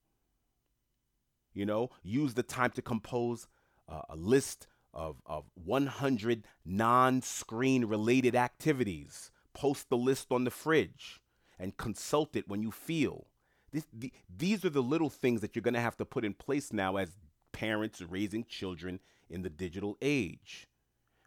You 1.52 1.66
know, 1.66 1.90
use 2.02 2.32
the 2.32 2.42
time 2.42 2.70
to 2.70 2.82
compose 2.82 3.46
uh, 3.86 4.00
a 4.08 4.16
list 4.16 4.66
of, 4.94 5.16
of 5.26 5.44
100 5.54 6.44
non 6.64 7.20
screen 7.20 7.84
related 7.84 8.34
activities. 8.34 9.30
Post 9.54 9.90
the 9.90 9.98
list 9.98 10.28
on 10.30 10.44
the 10.44 10.50
fridge 10.50 11.20
and 11.58 11.76
consult 11.76 12.34
it 12.34 12.48
when 12.48 12.62
you 12.62 12.70
feel. 12.70 13.26
This, 13.70 13.86
the, 13.92 14.10
these 14.34 14.64
are 14.64 14.70
the 14.70 14.82
little 14.82 15.10
things 15.10 15.42
that 15.42 15.54
you're 15.54 15.62
going 15.62 15.74
to 15.74 15.80
have 15.80 15.96
to 15.98 16.06
put 16.06 16.24
in 16.24 16.32
place 16.32 16.72
now 16.72 16.96
as 16.96 17.10
parents 17.52 18.00
raising 18.00 18.44
children 18.44 18.98
in 19.32 19.42
the 19.42 19.50
digital 19.50 19.96
age. 20.00 20.68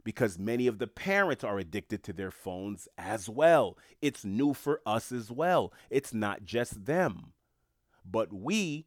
Because 0.03 0.37
many 0.37 0.67
of 0.67 0.77
the 0.77 0.87
parents 0.87 1.43
are 1.43 1.57
addicted 1.57 2.03
to 2.03 2.13
their 2.13 2.31
phones 2.31 2.87
as 2.97 3.27
well. 3.27 3.77
It's 4.01 4.23
new 4.23 4.53
for 4.53 4.79
us 4.85 5.11
as 5.11 5.31
well. 5.31 5.73
It's 5.89 6.13
not 6.13 6.45
just 6.45 6.85
them. 6.85 7.33
But 8.05 8.31
we 8.31 8.85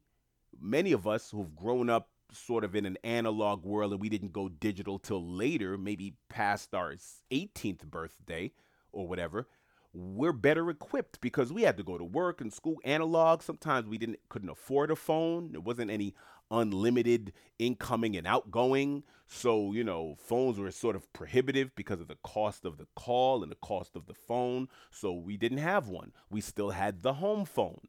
many 0.61 0.93
of 0.93 1.07
us 1.07 1.31
who've 1.31 1.55
grown 1.55 1.91
up 1.91 2.09
sort 2.33 2.65
of 2.65 2.77
in 2.77 2.85
an 2.85 2.99
analog 3.05 3.65
world 3.65 3.93
and 3.93 4.01
we 4.01 4.09
didn't 4.09 4.33
go 4.33 4.49
digital 4.49 4.99
till 4.99 5.25
later, 5.25 5.79
maybe 5.79 6.15
past 6.29 6.75
our 6.75 6.95
18th 7.31 7.85
birthday 7.85 8.53
or 8.93 9.09
whatever, 9.09 9.47
we're 9.95 10.33
better 10.33 10.69
equipped 10.69 11.21
because 11.21 11.53
we 11.53 11.63
had 11.63 11.77
to 11.77 11.83
go 11.83 11.97
to 11.97 12.05
work 12.05 12.41
and 12.41 12.53
school 12.53 12.77
analog. 12.85 13.43
Sometimes 13.43 13.89
we 13.89 13.99
didn't 13.99 14.19
couldn't 14.29 14.51
afford 14.51 14.91
a 14.91 14.97
phone. 14.97 15.53
There 15.53 15.61
wasn't 15.61 15.91
any 15.91 16.15
unlimited 16.51 17.33
incoming 17.59 18.17
and 18.17 18.27
outgoing. 18.27 19.05
So, 19.27 19.73
you 19.73 19.85
know, 19.85 20.17
phones 20.19 20.59
were 20.59 20.71
sort 20.71 20.97
of 20.97 21.13
prohibitive 21.13 21.75
because 21.75 22.01
of 22.01 22.09
the 22.09 22.19
cost 22.23 22.65
of 22.65 22.79
the 22.79 22.87
call 22.97 23.43
and 23.43 23.53
the 23.53 23.57
cost 23.57 23.95
of 23.97 24.07
the 24.07 24.15
phone. 24.15 24.69
So 24.91 25.13
we 25.13 25.37
didn't 25.37 25.59
have 25.59 25.89
one. 25.89 26.13
We 26.31 26.41
still 26.41 26.71
had 26.71 27.03
the 27.03 27.15
home 27.15 27.45
phone. 27.45 27.89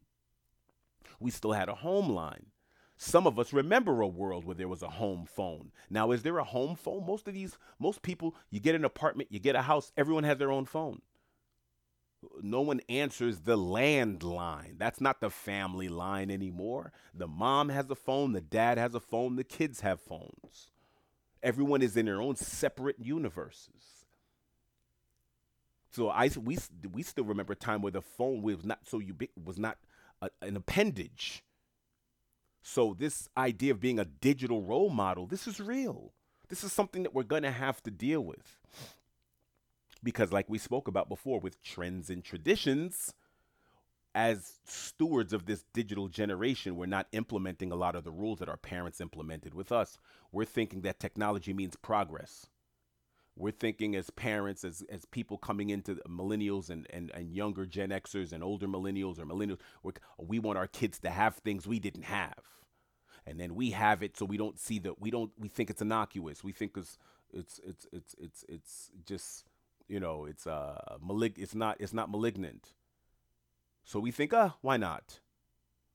We 1.20 1.32
still 1.32 1.54
had 1.54 1.70
a 1.70 1.76
home 1.76 2.10
line. 2.10 2.48
Some 3.02 3.26
of 3.26 3.40
us 3.40 3.54
remember 3.54 4.02
a 4.02 4.08
world 4.08 4.44
where 4.44 4.56
there 4.56 4.68
was 4.68 4.84
a 4.84 4.90
home 4.90 5.26
phone. 5.26 5.72
Now, 5.90 6.12
is 6.12 6.24
there 6.24 6.38
a 6.38 6.44
home 6.44 6.76
phone? 6.76 7.06
Most 7.06 7.30
of 7.30 7.34
these, 7.34 7.58
most 7.80 8.02
people, 8.02 8.36
you 8.50 8.60
get 8.60 8.76
an 8.76 8.84
apartment, 8.84 9.32
you 9.32 9.40
get 9.40 9.56
a 9.56 9.62
house, 9.62 9.94
everyone 9.96 10.26
has 10.26 10.38
their 10.38 10.52
own 10.52 10.66
phone. 10.66 11.02
No 12.42 12.62
one 12.62 12.82
answers 12.90 13.42
the 13.42 13.58
landline. 13.58 14.78
That's 14.78 15.00
not 15.00 15.22
the 15.22 15.30
family 15.30 15.88
line 15.88 16.30
anymore. 16.30 16.92
The 17.14 17.28
mom 17.28 17.70
has 17.70 17.90
a 17.90 17.96
phone, 17.96 18.34
the 18.34 18.42
dad 18.42 18.78
has 18.78 18.94
a 18.94 19.00
phone, 19.00 19.36
the 19.36 19.44
kids 19.44 19.82
have 19.82 20.02
phones. 20.02 20.72
Everyone 21.42 21.82
is 21.82 21.96
in 21.96 22.06
their 22.06 22.22
own 22.22 22.36
separate 22.36 22.98
universes. 23.00 24.06
So 25.92 26.10
I 26.10 26.30
we 26.42 26.58
we 26.92 27.04
still 27.04 27.24
remember 27.24 27.54
a 27.54 27.56
time 27.56 27.82
where 27.82 27.92
the 27.92 28.02
phone 28.02 28.42
was 28.42 28.64
not 28.64 28.80
so 28.86 29.00
ubic 29.00 29.30
was 29.44 29.58
not 29.58 29.78
a, 30.22 30.30
an 30.42 30.56
appendage. 30.56 31.44
So 32.62 32.96
this 32.98 33.30
idea 33.38 33.72
of 33.72 33.80
being 33.80 34.00
a 34.00 34.06
digital 34.06 34.62
role 34.62 34.90
model, 34.90 35.26
this 35.26 35.48
is 35.48 35.60
real. 35.60 36.12
This 36.50 36.64
is 36.64 36.74
something 36.74 37.04
that 37.04 37.14
we're 37.14 37.24
going 37.24 37.44
to 37.44 37.52
have 37.52 37.82
to 37.84 37.92
deal 37.92 38.22
with. 38.22 38.58
Because 40.04 40.32
like 40.32 40.50
we 40.50 40.58
spoke 40.58 40.88
about 40.88 41.10
before 41.10 41.40
with 41.40 41.62
trends 41.64 42.10
and 42.10 42.24
traditions, 42.24 43.14
as 44.16 44.54
stewards 44.66 45.34
of 45.34 45.46
this 45.46 45.66
digital 45.74 46.08
generation, 46.08 46.76
we're 46.76 46.86
not 46.86 47.08
implementing 47.12 47.72
a 47.72 47.76
lot 47.76 47.96
of 47.96 48.04
the 48.04 48.12
rules 48.12 48.40
that 48.40 48.50
our 48.50 48.58
parents 48.58 49.02
implemented 49.02 49.54
with 49.54 49.72
us. 49.72 49.98
We're 50.32 50.46
thinking 50.46 50.82
that 50.82 51.00
technology 51.00 51.54
means 51.54 51.76
progress 51.76 52.48
we're 53.40 53.52
thinking 53.52 53.96
as 53.96 54.10
parents, 54.10 54.64
as 54.66 54.84
as 54.90 55.06
people 55.06 55.38
coming 55.38 55.70
into 55.70 55.96
millennials 56.08 56.70
and, 56.70 56.86
and, 56.92 57.10
and 57.14 57.34
younger 57.34 57.66
Gen 57.66 57.90
Xers 57.90 58.34
and 58.34 58.44
older 58.44 58.68
millennials 58.68 59.18
or 59.18 59.26
millennials, 59.26 59.60
we 60.18 60.40
want 60.40 60.58
our 60.58 60.68
kids 60.68 61.00
to 61.00 61.10
have 61.10 61.36
things 61.38 61.66
we 61.66 61.80
didn't 61.80 62.04
have. 62.04 62.40
And 63.26 63.40
then 63.40 63.56
we 63.56 63.72
have 63.72 64.04
it 64.04 64.18
so 64.18 64.26
we 64.26 64.38
don't 64.38 64.60
see 64.60 64.80
that 64.80 65.00
we 65.00 65.10
don't 65.10 65.32
we 65.40 65.48
think 65.48 65.70
it's 65.70 65.82
innocuous. 65.82 66.44
We 66.44 66.52
think 66.52 66.78
it's 66.78 66.98
it's 67.32 67.62
it's 67.66 67.88
it's 67.94 68.16
it's 68.20 68.46
it's 68.50 68.92
just 69.06 69.46
you 69.90 70.00
know, 70.00 70.26
it's 70.26 70.48
uh 70.48 70.98
malig 71.06 71.34
it's 71.38 71.56
not 71.56 71.78
it's 71.80 71.94
not 71.94 72.10
malignant. 72.10 72.74
So 73.84 74.00
we 74.00 74.12
think, 74.12 74.34
uh, 74.34 74.52
why 74.62 74.78
not? 74.78 75.20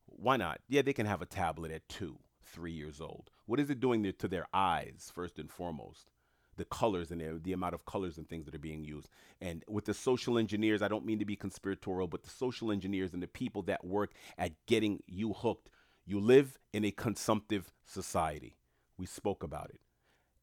Why 0.06 0.36
not? 0.36 0.60
Yeah, 0.68 0.82
they 0.82 0.92
can 0.92 1.06
have 1.06 1.22
a 1.22 1.26
tablet 1.26 1.70
at 1.70 1.88
two, 1.88 2.18
three 2.42 2.72
years 2.72 3.00
old. 3.00 3.30
What 3.46 3.60
is 3.60 3.70
it 3.70 3.78
doing 3.78 4.12
to 4.12 4.28
their 4.28 4.46
eyes, 4.52 5.12
first 5.14 5.38
and 5.38 5.50
foremost? 5.50 6.10
the 6.56 6.64
colors 6.64 7.10
and 7.10 7.20
the, 7.20 7.40
the 7.42 7.52
amount 7.52 7.74
of 7.74 7.84
colors 7.84 8.18
and 8.18 8.28
things 8.28 8.44
that 8.46 8.54
are 8.54 8.60
being 8.60 8.84
used. 8.84 9.08
And 9.40 9.64
with 9.68 9.84
the 9.84 9.94
social 9.94 10.38
engineers, 10.38 10.82
I 10.82 10.88
don't 10.88 11.04
mean 11.04 11.18
to 11.18 11.24
be 11.24 11.36
conspiratorial, 11.36 12.08
but 12.08 12.22
the 12.22 12.30
social 12.30 12.70
engineers 12.70 13.12
and 13.12 13.22
the 13.22 13.26
people 13.28 13.62
that 13.62 13.84
work 13.84 14.12
at 14.38 14.52
getting 14.66 15.02
you 15.06 15.32
hooked, 15.32 15.70
you 16.06 16.20
live 16.20 16.58
in 16.72 16.84
a 16.84 16.90
consumptive 16.90 17.72
society. 17.86 18.56
We 18.98 19.06
spoke 19.06 19.42
about 19.42 19.70
it. 19.70 19.80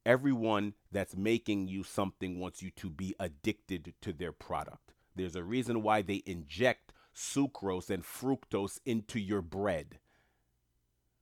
Everyone 0.05 0.73
that's 0.91 1.15
making 1.15 1.67
you 1.67 1.83
something 1.83 2.39
wants 2.39 2.61
you 2.61 2.71
to 2.71 2.89
be 2.89 3.15
addicted 3.19 3.93
to 4.01 4.13
their 4.13 4.31
product. 4.31 4.93
There's 5.15 5.35
a 5.35 5.43
reason 5.43 5.83
why 5.83 6.01
they 6.01 6.23
inject 6.25 6.93
sucrose 7.15 7.89
and 7.89 8.03
fructose 8.03 8.79
into 8.85 9.19
your 9.19 9.41
bread 9.41 9.99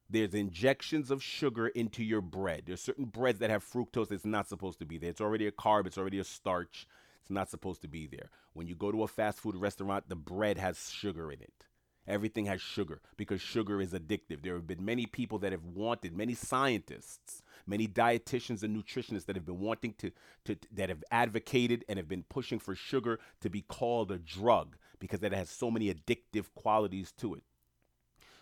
there's 0.09 0.33
injections 0.33 1.11
of 1.11 1.21
sugar 1.21 1.67
into 1.67 2.03
your 2.03 2.21
bread. 2.21 2.63
There's 2.65 2.81
certain 2.81 3.05
breads 3.05 3.39
that 3.39 3.51
have 3.51 3.63
fructose 3.63 4.09
that's 4.09 4.25
not 4.25 4.49
supposed 4.49 4.79
to 4.79 4.85
be 4.85 4.97
there. 4.97 5.11
It's 5.11 5.21
already 5.21 5.45
a 5.45 5.51
carb, 5.51 5.85
it's 5.85 5.97
already 5.97 6.19
a 6.19 6.23
starch. 6.23 6.87
It's 7.21 7.29
not 7.29 7.49
supposed 7.49 7.81
to 7.83 7.87
be 7.87 8.07
there. 8.07 8.29
When 8.53 8.65
you 8.65 8.75
go 8.75 8.91
to 8.91 9.03
a 9.03 9.07
fast 9.07 9.39
food 9.39 9.55
restaurant, 9.55 10.09
the 10.09 10.15
bread 10.15 10.57
has 10.57 10.89
sugar 10.89 11.31
in 11.31 11.41
it. 11.41 11.65
Everything 12.09 12.47
has 12.47 12.59
sugar 12.59 13.01
because 13.17 13.39
sugar 13.39 13.79
is 13.79 13.93
addictive. 13.93 14.41
There 14.41 14.55
have 14.55 14.65
been 14.65 14.83
many 14.83 15.05
people 15.05 15.37
that 15.39 15.51
have 15.51 15.63
wanted, 15.63 16.17
many 16.17 16.33
scientists, 16.33 17.43
many 17.67 17.87
dietitians 17.87 18.63
and 18.63 18.75
nutritionists 18.75 19.25
that 19.25 19.35
have 19.35 19.45
been 19.45 19.59
wanting 19.59 19.93
to, 19.99 20.11
to 20.45 20.57
that 20.71 20.89
have 20.89 21.03
advocated 21.11 21.85
and 21.87 21.97
have 21.97 22.09
been 22.09 22.23
pushing 22.23 22.57
for 22.57 22.73
sugar 22.73 23.19
to 23.41 23.49
be 23.49 23.61
called 23.61 24.11
a 24.11 24.17
drug 24.17 24.75
because 24.97 25.21
it 25.21 25.33
has 25.33 25.51
so 25.51 25.69
many 25.69 25.93
addictive 25.93 26.45
qualities 26.55 27.11
to 27.11 27.35
it. 27.35 27.43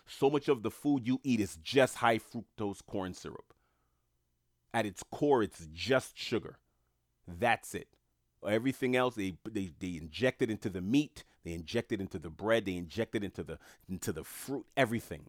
So 0.06 0.30
much 0.30 0.48
of 0.48 0.62
the 0.62 0.70
food 0.70 1.06
you 1.06 1.20
eat 1.22 1.38
is 1.38 1.56
just 1.62 1.96
high 1.96 2.18
fructose 2.18 2.80
corn 2.86 3.12
syrup. 3.12 3.52
At 4.72 4.86
its 4.86 5.02
core, 5.10 5.42
it's 5.42 5.68
just 5.74 6.18
sugar. 6.18 6.56
That's 7.26 7.74
it. 7.74 7.88
Everything 8.46 8.96
else, 8.96 9.16
they, 9.16 9.34
they, 9.46 9.72
they 9.78 9.98
inject 9.98 10.40
it 10.40 10.50
into 10.50 10.70
the 10.70 10.80
meat, 10.80 11.24
they 11.44 11.52
inject 11.52 11.92
it 11.92 12.00
into 12.00 12.18
the 12.18 12.30
bread, 12.30 12.64
they 12.64 12.76
inject 12.76 13.14
it 13.14 13.24
into 13.24 13.42
the 13.42 13.58
into 13.88 14.12
the 14.12 14.24
fruit, 14.24 14.66
everything. 14.76 15.26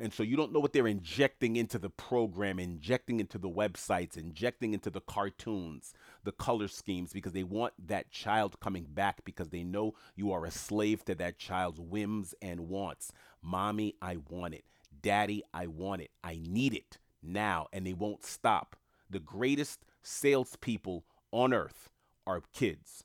And 0.00 0.12
so 0.12 0.22
you 0.22 0.36
don't 0.36 0.52
know 0.52 0.60
what 0.60 0.72
they're 0.72 0.86
injecting 0.86 1.56
into 1.56 1.78
the 1.78 1.90
program, 1.90 2.60
injecting 2.60 3.18
into 3.18 3.36
the 3.36 3.50
websites, 3.50 4.16
injecting 4.16 4.72
into 4.72 4.90
the 4.90 5.00
cartoons, 5.00 5.92
the 6.22 6.30
color 6.30 6.68
schemes, 6.68 7.12
because 7.12 7.32
they 7.32 7.42
want 7.42 7.74
that 7.84 8.10
child 8.10 8.60
coming 8.60 8.86
back 8.88 9.24
because 9.24 9.48
they 9.48 9.64
know 9.64 9.94
you 10.14 10.30
are 10.30 10.44
a 10.44 10.52
slave 10.52 11.04
to 11.06 11.16
that 11.16 11.38
child's 11.38 11.80
whims 11.80 12.32
and 12.40 12.68
wants. 12.68 13.12
Mommy, 13.42 13.96
I 14.00 14.18
want 14.28 14.54
it. 14.54 14.64
Daddy, 15.02 15.42
I 15.52 15.66
want 15.66 16.02
it. 16.02 16.10
I 16.22 16.40
need 16.40 16.74
it 16.74 16.98
now. 17.20 17.66
And 17.72 17.84
they 17.84 17.94
won't 17.94 18.24
stop. 18.24 18.76
The 19.10 19.20
greatest 19.20 19.84
salespeople 20.02 21.04
on 21.32 21.52
earth 21.52 21.90
are 22.26 22.42
kids. 22.52 23.04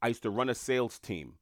I 0.00 0.08
used 0.08 0.22
to 0.22 0.30
run 0.30 0.48
a 0.48 0.54
sales 0.54 0.98
team 0.98 1.34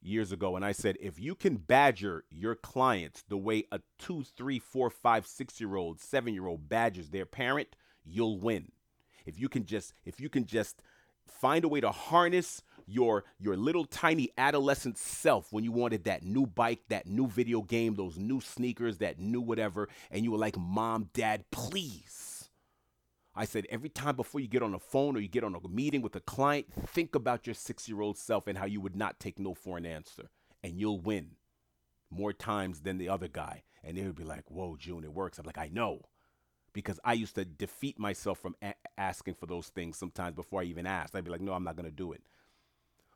years 0.00 0.32
ago, 0.32 0.56
and 0.56 0.64
I 0.64 0.72
said, 0.72 0.96
if 1.00 1.20
you 1.20 1.34
can 1.34 1.56
badger 1.56 2.24
your 2.30 2.54
clients 2.54 3.22
the 3.28 3.36
way 3.36 3.64
a 3.70 3.80
two, 3.98 4.24
three, 4.36 4.58
four, 4.58 4.90
five, 4.90 5.26
six 5.26 5.60
year 5.60 5.76
old, 5.76 6.00
seven 6.00 6.34
year 6.34 6.46
old 6.46 6.68
badgers 6.68 7.10
their 7.10 7.26
parent, 7.26 7.68
you'll 8.04 8.38
win. 8.38 8.72
If 9.24 9.38
you 9.38 9.48
can 9.48 9.64
just, 9.64 9.94
if 10.04 10.20
you 10.20 10.28
can 10.28 10.46
just 10.46 10.82
find 11.28 11.64
a 11.64 11.68
way 11.68 11.80
to 11.80 11.90
harness 11.90 12.62
your 12.86 13.24
your 13.38 13.56
little 13.56 13.84
tiny 13.84 14.30
adolescent 14.36 14.98
self 14.98 15.52
when 15.52 15.62
you 15.62 15.70
wanted 15.70 16.04
that 16.04 16.24
new 16.24 16.46
bike, 16.46 16.80
that 16.88 17.06
new 17.06 17.28
video 17.28 17.62
game, 17.62 17.94
those 17.94 18.18
new 18.18 18.40
sneakers, 18.40 18.98
that 18.98 19.20
new 19.20 19.40
whatever, 19.40 19.88
and 20.10 20.24
you 20.24 20.32
were 20.32 20.38
like, 20.38 20.58
"Mom, 20.58 21.08
Dad, 21.14 21.44
please." 21.52 22.31
I 23.34 23.46
said, 23.46 23.66
every 23.70 23.88
time 23.88 24.16
before 24.16 24.40
you 24.40 24.48
get 24.48 24.62
on 24.62 24.74
a 24.74 24.78
phone 24.78 25.16
or 25.16 25.20
you 25.20 25.28
get 25.28 25.44
on 25.44 25.54
a 25.54 25.68
meeting 25.68 26.02
with 26.02 26.14
a 26.16 26.20
client, 26.20 26.66
think 26.86 27.14
about 27.14 27.46
your 27.46 27.54
six 27.54 27.88
year 27.88 28.00
old 28.00 28.18
self 28.18 28.46
and 28.46 28.58
how 28.58 28.66
you 28.66 28.80
would 28.80 28.96
not 28.96 29.18
take 29.18 29.38
no 29.38 29.54
for 29.54 29.78
an 29.78 29.86
answer. 29.86 30.28
And 30.62 30.78
you'll 30.78 31.00
win 31.00 31.36
more 32.10 32.32
times 32.32 32.80
than 32.80 32.98
the 32.98 33.08
other 33.08 33.28
guy. 33.28 33.62
And 33.82 33.96
they 33.96 34.02
would 34.02 34.16
be 34.16 34.24
like, 34.24 34.50
whoa, 34.50 34.76
June, 34.78 35.04
it 35.04 35.12
works. 35.12 35.38
I'm 35.38 35.46
like, 35.46 35.58
I 35.58 35.68
know. 35.72 36.02
Because 36.74 37.00
I 37.04 37.14
used 37.14 37.34
to 37.34 37.44
defeat 37.44 37.98
myself 37.98 38.38
from 38.38 38.54
a- 38.62 38.74
asking 38.96 39.34
for 39.34 39.46
those 39.46 39.68
things 39.68 39.98
sometimes 39.98 40.34
before 40.36 40.60
I 40.60 40.64
even 40.64 40.86
asked. 40.86 41.16
I'd 41.16 41.24
be 41.24 41.30
like, 41.30 41.40
no, 41.40 41.52
I'm 41.52 41.64
not 41.64 41.76
going 41.76 41.88
to 41.88 41.90
do 41.90 42.12
it. 42.12 42.22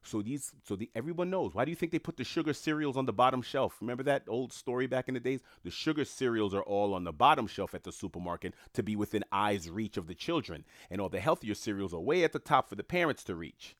So 0.07 0.23
these, 0.23 0.53
so 0.65 0.77
the, 0.77 0.91
everyone 0.95 1.31
knows. 1.31 1.55
Why 1.55 1.65
do 1.65 1.71
you 1.71 1.77
think 1.77 1.93
they 1.93 1.99
put 1.99 2.17
the 2.17 2.25
sugar 2.25 2.53
cereals 2.53 2.97
on 2.97 3.07
the 3.07 3.13
bottom 3.13 3.43
shelf? 3.43 3.77
Remember 3.81 4.03
that 4.05 4.23
old 4.29 4.53
story 4.53 4.87
back 4.87 5.09
in 5.09 5.15
the 5.15 5.21
days? 5.21 5.41
The 5.65 5.71
sugar 5.71 6.05
cereals 6.05 6.55
are 6.55 6.63
all 6.63 6.95
on 6.95 7.05
the 7.05 7.13
bottom 7.13 7.47
shelf 7.47 7.75
at 7.75 7.85
the 7.85 7.93
supermarket 7.93 8.55
to 8.75 8.83
be 8.83 8.97
within 8.97 9.25
eyes 9.33 9.69
reach 9.69 9.97
of 9.97 10.07
the 10.07 10.15
children, 10.15 10.65
and 10.91 11.01
all 11.01 11.09
the 11.09 11.21
healthier 11.21 11.55
cereals 11.55 11.93
are 11.93 12.01
way 12.01 12.25
at 12.25 12.33
the 12.33 12.39
top 12.39 12.69
for 12.69 12.77
the 12.77 12.85
parents 12.85 13.25
to 13.25 13.35
reach. 13.35 13.77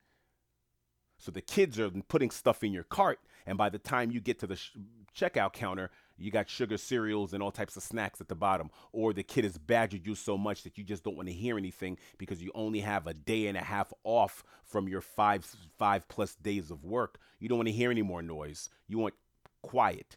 So 1.19 1.31
the 1.31 1.41
kids 1.41 1.79
are 1.79 1.91
putting 1.91 2.31
stuff 2.31 2.63
in 2.63 2.73
your 2.73 2.85
cart, 2.85 3.21
and 3.47 3.57
by 3.57 3.69
the 3.69 3.79
time 3.79 4.11
you 4.11 4.21
get 4.21 4.39
to 4.41 4.47
the 4.47 4.57
sh- 4.57 4.77
checkout 5.17 5.53
counter, 5.53 5.91
you 6.19 6.31
got 6.31 6.49
sugar 6.49 6.77
cereals 6.77 7.33
and 7.33 7.43
all 7.43 7.51
types 7.51 7.77
of 7.77 7.83
snacks 7.83 8.21
at 8.21 8.29
the 8.29 8.35
bottom, 8.35 8.71
or 8.93 9.13
the 9.13 9.23
kid 9.23 9.45
has 9.45 9.59
badgered 9.59 10.07
you 10.07 10.15
so 10.15 10.39
much 10.39 10.63
that 10.63 10.79
you 10.79 10.85
just 10.85 11.05
don't 11.05 11.17
want 11.17 11.29
to 11.29 11.35
hear 11.35 11.59
anything 11.59 11.99
because 12.19 12.43
you 12.43 12.51
only 12.55 12.81
have 12.81 13.07
a 13.07 13.15
day 13.15 13.47
and 13.47 13.57
a 13.57 13.63
half 13.63 13.93
off 14.05 14.43
from 14.65 14.89
your 14.89 15.01
five 15.01 15.45
five 15.79 16.09
plus 16.09 16.35
days 16.37 16.71
of 16.71 16.85
work. 16.85 17.19
You 17.39 17.49
don't 17.49 17.59
want 17.59 17.69
to 17.69 17.75
hear 17.75 17.91
any 17.91 18.03
more 18.03 18.23
noise. 18.23 18.69
You 18.89 18.99
want 18.99 19.15
quiet. 19.63 20.17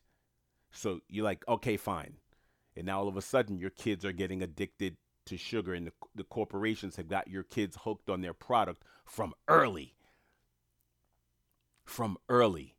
So 0.72 1.02
you're 1.10 1.26
like, 1.26 1.48
okay, 1.48 1.78
fine. 1.78 2.18
And 2.76 2.86
now 2.86 3.00
all 3.00 3.08
of 3.08 3.18
a 3.18 3.22
sudden, 3.22 3.58
your 3.58 3.72
kids 3.72 4.06
are 4.06 4.12
getting 4.12 4.42
addicted 4.42 4.98
to 5.26 5.38
sugar, 5.38 5.74
and 5.74 5.88
the, 5.88 5.94
the 6.16 6.24
corporations 6.24 6.96
have 6.96 7.08
got 7.08 7.28
your 7.28 7.44
kids 7.44 7.78
hooked 7.84 8.10
on 8.10 8.22
their 8.22 8.34
product 8.34 8.84
from 9.06 9.34
early. 9.48 9.96
From 11.84 12.18
early. 12.30 12.76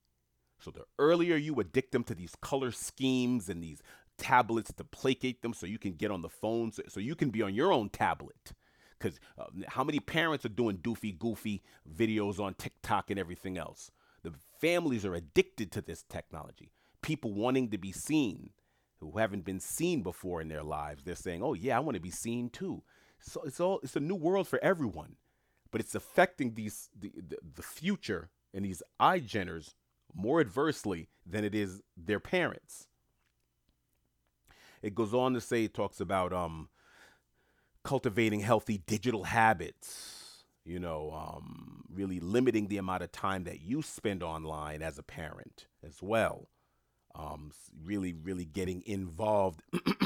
So 0.60 0.70
the 0.70 0.84
earlier 0.98 1.36
you 1.36 1.58
addict 1.60 1.92
them 1.92 2.04
to 2.04 2.14
these 2.14 2.34
color 2.40 2.70
schemes 2.70 3.48
and 3.48 3.62
these 3.62 3.82
tablets 4.18 4.72
to 4.74 4.84
placate 4.84 5.42
them 5.42 5.54
so 5.54 5.66
you 5.66 5.78
can 5.78 5.92
get 5.92 6.10
on 6.10 6.22
the 6.22 6.28
phone, 6.28 6.72
so, 6.72 6.82
so 6.88 7.00
you 7.00 7.14
can 7.14 7.30
be 7.30 7.42
on 7.42 7.54
your 7.54 7.72
own 7.72 7.88
tablet. 7.88 8.52
Because 8.98 9.18
uh, 9.38 9.46
how 9.68 9.82
many 9.82 9.98
parents 9.98 10.44
are 10.44 10.50
doing 10.50 10.76
doofy, 10.78 11.18
goofy 11.18 11.62
videos 11.90 12.38
on 12.38 12.54
TikTok 12.54 13.10
and 13.10 13.18
everything 13.18 13.56
else? 13.56 13.90
The 14.22 14.34
families 14.60 15.06
are 15.06 15.14
addicted 15.14 15.72
to 15.72 15.80
this 15.80 16.04
technology. 16.08 16.70
People 17.00 17.32
wanting 17.32 17.70
to 17.70 17.78
be 17.78 17.92
seen 17.92 18.50
who 18.98 19.18
haven't 19.18 19.46
been 19.46 19.60
seen 19.60 20.02
before 20.02 20.42
in 20.42 20.48
their 20.48 20.62
lives. 20.62 21.02
They're 21.02 21.14
saying, 21.14 21.42
"Oh 21.42 21.54
yeah, 21.54 21.76
I 21.76 21.80
want 21.80 21.94
to 21.94 22.02
be 22.02 22.10
seen 22.10 22.50
too." 22.50 22.82
So 23.20 23.40
it's 23.44 23.58
all 23.58 23.80
it's 23.82 23.96
a 23.96 24.00
new 24.00 24.14
world 24.14 24.46
for 24.46 24.62
everyone, 24.62 25.16
but 25.70 25.80
it's 25.80 25.94
affecting 25.94 26.54
these 26.54 26.90
the 26.94 27.10
the, 27.16 27.38
the 27.54 27.62
future 27.62 28.28
and 28.52 28.66
these 28.66 28.82
iGeners 29.00 29.74
more 30.14 30.40
adversely 30.40 31.08
than 31.26 31.44
it 31.44 31.54
is 31.54 31.82
their 31.96 32.20
parents. 32.20 32.86
it 34.82 34.94
goes 34.94 35.14
on 35.14 35.34
to 35.34 35.40
say 35.40 35.64
it 35.64 35.74
talks 35.74 36.00
about 36.00 36.32
um, 36.32 36.68
cultivating 37.84 38.40
healthy 38.40 38.78
digital 38.86 39.24
habits. 39.24 40.44
You 40.64 40.78
know, 40.78 41.12
um, 41.12 41.84
really 41.92 42.20
limiting 42.20 42.68
the 42.68 42.76
amount 42.76 43.02
of 43.02 43.10
time 43.12 43.44
that 43.44 43.60
you 43.60 43.82
spend 43.82 44.22
online 44.22 44.82
as 44.82 44.98
a 44.98 45.02
parent 45.02 45.66
as 45.84 46.02
well. 46.02 46.48
Um, 47.14 47.50
really, 47.82 48.12
really 48.12 48.44
getting 48.44 48.82
involved 48.86 49.62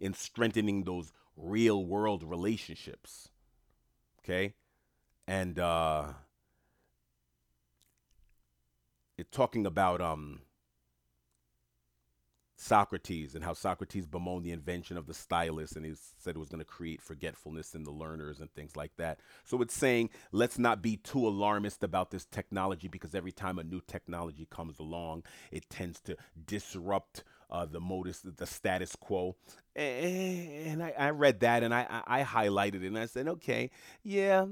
in 0.00 0.14
strengthening 0.14 0.84
those 0.84 1.12
real 1.36 1.84
world 1.84 2.24
relationships. 2.24 3.28
Okay, 4.20 4.54
and 5.28 5.58
uh, 5.58 6.14
it's 9.18 9.30
talking 9.30 9.66
about 9.66 10.00
um 10.00 10.40
Socrates 12.56 13.34
and 13.34 13.44
how 13.44 13.52
Socrates 13.52 14.06
bemoaned 14.06 14.44
the 14.44 14.52
invention 14.52 14.96
of 14.96 15.06
the 15.06 15.14
stylus 15.14 15.72
and 15.72 15.84
he 15.84 15.92
said 16.18 16.36
it 16.36 16.38
was 16.38 16.48
going 16.48 16.60
to 16.60 16.64
create 16.64 17.02
forgetfulness 17.02 17.74
in 17.74 17.82
the 17.82 17.90
learners 17.90 18.38
and 18.40 18.52
things 18.52 18.76
like 18.76 18.92
that. 18.96 19.18
So 19.44 19.60
it's 19.60 19.76
saying 19.76 20.10
let's 20.30 20.58
not 20.58 20.80
be 20.80 20.96
too 20.96 21.26
alarmist 21.26 21.82
about 21.82 22.10
this 22.10 22.24
technology 22.24 22.86
because 22.86 23.14
every 23.14 23.32
time 23.32 23.58
a 23.58 23.64
new 23.64 23.80
technology 23.86 24.46
comes 24.50 24.78
along, 24.78 25.24
it 25.50 25.68
tends 25.68 26.00
to 26.02 26.16
disrupt 26.46 27.24
uh, 27.50 27.66
the 27.66 27.80
modus, 27.80 28.20
the 28.20 28.46
status 28.46 28.96
quo. 28.96 29.36
And 29.74 30.82
I, 30.82 30.94
I 30.96 31.10
read 31.10 31.40
that 31.40 31.64
and 31.64 31.74
I, 31.74 32.02
I, 32.06 32.20
I 32.20 32.24
highlighted 32.24 32.84
it 32.84 32.86
and 32.86 32.98
I 32.98 33.06
said, 33.06 33.26
okay, 33.26 33.70
yeah, 34.04 34.46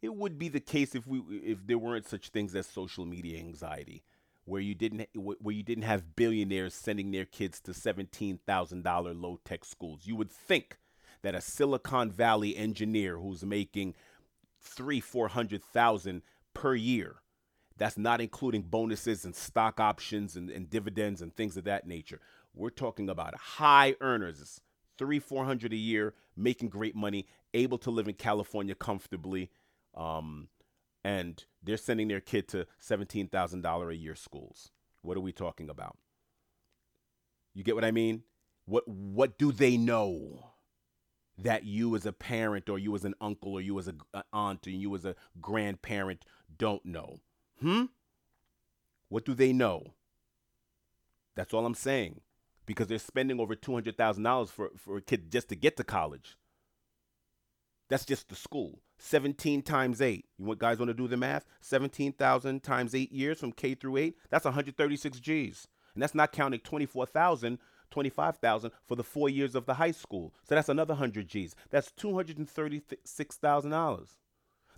it 0.00 0.14
would 0.14 0.38
be 0.38 0.48
the 0.48 0.60
case 0.60 0.94
if 0.94 1.06
we 1.06 1.20
if 1.42 1.66
there 1.66 1.78
weren't 1.78 2.06
such 2.06 2.28
things 2.28 2.54
as 2.54 2.66
social 2.66 3.04
media 3.04 3.38
anxiety 3.38 4.02
where 4.44 4.60
you 4.60 4.74
didn't 4.74 5.08
where 5.14 5.54
you 5.54 5.62
didn't 5.62 5.84
have 5.84 6.16
billionaires 6.16 6.74
sending 6.74 7.10
their 7.10 7.26
kids 7.26 7.60
to 7.60 7.72
$17,000 7.72 9.20
low-tech 9.20 9.64
schools. 9.64 10.02
You 10.04 10.16
would 10.16 10.30
think 10.30 10.78
that 11.22 11.34
a 11.34 11.40
Silicon 11.40 12.10
Valley 12.10 12.56
engineer 12.56 13.18
who's 13.18 13.44
making 13.44 13.94
3 14.60 15.00
400,000 15.00 16.22
per 16.54 16.74
year 16.74 17.16
that's 17.76 17.96
not 17.96 18.20
including 18.20 18.62
bonuses 18.62 19.24
and 19.24 19.34
stock 19.34 19.78
options 19.78 20.36
and, 20.36 20.50
and, 20.50 20.68
dividends 20.68 21.22
and 21.22 21.34
things 21.34 21.56
of 21.56 21.64
that 21.64 21.86
nature. 21.86 22.20
We're 22.52 22.70
talking 22.70 23.08
about 23.08 23.36
high 23.36 23.94
earners, 24.00 24.60
three, 24.98 25.20
four 25.20 25.44
hundred 25.44 25.72
a 25.72 25.76
year, 25.76 26.14
making 26.36 26.70
great 26.70 26.96
money, 26.96 27.26
able 27.54 27.78
to 27.78 27.90
live 27.90 28.08
in 28.08 28.14
California 28.14 28.74
comfortably, 28.74 29.50
um, 29.98 30.48
and 31.04 31.44
they're 31.62 31.76
sending 31.76 32.08
their 32.08 32.20
kid 32.20 32.48
to 32.48 32.66
$17,000 32.80 33.90
a 33.90 33.96
year 33.96 34.14
schools. 34.14 34.70
What 35.02 35.16
are 35.16 35.20
we 35.20 35.32
talking 35.32 35.68
about? 35.68 35.98
You 37.54 37.64
get 37.64 37.74
what 37.74 37.84
I 37.84 37.90
mean? 37.90 38.22
What 38.66 38.86
what 38.86 39.38
do 39.38 39.50
they 39.50 39.76
know 39.76 40.50
that 41.38 41.64
you 41.64 41.96
as 41.96 42.04
a 42.04 42.12
parent 42.12 42.68
or 42.68 42.78
you 42.78 42.94
as 42.94 43.04
an 43.04 43.14
uncle 43.20 43.54
or 43.54 43.60
you 43.60 43.78
as 43.78 43.88
an 43.88 44.00
aunt 44.32 44.66
or 44.66 44.70
you 44.70 44.94
as 44.94 45.04
a 45.04 45.16
grandparent 45.40 46.24
don't 46.56 46.84
know? 46.84 47.20
Hmm? 47.60 47.84
What 49.08 49.24
do 49.24 49.34
they 49.34 49.52
know? 49.52 49.94
That's 51.34 51.54
all 51.54 51.64
I'm 51.64 51.74
saying. 51.74 52.20
Because 52.66 52.88
they're 52.88 52.98
spending 52.98 53.40
over 53.40 53.56
$200,000 53.56 54.48
for, 54.50 54.70
for 54.76 54.98
a 54.98 55.00
kid 55.00 55.32
just 55.32 55.48
to 55.48 55.56
get 55.56 55.78
to 55.78 55.84
college. 55.84 56.36
That's 57.88 58.04
just 58.04 58.28
the 58.28 58.36
school. 58.36 58.82
17 58.98 59.62
times 59.62 60.02
8. 60.02 60.26
You 60.38 60.44
want 60.44 60.58
guys 60.58 60.78
want 60.78 60.90
to 60.90 60.94
do 60.94 61.08
the 61.08 61.16
math? 61.16 61.46
17,000 61.60 62.62
times 62.62 62.94
8 62.94 63.10
years 63.12 63.40
from 63.40 63.52
K 63.52 63.74
through 63.74 63.96
8. 63.96 64.16
That's 64.30 64.44
136 64.44 65.20
Gs. 65.20 65.68
And 65.94 66.02
that's 66.02 66.14
not 66.14 66.32
counting 66.32 66.60
24,000, 66.60 67.58
25,000 67.90 68.70
for 68.86 68.96
the 68.96 69.04
4 69.04 69.28
years 69.28 69.54
of 69.54 69.66
the 69.66 69.74
high 69.74 69.92
school. 69.92 70.34
So 70.44 70.54
that's 70.54 70.68
another 70.68 70.94
100 70.94 71.28
Gs. 71.28 71.54
That's 71.70 71.90
$236,000. 71.92 74.08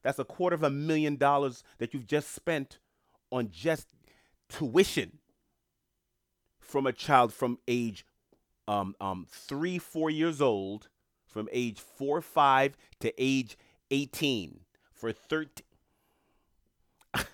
That's 0.03 0.19
a 0.19 0.25
quarter 0.25 0.55
of 0.55 0.63
a 0.63 0.71
million 0.71 1.17
dollars 1.17 1.63
that 1.79 1.93
you've 1.93 2.07
just 2.07 2.35
spent 2.35 2.79
on 3.31 3.51
just 3.51 3.89
tuition 4.49 5.19
from 6.59 6.87
a 6.87 6.93
child 6.93 7.33
from 7.33 7.59
age 7.69 8.07
um, 8.69 8.95
um, 9.01 9.27
3 9.29 9.79
4 9.79 10.11
years 10.11 10.41
old 10.41 10.89
from 11.27 11.49
age 11.53 11.81
4 11.81 12.21
5 12.21 12.77
to 13.01 13.13
age 13.19 13.59
18 13.91 14.61
for 14.93 15.13
13 15.13 15.65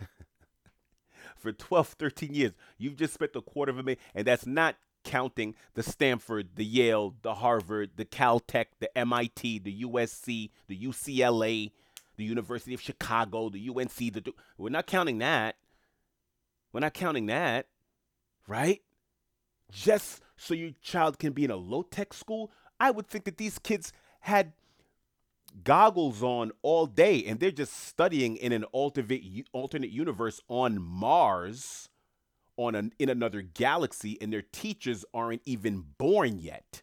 for 1.36 1.52
12 1.52 1.88
13 1.88 2.34
years 2.34 2.52
you've 2.78 2.96
just 2.96 3.14
spent 3.14 3.32
a 3.34 3.40
quarter 3.40 3.70
of 3.70 3.78
a 3.78 3.82
million 3.82 3.98
and 4.14 4.26
that's 4.26 4.46
not 4.46 4.76
counting 5.06 5.54
the 5.74 5.82
Stanford, 5.82 6.48
the 6.56 6.64
Yale, 6.64 7.14
the 7.22 7.34
Harvard, 7.34 7.92
the 7.96 8.04
Caltech, 8.04 8.66
the 8.80 8.98
MIT, 8.98 9.60
the 9.60 9.82
USC, 9.84 10.50
the 10.66 10.76
UCLA, 10.76 11.70
the 12.16 12.24
University 12.24 12.74
of 12.74 12.80
Chicago, 12.80 13.48
the 13.48 13.70
UNC, 13.70 13.96
the 13.96 14.34
we're 14.58 14.68
not 14.68 14.86
counting 14.86 15.18
that. 15.18 15.56
We're 16.72 16.80
not 16.80 16.92
counting 16.92 17.26
that, 17.26 17.68
right? 18.46 18.82
Just 19.70 20.20
so 20.36 20.52
your 20.52 20.72
child 20.82 21.18
can 21.18 21.32
be 21.32 21.44
in 21.44 21.50
a 21.50 21.56
low-tech 21.56 22.12
school, 22.12 22.50
I 22.78 22.90
would 22.90 23.06
think 23.06 23.24
that 23.24 23.38
these 23.38 23.58
kids 23.58 23.92
had 24.20 24.52
goggles 25.64 26.22
on 26.22 26.52
all 26.62 26.86
day 26.86 27.24
and 27.24 27.40
they're 27.40 27.50
just 27.50 27.72
studying 27.86 28.36
in 28.36 28.52
an 28.52 28.64
alternate 28.64 29.22
alternate 29.52 29.90
universe 29.90 30.40
on 30.48 30.80
Mars 30.80 31.88
on 32.56 32.74
an, 32.74 32.92
in 32.98 33.08
another 33.08 33.42
galaxy 33.42 34.18
and 34.20 34.32
their 34.32 34.42
teachers 34.42 35.04
aren't 35.14 35.42
even 35.44 35.84
born 35.98 36.38
yet 36.38 36.82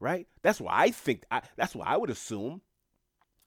right? 0.00 0.26
That's 0.42 0.60
why 0.60 0.72
i 0.74 0.90
think 0.90 1.24
I, 1.30 1.42
that's 1.56 1.74
why 1.74 1.86
i 1.86 1.96
would 1.96 2.10
assume 2.10 2.62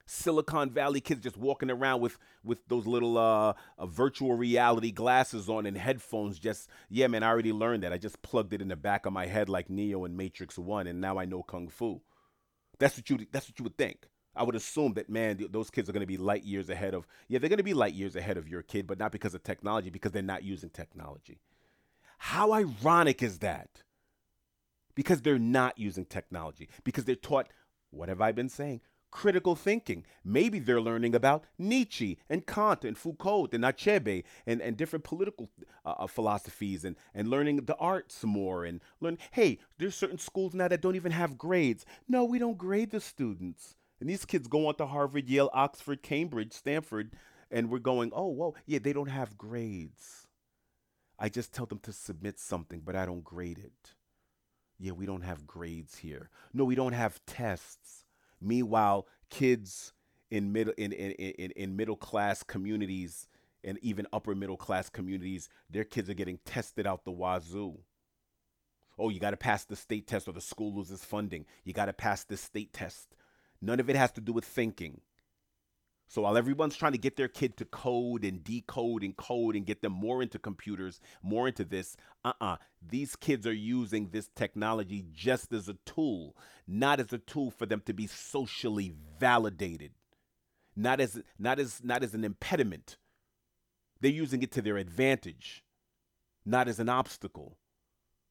silicon 0.06 0.70
valley 0.70 1.00
kids 1.02 1.22
just 1.24 1.38
walking 1.38 1.72
around 1.72 2.02
with 2.02 2.18
with 2.44 2.60
those 2.68 2.86
little 2.86 3.18
uh, 3.18 3.54
uh, 3.78 3.86
virtual 3.86 4.34
reality 4.34 4.92
glasses 4.92 5.50
on 5.50 5.66
and 5.66 5.78
headphones 5.78 6.40
just 6.40 6.70
yeah 6.90 7.08
man 7.08 7.24
i 7.24 7.30
already 7.30 7.54
learned 7.54 7.84
that. 7.84 7.94
I 7.94 7.98
just 7.98 8.22
plugged 8.22 8.54
it 8.54 8.62
in 8.62 8.68
the 8.68 8.76
back 8.76 9.06
of 9.06 9.14
my 9.14 9.26
head 9.26 9.50
like 9.50 9.70
neo 9.70 10.06
in 10.06 10.16
matrix 10.16 10.58
1 10.58 10.88
and 10.88 11.02
now 11.02 11.18
i 11.18 11.26
know 11.26 11.44
kung 11.44 11.68
fu. 11.70 12.02
That's 12.80 12.98
what 12.98 13.10
you 13.10 13.26
that's 13.32 13.50
what 13.50 13.60
you 13.60 13.64
would 13.64 13.78
think 13.78 14.08
I 14.36 14.44
would 14.44 14.56
assume 14.56 14.94
that 14.94 15.10
man, 15.10 15.38
th- 15.38 15.52
those 15.52 15.70
kids 15.70 15.90
are 15.90 15.94
going 15.94 16.02
to 16.02 16.08
be 16.08 16.18
light 16.18 16.44
years 16.44 16.70
ahead 16.70 16.94
of 16.94 17.08
yeah, 17.28 17.40
they're 17.40 17.50
going 17.50 17.58
to 17.58 17.64
be 17.64 17.74
light 17.74 17.94
years 17.94 18.16
ahead 18.16 18.38
of 18.38 18.48
your 18.48 18.62
kid, 18.62 18.88
but 18.88 19.00
not 19.00 19.12
because 19.12 19.34
of 19.34 19.44
technology, 19.44 19.90
because 19.90 20.12
they're 20.12 20.22
not 20.22 20.44
using 20.44 20.70
technology. 20.70 21.40
How 22.18 22.54
ironic 22.54 23.22
is 23.22 23.40
that? 23.40 23.84
Because 24.96 25.22
they're 25.22 25.40
not 25.40 25.78
using 25.78 26.06
technology, 26.06 26.70
because 26.84 27.06
they're 27.06 27.16
taught 27.16 27.48
what 27.94 28.10
have 28.10 28.22
I 28.22 28.32
been 28.32 28.50
saying? 28.50 28.82
Critical 29.12 29.56
thinking. 29.56 30.06
Maybe 30.26 30.58
they're 30.58 30.82
learning 30.82 31.14
about 31.14 31.44
Nietzsche 31.60 32.18
and 32.28 32.48
Kant 32.48 32.84
and 32.84 32.98
Foucault 32.98 33.50
and 33.54 33.64
Achebe 33.64 34.24
and, 34.48 34.60
and 34.60 34.76
different 34.76 35.06
political 35.06 35.52
uh, 35.86 35.94
uh, 36.00 36.08
philosophies 36.08 36.84
and, 36.84 36.96
and 37.14 37.28
learning 37.28 37.58
the 37.58 37.76
arts 37.76 38.24
more 38.24 38.66
and 38.66 38.82
learn. 39.00 39.20
Hey, 39.32 39.60
there's 39.78 39.94
certain 39.94 40.18
schools 40.18 40.56
now 40.56 40.68
that 40.68 40.82
don't 40.82 40.96
even 40.96 41.12
have 41.12 41.38
grades. 41.38 41.86
No, 42.08 42.24
we 42.24 42.40
don't 42.40 42.58
grade 42.58 42.90
the 42.90 43.00
students. 43.00 43.76
And 44.04 44.10
these 44.10 44.26
kids 44.26 44.50
go 44.50 44.68
on 44.68 44.76
to 44.76 44.86
Harvard, 44.86 45.30
Yale, 45.30 45.50
Oxford, 45.54 46.04
Cambridge, 46.04 46.52
Stanford, 46.52 47.12
and 47.50 47.70
we're 47.70 47.80
going, 47.80 48.12
oh, 48.14 48.28
whoa, 48.28 48.54
yeah, 48.66 48.80
they 48.80 48.92
don't 48.92 49.08
have 49.08 49.38
grades. 49.38 50.28
I 51.18 51.30
just 51.30 51.54
tell 51.54 51.66
them 51.66 51.80
to 51.84 51.94
submit 51.94 52.38
something, 52.38 52.82
but 52.84 52.98
I 52.98 53.06
don't 53.06 53.24
grade 53.24 53.60
it. 53.60 53.94
Yeah, 54.78 54.92
we 54.92 55.06
don't 55.06 55.22
have 55.22 55.48
grades 55.48 56.00
here. 56.00 56.30
No, 56.54 56.66
we 56.66 56.76
don't 56.76 56.92
have 56.92 57.26
tests. 57.26 58.04
Meanwhile, 58.42 59.08
kids 59.30 59.94
in 60.30 60.52
middle 60.52 60.74
in, 60.78 60.92
in, 60.92 61.12
in, 61.12 61.52
in 61.52 61.78
middle 61.78 61.96
class 61.96 62.44
communities 62.44 63.30
and 63.64 63.80
even 63.82 64.06
upper 64.12 64.36
middle 64.36 64.58
class 64.58 64.90
communities, 64.90 65.48
their 65.70 65.86
kids 65.86 66.10
are 66.10 66.14
getting 66.14 66.40
tested 66.44 66.86
out 66.86 67.06
the 67.06 67.12
wazoo. 67.12 67.78
Oh, 69.00 69.08
you 69.08 69.22
got 69.22 69.32
to 69.32 69.38
pass 69.38 69.64
the 69.64 69.78
state 69.78 70.08
test 70.08 70.28
or 70.28 70.34
the 70.34 70.42
school 70.42 70.76
loses 70.76 71.06
funding. 71.06 71.46
You 71.64 71.72
got 71.72 71.86
to 71.86 71.94
pass 71.94 72.26
the 72.26 72.36
state 72.36 72.74
test. 72.74 73.16
None 73.64 73.80
of 73.80 73.90
it 73.90 73.96
has 73.96 74.12
to 74.12 74.22
do 74.22 74.34
with 74.34 74.44
thinking. 74.44 75.00
So 76.10 76.24
while 76.24 76.36
everyone's 76.36 76.76
trying 76.76 76.92
to 76.92 76.98
get 76.98 77.16
their 77.16 77.30
kid 77.30 77.56
to 77.58 77.66
code 77.66 78.26
and 78.26 78.44
decode 78.44 79.04
and 79.04 79.16
code 79.16 79.56
and 79.56 79.66
get 79.66 79.82
them 79.82 79.94
more 79.94 80.22
into 80.22 80.38
computers, 80.38 81.00
more 81.24 81.48
into 81.48 81.64
this, 81.64 81.96
uh-uh. 82.26 82.58
These 82.86 83.16
kids 83.16 83.48
are 83.48 83.54
using 83.54 84.10
this 84.10 84.30
technology 84.36 85.06
just 85.14 85.54
as 85.54 85.70
a 85.70 85.78
tool, 85.86 86.36
not 86.68 87.00
as 87.00 87.14
a 87.14 87.18
tool 87.18 87.52
for 87.52 87.66
them 87.66 87.82
to 87.86 87.94
be 87.94 88.06
socially 88.06 88.94
validated. 89.18 89.94
Not 90.76 91.00
as 91.00 91.24
not 91.40 91.58
as 91.58 91.82
not 91.84 92.04
as 92.04 92.14
an 92.14 92.26
impediment. 92.26 92.98
They're 94.02 94.12
using 94.12 94.44
it 94.44 94.52
to 94.52 94.62
their 94.62 94.78
advantage, 94.78 95.64
not 96.46 96.68
as 96.68 96.80
an 96.80 96.90
obstacle. 96.90 97.58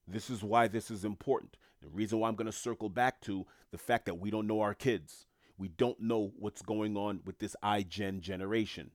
This 0.07 0.29
is 0.29 0.43
why 0.43 0.67
this 0.67 0.91
is 0.91 1.03
important. 1.03 1.57
The 1.83 1.89
reason 1.89 2.19
why 2.19 2.29
I'm 2.29 2.35
going 2.35 2.45
to 2.45 2.51
circle 2.51 2.89
back 2.89 3.21
to 3.21 3.45
the 3.71 3.77
fact 3.77 4.05
that 4.05 4.15
we 4.15 4.31
don't 4.31 4.47
know 4.47 4.61
our 4.61 4.73
kids. 4.73 5.27
We 5.57 5.67
don't 5.67 5.99
know 5.99 6.31
what's 6.39 6.61
going 6.61 6.97
on 6.97 7.21
with 7.25 7.39
this 7.39 7.55
iGen 7.63 8.21
generation. 8.21 8.91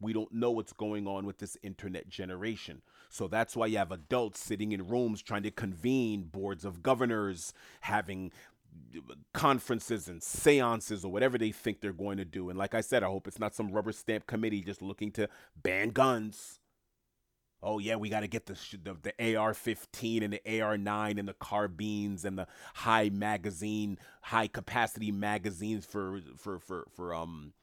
We 0.00 0.12
don't 0.12 0.32
know 0.32 0.50
what's 0.50 0.72
going 0.72 1.06
on 1.06 1.26
with 1.26 1.38
this 1.38 1.56
internet 1.62 2.08
generation. 2.08 2.82
So 3.10 3.28
that's 3.28 3.54
why 3.54 3.66
you 3.66 3.78
have 3.78 3.92
adults 3.92 4.40
sitting 4.40 4.72
in 4.72 4.88
rooms 4.88 5.22
trying 5.22 5.44
to 5.44 5.50
convene 5.50 6.24
boards 6.24 6.64
of 6.64 6.82
governors, 6.82 7.54
having 7.82 8.32
conferences 9.32 10.08
and 10.08 10.22
seances 10.22 11.04
or 11.04 11.12
whatever 11.12 11.38
they 11.38 11.52
think 11.52 11.80
they're 11.80 11.92
going 11.92 12.16
to 12.16 12.24
do. 12.24 12.50
And 12.50 12.58
like 12.58 12.74
I 12.74 12.80
said, 12.80 13.02
I 13.02 13.06
hope 13.06 13.28
it's 13.28 13.38
not 13.38 13.54
some 13.54 13.70
rubber 13.70 13.92
stamp 13.92 14.26
committee 14.26 14.62
just 14.62 14.82
looking 14.82 15.10
to 15.12 15.28
ban 15.62 15.90
guns. 15.90 16.58
Oh 17.64 17.78
yeah, 17.78 17.96
we 17.96 18.10
got 18.10 18.20
to 18.20 18.28
get 18.28 18.46
the, 18.46 18.58
the 18.82 18.96
the 19.02 19.36
AR-15 19.36 20.22
and 20.22 20.32
the 20.34 20.60
AR-9 20.60 21.18
and 21.18 21.26
the 21.26 21.32
carbines 21.34 22.24
and 22.24 22.38
the 22.38 22.46
high 22.74 23.08
magazine, 23.08 23.98
high 24.22 24.48
capacity 24.48 25.10
magazines 25.10 25.86
for 25.86 26.20
for 26.36 26.58
for 26.58 26.86
for 26.94 27.14
um 27.14 27.54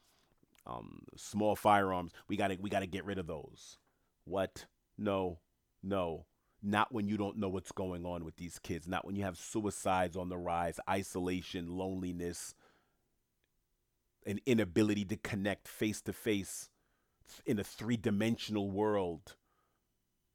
um 0.66 1.04
small 1.16 1.54
firearms. 1.54 2.12
We 2.28 2.36
got 2.36 2.48
to 2.48 2.56
we 2.60 2.68
got 2.68 2.80
to 2.80 2.86
get 2.86 3.04
rid 3.04 3.18
of 3.18 3.28
those. 3.28 3.78
What? 4.24 4.66
No. 4.98 5.38
No. 5.82 6.26
Not 6.62 6.92
when 6.92 7.08
you 7.08 7.16
don't 7.16 7.38
know 7.38 7.48
what's 7.48 7.72
going 7.72 8.04
on 8.04 8.24
with 8.24 8.36
these 8.36 8.58
kids. 8.58 8.86
Not 8.88 9.04
when 9.04 9.16
you 9.16 9.24
have 9.24 9.36
suicides 9.38 10.16
on 10.16 10.28
the 10.28 10.38
rise, 10.38 10.78
isolation, 10.88 11.76
loneliness, 11.76 12.54
an 14.26 14.40
inability 14.46 15.04
to 15.06 15.16
connect 15.16 15.66
face 15.66 16.00
to 16.02 16.12
face 16.12 16.70
in 17.46 17.58
a 17.58 17.64
three 17.64 17.96
dimensional 17.96 18.70
world. 18.70 19.34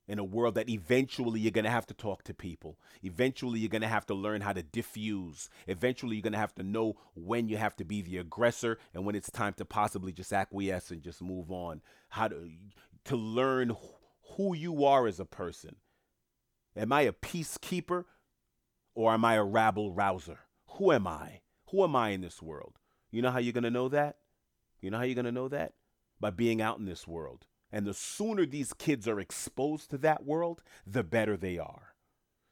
In 0.07 0.19
a 0.19 0.23
world 0.23 0.55
that 0.55 0.69
eventually 0.69 1.41
you're 1.41 1.51
going 1.51 1.65
to 1.65 1.69
have 1.69 1.85
to 1.87 1.93
talk 1.93 2.23
to 2.23 2.33
people. 2.33 2.79
Eventually 3.03 3.59
you're 3.59 3.67
going 3.67 3.81
to 3.81 3.89
have 3.89 4.05
to 4.05 4.13
learn 4.13 4.39
how 4.39 4.53
to 4.53 4.63
diffuse. 4.63 5.49
Eventually 5.67 6.15
you're 6.15 6.23
going 6.23 6.31
to 6.31 6.39
have 6.39 6.55
to 6.55 6.63
know 6.63 6.95
when 7.13 7.49
you 7.49 7.57
have 7.57 7.75
to 7.75 7.83
be 7.83 8.01
the 8.01 8.17
aggressor 8.17 8.77
and 8.93 9.05
when 9.05 9.15
it's 9.15 9.29
time 9.29 9.53
to 9.55 9.65
possibly 9.65 10.13
just 10.13 10.31
acquiesce 10.31 10.91
and 10.91 11.01
just 11.01 11.21
move 11.21 11.51
on. 11.51 11.81
How 12.09 12.29
to 12.29 12.49
to 13.05 13.15
learn 13.15 13.75
who 14.35 14.55
you 14.55 14.85
are 14.85 15.07
as 15.07 15.19
a 15.19 15.25
person. 15.25 15.75
Am 16.75 16.93
I 16.93 17.01
a 17.01 17.13
peacekeeper 17.13 18.05
or 18.93 19.13
am 19.13 19.25
I 19.25 19.35
a 19.35 19.43
rabble 19.43 19.93
rouser? 19.93 20.39
Who 20.71 20.91
am 20.91 21.07
I? 21.07 21.41
Who 21.71 21.83
am 21.83 21.95
I 21.95 22.09
in 22.09 22.21
this 22.21 22.41
world? 22.41 22.79
You 23.11 23.21
know 23.21 23.31
how 23.31 23.39
you're 23.39 23.53
going 23.53 23.63
to 23.63 23.71
know 23.71 23.89
that? 23.89 24.17
You 24.81 24.91
know 24.91 24.97
how 24.97 25.03
you're 25.03 25.15
going 25.15 25.25
to 25.25 25.31
know 25.31 25.47
that? 25.47 25.73
By 26.19 26.29
being 26.29 26.61
out 26.61 26.79
in 26.79 26.85
this 26.85 27.07
world. 27.07 27.45
And 27.71 27.85
the 27.85 27.93
sooner 27.93 28.45
these 28.45 28.73
kids 28.73 29.07
are 29.07 29.19
exposed 29.19 29.89
to 29.89 29.97
that 29.99 30.25
world, 30.25 30.63
the 30.85 31.03
better 31.03 31.35
they 31.35 31.57
are. 31.57 31.95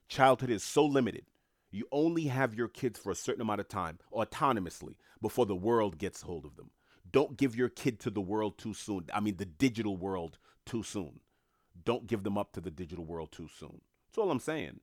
Childhood 0.07 0.49
is 0.49 0.63
so 0.63 0.85
limited. 0.85 1.25
You 1.71 1.87
only 1.91 2.25
have 2.25 2.53
your 2.53 2.67
kids 2.67 2.99
for 2.99 3.11
a 3.11 3.15
certain 3.15 3.41
amount 3.41 3.61
of 3.61 3.67
time, 3.67 3.99
autonomously, 4.13 4.95
before 5.21 5.45
the 5.45 5.55
world 5.55 5.97
gets 5.97 6.21
hold 6.21 6.45
of 6.45 6.55
them. 6.55 6.71
Don't 7.11 7.37
give 7.37 7.55
your 7.55 7.69
kid 7.69 7.99
to 8.01 8.09
the 8.09 8.21
world 8.21 8.57
too 8.57 8.73
soon. 8.73 9.05
I 9.13 9.19
mean, 9.19 9.37
the 9.37 9.45
digital 9.45 9.97
world 9.97 10.37
too 10.65 10.83
soon. 10.83 11.19
Don't 11.83 12.07
give 12.07 12.23
them 12.23 12.37
up 12.37 12.51
to 12.53 12.61
the 12.61 12.71
digital 12.71 13.05
world 13.05 13.31
too 13.31 13.49
soon. 13.57 13.81
That's 14.07 14.17
all 14.17 14.31
I'm 14.31 14.39
saying. 14.39 14.79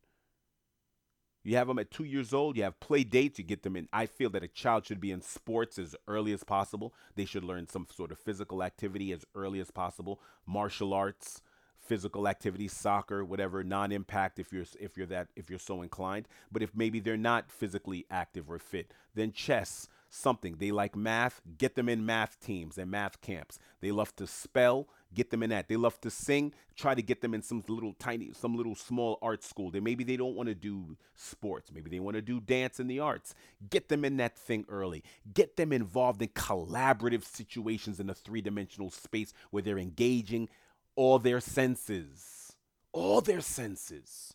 You 1.43 1.57
have 1.57 1.67
them 1.67 1.79
at 1.79 1.91
two 1.91 2.05
years 2.05 2.33
old. 2.33 2.57
You 2.57 2.63
have 2.65 2.79
play 2.81 3.05
dates. 3.05 3.39
You 3.39 3.45
get 3.45 3.63
them 3.63 3.77
in. 3.77 3.89
I 3.93 4.07
feel 4.07 4.31
that 4.31 4.45
a 4.45 4.49
child 4.49 4.87
should 4.87 5.01
be 5.01 5.11
in 5.11 5.23
sports 5.23 5.79
as 5.79 5.97
early 6.07 6.33
as 6.33 6.45
possible. 6.45 6.95
They 7.17 7.25
should 7.25 7.45
learn 7.45 7.69
some 7.69 7.87
sort 7.95 8.13
of 8.13 8.19
physical 8.19 8.63
activity 8.63 9.13
as 9.13 9.25
early 9.35 9.61
as 9.61 9.71
possible. 9.71 10.21
Martial 10.47 10.95
arts, 10.95 11.43
physical 11.81 12.29
activity, 12.29 12.69
soccer, 12.69 13.25
whatever, 13.25 13.65
non-impact 13.65 14.39
if 14.39 14.53
you're 14.53 14.67
if 14.79 14.97
you're 14.97 15.07
that 15.07 15.29
if 15.35 15.51
you're 15.51 15.59
so 15.59 15.83
inclined. 15.83 16.29
But 16.51 16.63
if 16.63 16.75
maybe 16.75 17.01
they're 17.01 17.17
not 17.17 17.51
physically 17.51 18.07
active 18.11 18.51
or 18.51 18.59
fit, 18.59 18.93
then 19.15 19.33
chess, 19.33 19.89
something. 20.09 20.57
They 20.59 20.71
like 20.71 20.95
math, 20.95 21.41
get 21.59 21.75
them 21.75 21.89
in 21.89 22.07
math 22.07 22.39
teams 22.41 22.79
and 22.79 22.91
math 22.91 23.21
camps. 23.21 23.59
They 23.81 23.91
love 23.91 24.15
to 24.17 24.27
spell, 24.27 24.89
get 25.15 25.31
them 25.31 25.43
in 25.43 25.51
that. 25.51 25.69
They 25.69 25.77
love 25.77 26.01
to 26.03 26.11
sing, 26.11 26.53
try 26.77 26.95
to 26.95 27.03
get 27.03 27.21
them 27.21 27.35
in 27.35 27.43
some 27.43 27.63
little 27.69 27.95
tiny, 27.99 28.31
some 28.33 28.57
little 28.57 28.75
small 28.75 29.19
art 29.23 29.43
school. 29.43 29.71
They 29.71 29.81
maybe 29.81 30.05
they 30.05 30.17
don't 30.17 30.35
want 30.35 30.49
to 30.49 30.55
do 30.55 30.97
sports, 31.15 31.71
maybe 31.73 31.91
they 31.91 32.01
want 32.01 32.17
to 32.17 32.23
do 32.23 32.41
dance 32.41 32.81
in 32.81 32.87
the 32.87 33.01
arts. 33.01 33.35
Get 33.71 33.89
them 33.89 34.05
in 34.05 34.17
that 34.19 34.37
thing 34.37 34.65
early. 34.69 35.03
Get 35.33 35.57
them 35.57 35.73
involved 35.73 36.23
in 36.23 36.29
collaborative 36.29 37.25
situations 37.25 38.01
in 38.01 38.11
a 38.11 38.15
three-dimensional 38.15 38.91
space 38.91 39.33
where 39.51 39.63
they're 39.63 39.79
engaging 39.79 40.49
all 40.97 41.19
their 41.19 41.41
senses. 41.41 42.57
All 42.93 43.21
their 43.21 43.41
senses. 43.41 44.35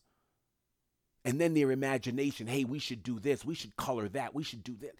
And 1.23 1.41
then 1.41 1.53
their 1.53 1.71
imagination, 1.71 2.47
hey, 2.47 2.63
we 2.63 2.79
should 2.79 3.03
do 3.03 3.19
this, 3.19 3.43
we 3.43 3.53
should 3.53 3.75
color 3.75 4.07
that, 4.09 4.33
we 4.33 4.43
should 4.43 4.63
do 4.63 4.77
that. 4.81 4.95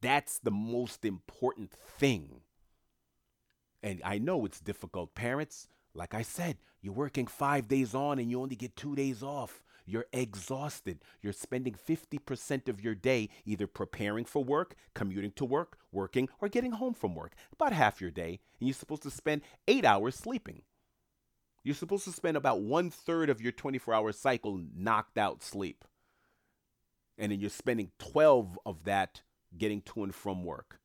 That's 0.00 0.38
the 0.40 0.50
most 0.50 1.04
important 1.04 1.70
thing 1.70 2.40
and 3.82 4.00
I 4.04 4.18
know 4.18 4.44
it's 4.44 4.60
difficult. 4.60 5.14
Parents, 5.14 5.68
like 5.94 6.14
I 6.14 6.22
said, 6.22 6.58
you're 6.80 6.94
working 6.94 7.26
five 7.26 7.68
days 7.68 7.94
on 7.94 8.18
and 8.18 8.30
you 8.30 8.40
only 8.40 8.56
get 8.56 8.76
two 8.76 8.94
days 8.94 9.22
off. 9.22 9.62
You're 9.86 10.06
exhausted. 10.12 10.98
You're 11.22 11.32
spending 11.32 11.74
50% 11.74 12.68
of 12.68 12.82
your 12.82 12.94
day 12.94 13.30
either 13.46 13.66
preparing 13.66 14.26
for 14.26 14.44
work, 14.44 14.74
commuting 14.94 15.32
to 15.36 15.46
work, 15.46 15.78
working, 15.92 16.28
or 16.40 16.48
getting 16.48 16.72
home 16.72 16.92
from 16.92 17.14
work. 17.14 17.32
About 17.52 17.72
half 17.72 18.00
your 18.00 18.10
day. 18.10 18.40
And 18.60 18.68
you're 18.68 18.74
supposed 18.74 19.04
to 19.04 19.10
spend 19.10 19.42
eight 19.66 19.86
hours 19.86 20.14
sleeping. 20.14 20.62
You're 21.64 21.74
supposed 21.74 22.04
to 22.04 22.12
spend 22.12 22.36
about 22.36 22.60
one 22.60 22.90
third 22.90 23.30
of 23.30 23.40
your 23.40 23.52
24 23.52 23.94
hour 23.94 24.12
cycle 24.12 24.60
knocked 24.76 25.16
out 25.16 25.42
sleep. 25.42 25.84
And 27.16 27.32
then 27.32 27.40
you're 27.40 27.50
spending 27.50 27.90
12 27.98 28.58
of 28.66 28.84
that 28.84 29.22
getting 29.56 29.80
to 29.82 30.04
and 30.04 30.14
from 30.14 30.44
work. 30.44 30.80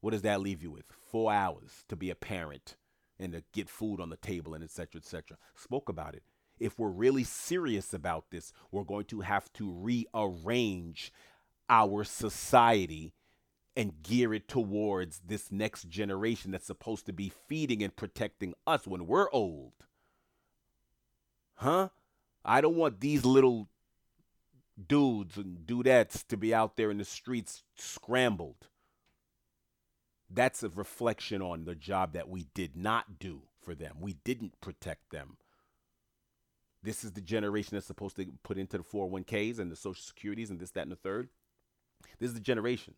What 0.00 0.12
does 0.12 0.22
that 0.22 0.40
leave 0.40 0.62
you 0.62 0.70
with? 0.70 0.84
Four 1.10 1.32
hours 1.32 1.84
to 1.88 1.96
be 1.96 2.10
a 2.10 2.14
parent 2.14 2.76
and 3.18 3.32
to 3.32 3.42
get 3.52 3.68
food 3.68 4.00
on 4.00 4.08
the 4.08 4.16
table 4.16 4.54
and 4.54 4.64
etc. 4.64 5.00
etc. 5.00 5.36
Spoke 5.54 5.88
about 5.88 6.14
it. 6.14 6.22
If 6.58 6.78
we're 6.78 6.88
really 6.88 7.24
serious 7.24 7.92
about 7.94 8.30
this, 8.30 8.52
we're 8.70 8.84
going 8.84 9.06
to 9.06 9.20
have 9.20 9.52
to 9.54 9.70
rearrange 9.70 11.12
our 11.68 12.04
society 12.04 13.14
and 13.76 14.02
gear 14.02 14.34
it 14.34 14.48
towards 14.48 15.20
this 15.20 15.52
next 15.52 15.88
generation 15.88 16.50
that's 16.50 16.66
supposed 16.66 17.06
to 17.06 17.12
be 17.12 17.32
feeding 17.48 17.82
and 17.82 17.94
protecting 17.94 18.54
us 18.66 18.86
when 18.86 19.06
we're 19.06 19.30
old. 19.30 19.72
Huh? 21.54 21.88
I 22.44 22.60
don't 22.60 22.76
want 22.76 23.00
these 23.00 23.24
little 23.24 23.68
dudes 24.88 25.36
and 25.36 25.58
dudettes 25.66 26.26
to 26.28 26.36
be 26.36 26.54
out 26.54 26.76
there 26.76 26.90
in 26.90 26.98
the 26.98 27.04
streets 27.04 27.62
scrambled 27.76 28.66
that's 30.32 30.62
a 30.62 30.68
reflection 30.68 31.42
on 31.42 31.64
the 31.64 31.74
job 31.74 32.12
that 32.12 32.28
we 32.28 32.46
did 32.54 32.76
not 32.76 33.18
do 33.18 33.42
for 33.60 33.74
them. 33.74 33.96
We 34.00 34.14
didn't 34.24 34.60
protect 34.60 35.10
them. 35.10 35.36
This 36.82 37.04
is 37.04 37.12
the 37.12 37.20
generation 37.20 37.76
that's 37.76 37.86
supposed 37.86 38.16
to 38.16 38.26
put 38.42 38.56
into 38.56 38.78
the 38.78 38.84
401ks 38.84 39.58
and 39.58 39.70
the 39.70 39.76
social 39.76 40.02
securities 40.02 40.50
and 40.50 40.58
this, 40.58 40.70
that, 40.70 40.82
and 40.82 40.92
the 40.92 40.96
third. 40.96 41.28
This 42.18 42.28
is 42.28 42.34
the 42.34 42.40
generation. 42.40 42.94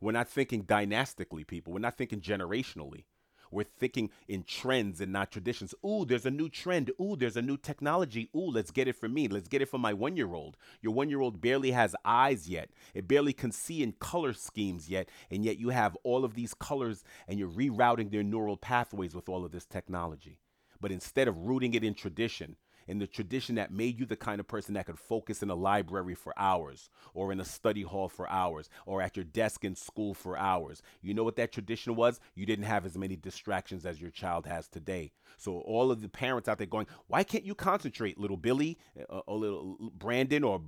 We're 0.00 0.12
not 0.12 0.28
thinking 0.28 0.62
dynastically, 0.62 1.42
people. 1.42 1.72
We're 1.72 1.80
not 1.80 1.96
thinking 1.96 2.20
generationally. 2.20 3.04
We're 3.50 3.64
thinking 3.64 4.10
in 4.26 4.44
trends 4.44 5.00
and 5.00 5.12
not 5.12 5.30
traditions. 5.30 5.74
Ooh, 5.84 6.04
there's 6.04 6.26
a 6.26 6.30
new 6.30 6.48
trend. 6.48 6.90
Ooh, 7.00 7.16
there's 7.16 7.36
a 7.36 7.42
new 7.42 7.56
technology. 7.56 8.28
Ooh, 8.34 8.50
let's 8.50 8.70
get 8.70 8.88
it 8.88 8.96
for 8.96 9.08
me. 9.08 9.28
Let's 9.28 9.48
get 9.48 9.62
it 9.62 9.68
for 9.68 9.78
my 9.78 9.92
one 9.92 10.16
year 10.16 10.34
old. 10.34 10.56
Your 10.80 10.92
one 10.92 11.08
year 11.08 11.20
old 11.20 11.40
barely 11.40 11.70
has 11.72 11.94
eyes 12.04 12.48
yet. 12.48 12.70
It 12.94 13.08
barely 13.08 13.32
can 13.32 13.52
see 13.52 13.82
in 13.82 13.92
color 13.92 14.32
schemes 14.32 14.88
yet. 14.88 15.08
And 15.30 15.44
yet 15.44 15.58
you 15.58 15.70
have 15.70 15.96
all 16.04 16.24
of 16.24 16.34
these 16.34 16.54
colors 16.54 17.04
and 17.26 17.38
you're 17.38 17.48
rerouting 17.48 18.10
their 18.10 18.22
neural 18.22 18.56
pathways 18.56 19.14
with 19.14 19.28
all 19.28 19.44
of 19.44 19.52
this 19.52 19.66
technology. 19.66 20.38
But 20.80 20.92
instead 20.92 21.28
of 21.28 21.36
rooting 21.36 21.74
it 21.74 21.84
in 21.84 21.94
tradition, 21.94 22.56
in 22.88 22.98
the 22.98 23.06
tradition 23.06 23.54
that 23.54 23.70
made 23.70 24.00
you 24.00 24.06
the 24.06 24.16
kind 24.16 24.40
of 24.40 24.48
person 24.48 24.74
that 24.74 24.86
could 24.86 24.98
focus 24.98 25.42
in 25.42 25.50
a 25.50 25.54
library 25.54 26.14
for 26.14 26.32
hours 26.36 26.90
or 27.14 27.30
in 27.30 27.38
a 27.38 27.44
study 27.44 27.82
hall 27.82 28.08
for 28.08 28.28
hours 28.28 28.68
or 28.86 29.00
at 29.00 29.16
your 29.16 29.24
desk 29.24 29.64
in 29.64 29.76
school 29.76 30.14
for 30.14 30.36
hours. 30.36 30.82
You 31.00 31.14
know 31.14 31.22
what 31.22 31.36
that 31.36 31.52
tradition 31.52 31.94
was? 31.94 32.18
You 32.34 32.46
didn't 32.46 32.64
have 32.64 32.84
as 32.84 32.98
many 32.98 33.14
distractions 33.14 33.86
as 33.86 34.00
your 34.00 34.10
child 34.10 34.46
has 34.46 34.66
today. 34.66 35.12
So 35.36 35.58
all 35.60 35.92
of 35.92 36.00
the 36.00 36.08
parents 36.08 36.48
out 36.48 36.58
there 36.58 36.66
going, 36.66 36.88
"Why 37.06 37.22
can't 37.22 37.44
you 37.44 37.54
concentrate, 37.54 38.18
little 38.18 38.36
Billy, 38.36 38.78
uh, 39.08 39.18
or 39.18 39.38
little 39.38 39.76
Brandon 39.94 40.42
or 40.42 40.62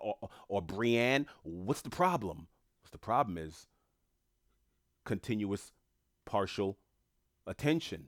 or, 0.00 0.30
or 0.48 0.62
Brienne? 0.62 1.26
What's 1.42 1.82
the 1.82 1.90
problem?" 1.90 2.46
What's 2.80 2.92
the 2.92 2.98
problem 2.98 3.36
is 3.36 3.66
continuous 5.04 5.72
partial 6.24 6.78
attention. 7.46 8.06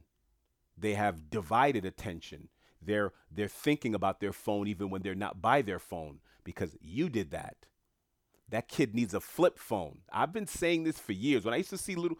They 0.77 0.95
have 0.95 1.31
divided 1.31 1.85
attention. 1.85 2.49
They're 2.87 3.13
they're 3.31 3.49
thinking 3.49 3.95
about 3.95 4.21
their 4.21 4.33
phone 4.33 4.69
even 4.69 4.91
when 4.91 5.03
they're 5.03 5.15
not 5.15 5.43
by 5.43 5.63
their 5.63 5.81
phone 5.81 6.21
because 6.45 6.77
you 6.81 7.09
did 7.09 7.31
that. 7.33 7.57
That 8.49 8.69
kid 8.69 8.95
needs 8.95 9.15
a 9.15 9.21
flip 9.21 9.59
phone. 9.59 10.01
I've 10.13 10.33
been 10.33 10.47
saying 10.47 10.85
this 10.85 10.99
for 10.99 11.13
years. 11.13 11.45
When 11.45 11.55
I 11.55 11.59
used 11.59 11.71
to 11.71 11.79
see 11.79 11.97
little 11.97 12.19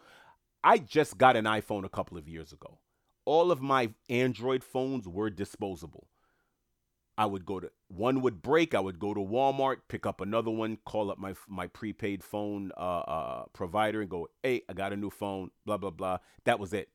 I 0.63 0.79
just 0.79 1.17
got 1.17 1.35
an 1.37 1.45
iPhone 1.45 1.85
a 1.85 1.89
couple 1.89 2.17
of 2.17 2.27
years 2.29 2.53
ago. 2.53 2.79
All 3.25 3.51
of 3.51 3.61
my 3.61 3.91
Android 4.09 4.63
phones 4.63 5.07
were 5.07 5.29
disposable. 5.29 6.07
I 7.17 7.25
would 7.25 7.45
go 7.45 7.59
to 7.59 7.71
one 7.87 8.21
would 8.21 8.41
break. 8.41 8.75
I 8.75 8.79
would 8.79 8.99
go 8.99 9.13
to 9.13 9.19
Walmart, 9.19 9.77
pick 9.87 10.05
up 10.05 10.21
another 10.21 10.51
one, 10.51 10.77
call 10.85 11.09
up 11.11 11.17
my 11.17 11.33
my 11.47 11.67
prepaid 11.67 12.23
phone 12.23 12.71
uh, 12.77 12.99
uh, 12.99 13.45
provider, 13.53 14.01
and 14.01 14.09
go, 14.09 14.27
"Hey, 14.43 14.61
I 14.69 14.73
got 14.73 14.93
a 14.93 14.97
new 14.97 15.09
phone." 15.09 15.51
Blah 15.65 15.77
blah 15.77 15.89
blah. 15.91 16.19
That 16.45 16.59
was 16.59 16.73
it. 16.73 16.89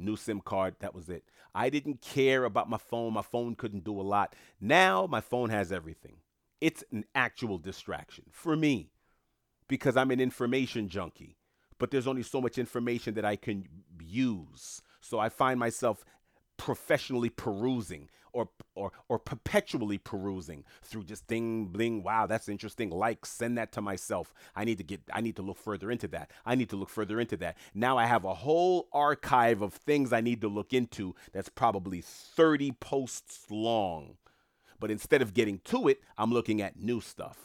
New 0.00 0.16
SIM 0.16 0.40
card. 0.40 0.76
That 0.80 0.94
was 0.94 1.08
it. 1.08 1.24
I 1.54 1.70
didn't 1.70 2.00
care 2.00 2.44
about 2.44 2.70
my 2.70 2.78
phone. 2.78 3.12
My 3.12 3.22
phone 3.22 3.54
couldn't 3.54 3.84
do 3.84 4.00
a 4.00 4.02
lot. 4.02 4.34
Now 4.60 5.06
my 5.06 5.20
phone 5.20 5.50
has 5.50 5.72
everything. 5.72 6.16
It's 6.60 6.84
an 6.92 7.04
actual 7.14 7.58
distraction 7.58 8.24
for 8.30 8.56
me 8.56 8.90
because 9.68 9.96
I'm 9.96 10.10
an 10.10 10.20
information 10.20 10.88
junkie. 10.88 11.36
But 11.78 11.90
there's 11.90 12.06
only 12.06 12.22
so 12.22 12.40
much 12.40 12.58
information 12.58 13.14
that 13.14 13.24
I 13.24 13.36
can 13.36 13.66
use. 13.98 14.82
So 15.00 15.18
I 15.18 15.30
find 15.30 15.58
myself 15.58 16.04
professionally 16.60 17.30
perusing 17.30 18.10
or 18.34 18.50
or 18.74 18.92
or 19.08 19.18
perpetually 19.18 19.96
perusing 19.96 20.62
through 20.82 21.02
just 21.02 21.26
ding 21.26 21.64
bling 21.64 22.02
wow 22.02 22.26
that's 22.26 22.50
interesting 22.50 22.90
like 22.90 23.24
send 23.24 23.56
that 23.56 23.72
to 23.72 23.80
myself. 23.80 24.34
I 24.54 24.64
need 24.66 24.76
to 24.76 24.84
get 24.84 25.00
i 25.10 25.22
need 25.22 25.36
to 25.36 25.42
look 25.42 25.56
further 25.56 25.90
into 25.90 26.06
that. 26.08 26.30
I 26.44 26.54
need 26.56 26.68
to 26.68 26.76
look 26.76 26.90
further 26.90 27.18
into 27.18 27.38
that. 27.38 27.56
Now 27.72 27.96
i 27.96 28.04
have 28.04 28.26
a 28.26 28.34
whole 28.34 28.88
archive 28.92 29.62
of 29.62 29.72
things 29.72 30.12
i 30.12 30.20
need 30.20 30.42
to 30.42 30.48
look 30.48 30.74
into 30.74 31.14
that's 31.32 31.48
probably 31.48 32.02
30 32.02 32.72
posts 32.72 33.46
long. 33.50 34.18
But 34.78 34.90
instead 34.90 35.22
of 35.22 35.32
getting 35.32 35.60
to 35.64 35.88
it 35.88 36.02
i'm 36.18 36.30
looking 36.30 36.60
at 36.60 36.78
new 36.78 37.00
stuff 37.00 37.38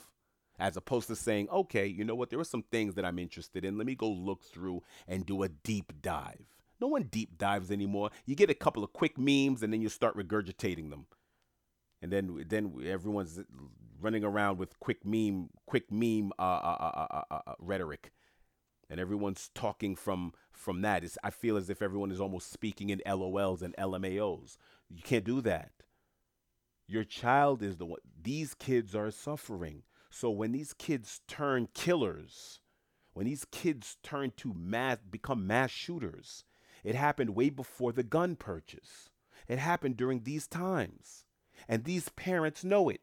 as 0.59 0.75
opposed 0.75 1.07
to 1.07 1.15
saying 1.15 1.47
okay 1.49 1.85
you 1.85 2.03
know 2.03 2.15
what? 2.15 2.29
There 2.31 2.39
are 2.39 2.43
some 2.43 2.63
things 2.63 2.95
that 2.95 3.05
i'm 3.05 3.17
interested 3.17 3.63
in. 3.63 3.77
Let 3.77 3.87
me 3.87 3.95
go 3.95 4.09
look 4.09 4.43
through 4.43 4.83
and 5.07 5.25
do 5.25 5.41
a 5.41 5.47
deep 5.47 5.93
dive 6.01 6.54
no 6.79 6.87
one 6.87 7.03
deep 7.03 7.37
dives 7.37 7.71
anymore. 7.71 8.11
You 8.25 8.35
get 8.35 8.49
a 8.49 8.55
couple 8.55 8.83
of 8.83 8.93
quick 8.93 9.17
memes 9.17 9.63
and 9.63 9.71
then 9.71 9.81
you 9.81 9.89
start 9.89 10.17
regurgitating 10.17 10.89
them. 10.89 11.07
And 12.01 12.11
then 12.11 12.45
then 12.47 12.75
everyone's 12.85 13.39
running 13.99 14.23
around 14.23 14.57
with 14.57 14.79
quick 14.79 15.05
meme 15.05 15.49
quick 15.65 15.91
meme 15.91 16.31
uh, 16.37 16.41
uh, 16.41 17.21
uh, 17.31 17.53
rhetoric. 17.59 18.11
And 18.89 18.99
everyone's 18.99 19.49
talking 19.55 19.95
from 19.95 20.33
from 20.51 20.81
that. 20.81 21.03
It's, 21.03 21.17
I 21.23 21.29
feel 21.31 21.57
as 21.57 21.69
if 21.69 21.81
everyone 21.81 22.11
is 22.11 22.21
almost 22.21 22.51
speaking 22.51 22.89
in 22.89 23.01
LOLs 23.05 23.61
and 23.61 23.75
LMAOs. 23.77 24.57
You 24.89 25.01
can't 25.01 25.25
do 25.25 25.41
that. 25.41 25.71
Your 26.87 27.03
child 27.03 27.63
is 27.63 27.77
the 27.77 27.85
one. 27.85 27.99
These 28.21 28.53
kids 28.53 28.93
are 28.95 29.09
suffering. 29.09 29.83
So 30.11 30.29
when 30.29 30.51
these 30.51 30.73
kids 30.73 31.21
turn 31.27 31.67
killers, 31.73 32.59
when 33.13 33.25
these 33.25 33.45
kids 33.51 33.97
turn 34.03 34.31
to 34.37 34.53
mass 34.53 34.97
become 35.09 35.47
mass 35.47 35.71
shooters, 35.71 36.43
it 36.85 36.93
happened 36.95 37.31
way 37.35 37.49
before 37.49 37.91
the 37.91 38.03
gun 38.03 38.35
purchase. 38.35 39.09
It 39.47 39.57
happened 39.57 39.97
during 39.97 40.21
these 40.21 40.47
times. 40.47 41.25
And 41.67 41.83
these 41.83 42.09
parents 42.09 42.63
know 42.63 42.89
it. 42.89 43.01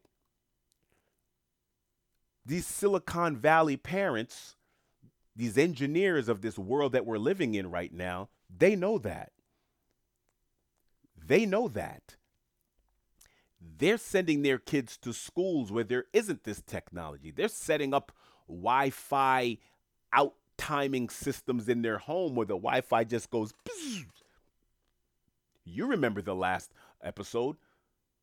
These 2.45 2.65
Silicon 2.65 3.35
Valley 3.35 3.75
parents, 3.75 4.55
these 5.35 5.57
engineers 5.57 6.29
of 6.29 6.41
this 6.41 6.57
world 6.57 6.93
that 6.93 7.05
we're 7.05 7.17
living 7.17 7.55
in 7.55 7.69
right 7.69 7.93
now, 7.93 8.29
they 8.49 8.75
know 8.75 8.97
that. 8.99 9.31
They 11.25 11.45
know 11.45 11.67
that. 11.67 12.15
They're 13.59 13.97
sending 13.97 14.43
their 14.43 14.59
kids 14.59 14.97
to 14.99 15.13
schools 15.13 15.71
where 15.71 15.83
there 15.83 16.05
isn't 16.13 16.45
this 16.45 16.61
technology. 16.61 17.31
They're 17.31 17.47
setting 17.49 17.93
up 17.93 18.13
Wi 18.47 18.89
Fi 18.91 19.57
out 20.13 20.35
timing 20.57 21.09
systems 21.09 21.69
in 21.69 21.81
their 21.81 21.97
home 21.97 22.35
where 22.35 22.45
the 22.45 22.55
Wi-Fi 22.55 23.03
just 23.03 23.29
goes. 23.29 23.53
You 25.65 25.85
remember 25.87 26.21
the 26.21 26.35
last 26.35 26.71
episode? 27.01 27.57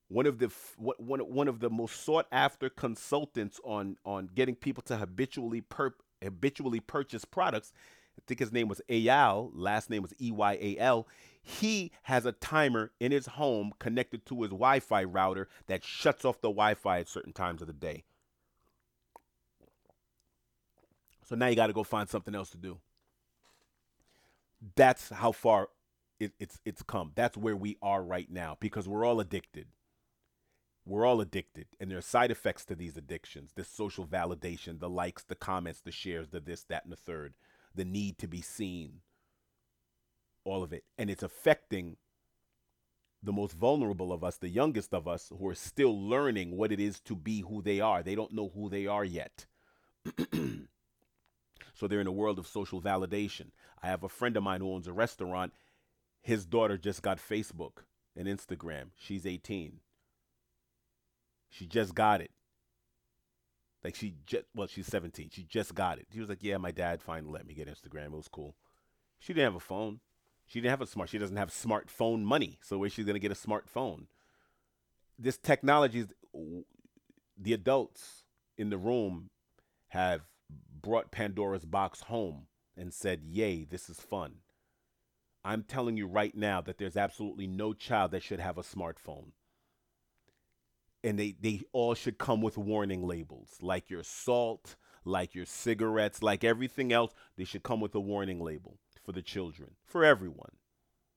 One 0.09 0.27
of 0.27 0.39
the 0.39 0.51
one 0.77 1.21
one 1.21 1.49
of 1.49 1.61
the 1.61 1.71
most 1.71 2.03
sought 2.03 2.27
after 2.33 2.69
consultants 2.69 3.61
on 3.65 3.97
on 4.05 4.29
getting 4.35 4.57
people 4.57 4.83
to 4.85 4.97
habitually 4.97 5.61
per, 5.61 5.95
habitually 6.23 6.81
purchase 6.81 7.25
products. 7.25 7.73
I 8.19 8.23
think 8.27 8.41
his 8.41 8.53
name 8.53 8.67
was 8.69 8.83
Eyal. 8.91 9.51
Last 9.55 9.89
name 9.89 10.03
was 10.03 10.13
E 10.21 10.33
Y 10.33 10.59
A 10.61 10.79
L. 10.79 11.07
He 11.43 11.93
has 12.03 12.27
a 12.27 12.33
timer 12.33 12.91
in 13.01 13.13
his 13.13 13.27
home 13.27 13.73
connected 13.79 14.27
to 14.27 14.43
his 14.43 14.51
Wi-Fi 14.51 15.05
router 15.05 15.49
that 15.69 15.85
shuts 15.85 16.25
off 16.25 16.41
the 16.41 16.49
Wi-Fi 16.49 17.01
at 17.01 17.09
certain 17.09 17.33
times 17.33 17.63
of 17.63 17.69
the 17.69 17.73
day. 17.73 18.03
So 21.31 21.37
now 21.37 21.47
you 21.47 21.55
got 21.55 21.69
to 21.69 21.73
go 21.73 21.85
find 21.85 22.09
something 22.09 22.35
else 22.35 22.51
to 22.51 22.59
do. 22.59 22.79
That's 24.75 25.11
how 25.11 25.31
far 25.31 25.69
it, 26.19 26.33
it's 26.41 26.59
it's 26.65 26.83
come. 26.83 27.13
That's 27.15 27.37
where 27.37 27.57
we 27.57 27.79
are 27.81 28.03
right 28.03 28.29
now 28.29 28.57
because 28.59 28.89
we're 28.89 29.05
all 29.05 29.21
addicted. 29.21 29.69
We're 30.85 31.07
all 31.07 31.21
addicted, 31.21 31.67
and 31.79 31.89
there 31.89 31.99
are 31.99 32.03
side 32.03 32.33
effects 32.33 32.65
to 32.65 32.75
these 32.75 32.97
addictions: 32.97 33.53
the 33.55 33.63
social 33.63 34.05
validation, 34.05 34.81
the 34.81 34.91
likes, 34.91 35.23
the 35.23 35.37
comments, 35.37 35.81
the 35.81 35.93
shares, 35.93 36.31
the 36.31 36.41
this, 36.41 36.65
that, 36.65 36.83
and 36.83 36.93
the 36.93 36.97
third, 36.97 37.35
the 37.77 37.85
need 37.85 38.19
to 38.19 38.27
be 38.27 38.43
seen. 38.43 39.01
All 40.45 40.65
of 40.65 40.73
it, 40.73 40.83
and 40.99 41.09
it's 41.09 41.23
affecting 41.23 41.97
the 43.23 43.33
most 43.33 43.53
vulnerable 43.53 44.13
of 44.13 44.25
us, 44.25 44.37
the 44.37 44.49
youngest 44.49 44.93
of 44.93 45.07
us, 45.07 45.31
who 45.39 45.47
are 45.47 45.55
still 45.55 46.09
learning 46.09 46.57
what 46.57 46.73
it 46.73 46.81
is 46.81 46.99
to 47.01 47.15
be 47.15 47.43
who 47.43 47.63
they 47.63 47.79
are. 47.79 48.03
They 48.03 48.17
don't 48.17 48.33
know 48.33 48.51
who 48.53 48.69
they 48.69 48.89
are 48.89 49.05
yet. 49.05 49.47
So 51.75 51.87
they're 51.87 52.01
in 52.01 52.07
a 52.07 52.13
world 52.13 52.39
of 52.39 52.47
social 52.47 52.81
validation. 52.81 53.51
I 53.83 53.89
have 53.89 54.03
a 54.03 54.09
friend 54.09 54.37
of 54.37 54.43
mine 54.43 54.61
who 54.61 54.73
owns 54.73 54.87
a 54.87 54.93
restaurant. 54.93 55.53
His 56.23 56.45
daughter 56.45 56.77
just 56.77 57.03
got 57.03 57.19
Facebook 57.19 57.85
and 58.17 58.29
Instagram. 58.29 58.91
She's 58.97 59.27
18. 59.27 59.81
She 61.49 61.67
just 61.67 61.95
got 61.95 62.21
it. 62.21 62.31
Like 63.83 63.95
she 63.95 64.15
just 64.27 64.45
well, 64.55 64.67
she's 64.67 64.87
17. 64.87 65.31
She 65.33 65.43
just 65.43 65.75
got 65.75 65.99
it. 65.99 66.07
She 66.13 66.21
was 66.21 66.29
like, 66.29 66.43
"Yeah, 66.43 66.59
my 66.59 66.71
dad 66.71 67.03
finally 67.03 67.33
let 67.33 67.47
me 67.47 67.55
get 67.55 67.69
Instagram. 67.69 68.07
It 68.07 68.13
was 68.13 68.29
cool." 68.29 68.55
She 69.19 69.33
didn't 69.33 69.53
have 69.53 69.55
a 69.55 69.61
phone. 69.61 70.01
She 70.47 70.61
didn't 70.61 70.71
have 70.71 70.83
a 70.83 70.87
smart. 70.87 71.09
She 71.09 71.19
doesn't 71.19 71.37
have 71.37 71.51
smartphone 71.51 72.23
money. 72.23 72.59
So 72.63 72.79
where's 72.79 72.93
she 72.93 73.05
gonna 73.05 73.19
get 73.19 73.33
a 73.33 73.35
smartphone? 73.35 74.07
This 75.19 75.39
technology, 75.39 76.07
the 77.39 77.53
adults 77.53 78.25
in 78.59 78.71
the 78.71 78.79
room 78.79 79.31
have 79.89 80.23
brought 80.83 81.11
Pandora's 81.11 81.65
box 81.65 82.03
home 82.03 82.47
and 82.77 82.93
said, 82.93 83.23
Yay, 83.25 83.65
this 83.65 83.89
is 83.91 84.01
fun. 84.01 84.37
I'm 85.45 85.63
telling 85.63 85.97
you 85.97 86.07
right 86.07 86.35
now 86.37 86.61
that 86.61 86.79
there's 86.79 86.97
absolutely 86.97 87.47
no 87.47 87.73
child 87.73 88.11
that 88.11 88.23
should 88.23 88.41
have 88.41 88.59
a 88.59 88.63
smartphone. 88.63 89.33
And 91.03 91.19
they, 91.19 91.35
they 91.41 91.63
all 91.73 91.95
should 91.95 92.19
come 92.19 92.43
with 92.43 92.59
warning 92.59 93.07
labels, 93.07 93.57
like 93.63 93.89
your 93.89 94.03
salt, 94.03 94.77
like 95.05 95.35
your 95.35 95.47
cigarettes, 95.47 96.23
like 96.23 96.45
everything 96.45 96.93
else. 96.93 97.13
They 97.37 97.45
should 97.45 97.63
come 97.63 97.81
with 97.81 97.95
a 97.95 98.01
warning 98.01 98.39
label 98.39 98.79
for 99.03 99.13
the 99.13 99.23
children, 99.23 99.73
for 99.83 100.05
everyone. 100.05 100.53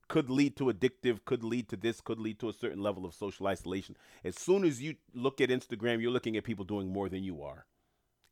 Could 0.07 0.29
lead 0.29 0.55
to 0.57 0.65
addictive, 0.65 1.25
could 1.25 1.43
lead 1.43 1.67
to 1.69 1.75
this, 1.75 1.99
could 1.99 2.19
lead 2.19 2.39
to 2.39 2.49
a 2.49 2.53
certain 2.53 2.81
level 2.81 3.05
of 3.05 3.13
social 3.13 3.47
isolation. 3.47 3.97
As 4.23 4.37
soon 4.37 4.63
as 4.63 4.81
you 4.81 4.95
look 5.13 5.41
at 5.41 5.49
Instagram, 5.49 6.01
you're 6.01 6.11
looking 6.11 6.37
at 6.37 6.43
people 6.45 6.65
doing 6.65 6.91
more 6.91 7.09
than 7.09 7.23
you 7.23 7.41
are. 7.41 7.65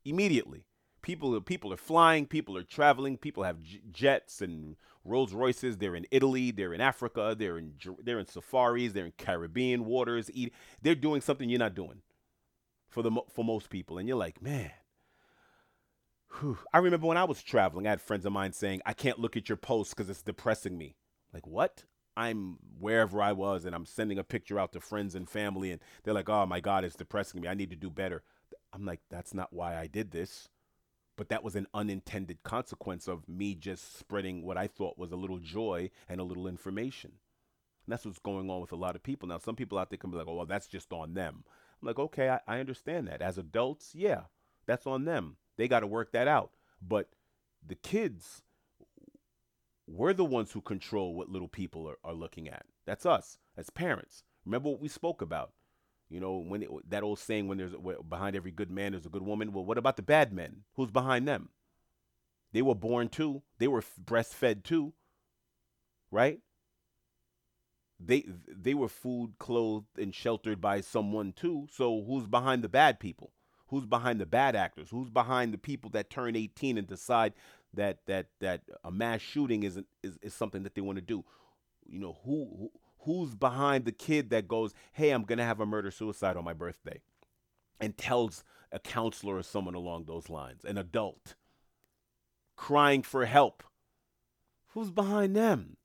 Immediately 0.06 0.66
people 1.02 1.40
people 1.42 1.74
are 1.74 1.78
flying, 1.78 2.26
people 2.26 2.58
are 2.58 2.64
traveling, 2.64 3.18
people 3.18 3.44
have 3.44 3.62
j- 3.62 3.82
jets 3.92 4.42
and 4.42 4.76
Rolls 5.04 5.34
Royces. 5.34 5.78
They're 5.78 5.96
in 5.96 6.06
Italy, 6.12 6.52
they're 6.52 6.74
in 6.74 6.82
Africa, 6.82 7.36
they're 7.38 7.58
in 7.58 7.74
they're 8.04 8.20
in 8.20 8.28
safaris, 8.28 8.94
they're 8.94 9.06
in 9.06 9.14
Caribbean 9.18 9.86
waters. 9.86 10.30
Eat, 10.34 10.54
they're 10.82 10.96
doing 10.96 11.22
something 11.22 11.50
you're 11.50 11.60
not 11.60 11.76
doing 11.76 12.02
for 12.90 13.02
the 13.02 13.12
for 13.34 13.44
most 13.44 13.70
people, 13.70 13.98
and 13.98 14.08
you're 14.08 14.18
like, 14.18 14.42
man. 14.42 14.72
Whew. 16.40 16.58
I 16.74 16.78
remember 16.78 17.08
when 17.08 17.18
I 17.18 17.26
was 17.26 17.44
traveling, 17.44 17.88
I 17.88 17.90
had 17.90 18.02
friends 18.02 18.26
of 18.26 18.32
mine 18.32 18.54
saying, 18.54 18.82
"I 18.86 18.94
can't 18.94 19.20
look 19.20 19.36
at 19.36 19.50
your 19.50 19.58
posts 19.58 19.94
because 19.94 20.10
it's 20.10 20.22
depressing 20.22 20.78
me." 20.78 20.96
Like 21.34 21.46
what? 21.46 21.84
I'm 22.16 22.58
wherever 22.80 23.22
I 23.22 23.32
was, 23.34 23.66
and 23.66 23.76
I'm 23.76 23.86
sending 23.86 24.18
a 24.18 24.24
picture 24.24 24.60
out 24.60 24.74
to 24.74 24.80
friends 24.80 25.16
and 25.16 25.30
family, 25.30 25.72
and 25.72 25.82
they're 26.04 26.14
like, 26.14 26.30
"Oh 26.30 26.46
my 26.46 26.60
God, 26.62 26.86
it's 26.86 26.96
depressing 26.96 27.42
me. 27.42 27.48
I 27.48 27.54
need 27.54 27.70
to 27.72 27.76
do 27.76 27.90
better." 27.90 28.24
I'm 28.74 28.86
like, 28.86 29.02
"That's 29.10 29.34
not 29.34 29.52
why 29.52 29.78
I 29.78 29.88
did 29.88 30.12
this." 30.12 30.48
But 31.22 31.30
that 31.30 31.44
was 31.44 31.56
an 31.56 31.68
unintended 31.72 32.42
consequence 32.42 33.08
of 33.08 33.30
me 33.30 33.54
just 33.54 33.96
spreading 33.96 34.42
what 34.42 34.58
I 34.58 34.66
thought 34.66 34.98
was 34.98 35.12
a 35.12 35.16
little 35.16 35.38
joy 35.38 35.92
and 36.10 36.20
a 36.20 36.24
little 36.24 36.48
information. 36.48 37.12
And 37.86 37.94
that's 37.94 38.08
what's 38.08 38.18
going 38.18 38.50
on 38.50 38.60
with 38.60 38.72
a 38.72 38.76
lot 38.76 38.96
of 38.96 39.04
people. 39.04 39.30
Now, 39.30 39.38
some 39.38 39.56
people 39.56 39.78
out 39.78 39.92
there 39.92 40.00
can 40.00 40.10
be 40.10 40.18
like, 40.18 40.26
oh, 40.28 40.34
well, 40.34 40.48
that's 40.48 40.66
just 40.66 40.92
on 40.92 41.14
them. 41.14 41.44
I'm 41.80 41.88
like, 41.88 42.00
okay, 42.00 42.30
I, 42.30 42.40
I 42.48 42.60
understand 42.60 43.08
that. 43.08 43.22
As 43.22 43.38
adults, 43.38 43.92
yeah, 43.94 44.22
that's 44.66 44.88
on 44.88 45.06
them. 45.06 45.36
They 45.58 45.68
got 45.68 45.82
to 45.82 45.86
work 45.86 46.12
that 46.14 46.28
out. 46.28 46.54
But 46.82 47.10
the 47.64 47.76
kids, 47.76 48.42
we're 49.86 50.14
the 50.14 50.26
ones 50.26 50.54
who 50.54 50.62
control 50.62 51.14
what 51.14 51.30
little 51.30 51.48
people 51.48 51.88
are, 51.88 52.00
are 52.04 52.16
looking 52.16 52.50
at. 52.50 52.66
That's 52.88 53.06
us 53.06 53.38
as 53.56 53.70
parents. 53.70 54.24
Remember 54.44 54.70
what 54.70 54.82
we 54.82 54.88
spoke 54.88 55.22
about. 55.22 55.52
You 56.12 56.20
know, 56.20 56.38
when 56.38 56.62
it, 56.62 56.70
that 56.90 57.04
old 57.04 57.20
saying, 57.20 57.48
when 57.48 57.58
there's 57.58 57.74
behind 58.10 58.36
every 58.36 58.52
good 58.52 58.70
man, 58.70 58.92
there's 58.92 59.06
a 59.06 59.10
good 59.10 59.26
woman. 59.26 59.54
Well, 59.54 59.64
what 59.64 59.78
about 59.78 59.96
the 59.96 60.02
bad 60.02 60.34
men? 60.34 60.64
Who's 60.76 60.92
behind 60.92 61.26
them? 61.26 61.50
They 62.52 62.62
were 62.62 62.76
born 62.76 63.08
too. 63.08 63.44
They 63.60 63.70
were 63.70 63.82
breastfed 63.82 64.64
too, 64.64 64.92
right? 66.12 66.40
They 67.98 68.26
they 68.48 68.74
were 68.74 68.90
food, 68.90 69.36
clothed, 69.40 69.98
and 69.98 70.14
sheltered 70.14 70.60
by 70.60 70.82
someone 70.82 71.32
too. 71.32 71.68
So 71.72 72.04
who's 72.04 72.28
behind 72.28 72.62
the 72.62 72.70
bad 72.70 73.00
people? 73.00 73.32
Who's 73.68 73.86
behind 73.86 74.20
the 74.20 74.26
bad 74.26 74.54
actors? 74.54 74.90
Who's 74.90 75.10
behind 75.10 75.54
the 75.54 75.58
people 75.58 75.90
that 75.92 76.10
turn 76.10 76.36
18 76.36 76.78
and 76.78 76.88
decide 76.88 77.34
that 77.74 78.00
that 78.08 78.28
that 78.42 78.64
a 78.84 78.92
mass 78.92 79.22
shooting 79.22 79.64
is 79.64 79.80
is, 80.04 80.18
is 80.22 80.34
something 80.34 80.64
that 80.64 80.76
they 80.76 80.82
want 80.82 80.98
to 80.98 81.02
do? 81.02 81.24
you 81.92 82.00
know, 82.00 82.18
who, 82.24 82.48
who 82.58 82.72
who's 83.02 83.36
behind 83.36 83.86
the 83.86 83.92
kid 83.92 84.30
that 84.30 84.48
goes, 84.48 84.74
"Hey, 84.94 85.12
I'm 85.12 85.24
going 85.24 85.38
to 85.40 85.44
have 85.44 85.60
a 85.60 85.66
murder 85.66 85.92
suicide 85.92 86.38
on 86.38 86.44
my 86.44 86.54
birthday." 86.54 87.02
And 87.80 87.98
tells 87.98 88.44
a 88.72 88.80
counselor 88.80 89.38
or 89.38 89.44
someone 89.44 89.74
along 89.74 90.06
those 90.06 90.30
lines, 90.30 90.64
an 90.64 90.78
adult 90.78 91.36
crying 92.56 93.02
for 93.02 93.26
help. 93.26 93.64
Who's 94.68 94.92
behind 94.92 95.36
them? 95.36 95.78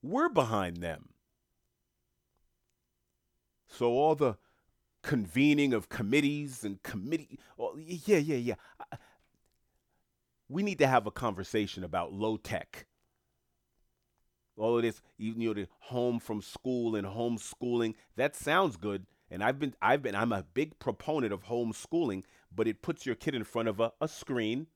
We're 0.00 0.28
behind 0.28 0.76
them. 0.76 1.08
So 3.66 3.90
all 3.90 4.14
the 4.14 4.38
convening 5.02 5.74
of 5.74 5.88
committees 5.88 6.64
and 6.64 6.82
committee, 6.82 7.38
well, 7.56 7.74
yeah, 7.78 8.18
yeah, 8.18 8.36
yeah. 8.36 8.54
We 10.48 10.62
need 10.62 10.78
to 10.78 10.86
have 10.86 11.06
a 11.06 11.10
conversation 11.10 11.84
about 11.84 12.12
low 12.12 12.36
tech. 12.36 12.86
All 14.58 14.76
of 14.76 14.82
this, 14.82 15.00
even 15.18 15.40
you 15.40 15.48
know, 15.48 15.54
the 15.54 15.68
home 15.80 16.18
from 16.18 16.42
school 16.42 16.96
and 16.96 17.06
homeschooling. 17.06 17.94
That 18.16 18.36
sounds 18.36 18.76
good, 18.76 19.06
and 19.30 19.42
I've 19.42 19.58
been, 19.58 19.74
I've 19.80 20.02
been, 20.02 20.14
I'm 20.14 20.32
a 20.32 20.44
big 20.54 20.78
proponent 20.78 21.32
of 21.32 21.44
homeschooling, 21.44 22.24
but 22.54 22.66
it 22.66 22.82
puts 22.82 23.06
your 23.06 23.14
kid 23.14 23.34
in 23.34 23.44
front 23.44 23.68
of 23.68 23.80
a, 23.80 23.92
a 24.00 24.08
screen, 24.08 24.66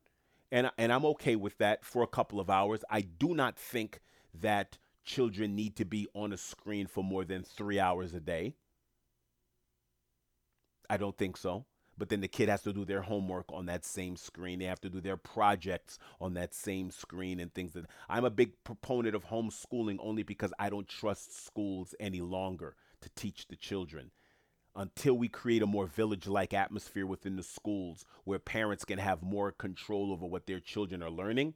and 0.51 0.71
and 0.77 0.91
I'm 0.91 1.05
okay 1.05 1.35
with 1.35 1.57
that 1.57 1.83
for 1.85 2.03
a 2.03 2.07
couple 2.07 2.39
of 2.39 2.49
hours. 2.49 2.83
I 2.89 3.01
do 3.01 3.33
not 3.33 3.57
think 3.57 4.01
that 4.33 4.77
children 5.03 5.55
need 5.55 5.75
to 5.75 5.85
be 5.85 6.07
on 6.15 6.31
a 6.31 6.37
screen 6.37 6.87
for 6.87 7.03
more 7.03 7.25
than 7.25 7.43
three 7.43 7.79
hours 7.79 8.13
a 8.13 8.19
day. 8.19 8.55
I 10.89 10.97
don't 10.97 11.17
think 11.17 11.37
so. 11.37 11.65
But 11.97 12.09
then 12.09 12.21
the 12.21 12.27
kid 12.27 12.49
has 12.49 12.63
to 12.63 12.73
do 12.73 12.85
their 12.85 13.03
homework 13.03 13.45
on 13.51 13.67
that 13.67 13.85
same 13.85 14.15
screen. 14.15 14.59
They 14.59 14.65
have 14.65 14.81
to 14.81 14.89
do 14.89 14.99
their 14.99 15.17
projects 15.17 15.99
on 16.19 16.33
that 16.33 16.53
same 16.53 16.89
screen 16.89 17.39
and 17.39 17.53
things 17.53 17.73
that 17.73 17.85
I'm 18.09 18.25
a 18.25 18.31
big 18.31 18.63
proponent 18.63 19.15
of 19.15 19.25
homeschooling 19.25 19.97
only 19.99 20.23
because 20.23 20.53
I 20.57 20.69
don't 20.69 20.87
trust 20.87 21.45
schools 21.45 21.93
any 21.99 22.21
longer 22.21 22.75
to 23.01 23.09
teach 23.15 23.47
the 23.47 23.55
children. 23.55 24.11
Until 24.75 25.13
we 25.13 25.27
create 25.27 25.61
a 25.61 25.67
more 25.67 25.85
village 25.85 26.25
like 26.25 26.51
atmosphere 26.51 27.05
within 27.05 27.35
the 27.35 27.43
schools 27.43 28.05
where 28.23 28.39
parents 28.39 28.85
can 28.85 28.97
have 28.97 29.21
more 29.21 29.51
control 29.51 30.11
over 30.11 30.25
what 30.25 30.47
their 30.47 30.59
children 30.59 31.03
are 31.03 31.11
learning, 31.11 31.53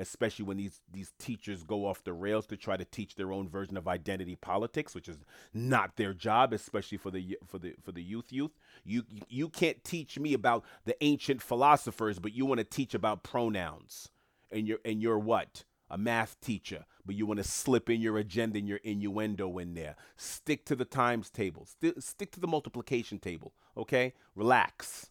especially 0.00 0.44
when 0.44 0.56
these 0.56 0.80
these 0.90 1.12
teachers 1.18 1.62
go 1.62 1.86
off 1.86 2.02
the 2.02 2.12
rails 2.12 2.46
to 2.46 2.56
try 2.56 2.76
to 2.76 2.84
teach 2.84 3.14
their 3.14 3.32
own 3.32 3.48
version 3.48 3.76
of 3.76 3.86
identity 3.86 4.34
politics, 4.34 4.94
which 4.94 5.08
is 5.08 5.18
not 5.52 5.96
their 5.96 6.14
job, 6.14 6.52
especially 6.52 6.98
for 6.98 7.10
the 7.10 7.38
for 7.46 7.58
the 7.58 7.74
for 7.82 7.92
the 7.92 8.02
youth 8.02 8.32
youth. 8.32 8.58
You 8.84 9.04
you 9.28 9.48
can't 9.48 9.84
teach 9.84 10.18
me 10.18 10.32
about 10.32 10.64
the 10.84 10.96
ancient 11.04 11.42
philosophers, 11.42 12.18
but 12.18 12.32
you 12.32 12.46
want 12.46 12.58
to 12.58 12.64
teach 12.64 12.94
about 12.94 13.22
pronouns, 13.22 14.08
and 14.50 14.66
you're 14.66 14.80
and 14.84 15.02
you're 15.02 15.18
what 15.18 15.64
a 15.90 15.98
math 15.98 16.40
teacher, 16.40 16.86
but 17.04 17.16
you 17.16 17.26
want 17.26 17.38
to 17.38 17.44
slip 17.44 17.90
in 17.90 18.00
your 18.00 18.16
agenda 18.16 18.58
and 18.58 18.68
your 18.68 18.78
innuendo 18.78 19.58
in 19.58 19.74
there. 19.74 19.96
Stick 20.16 20.64
to 20.66 20.76
the 20.76 20.84
times 20.84 21.28
table. 21.30 21.66
St- 21.66 22.02
stick 22.02 22.30
to 22.32 22.40
the 22.40 22.46
multiplication 22.46 23.18
table. 23.18 23.52
Okay, 23.76 24.14
relax. 24.34 25.10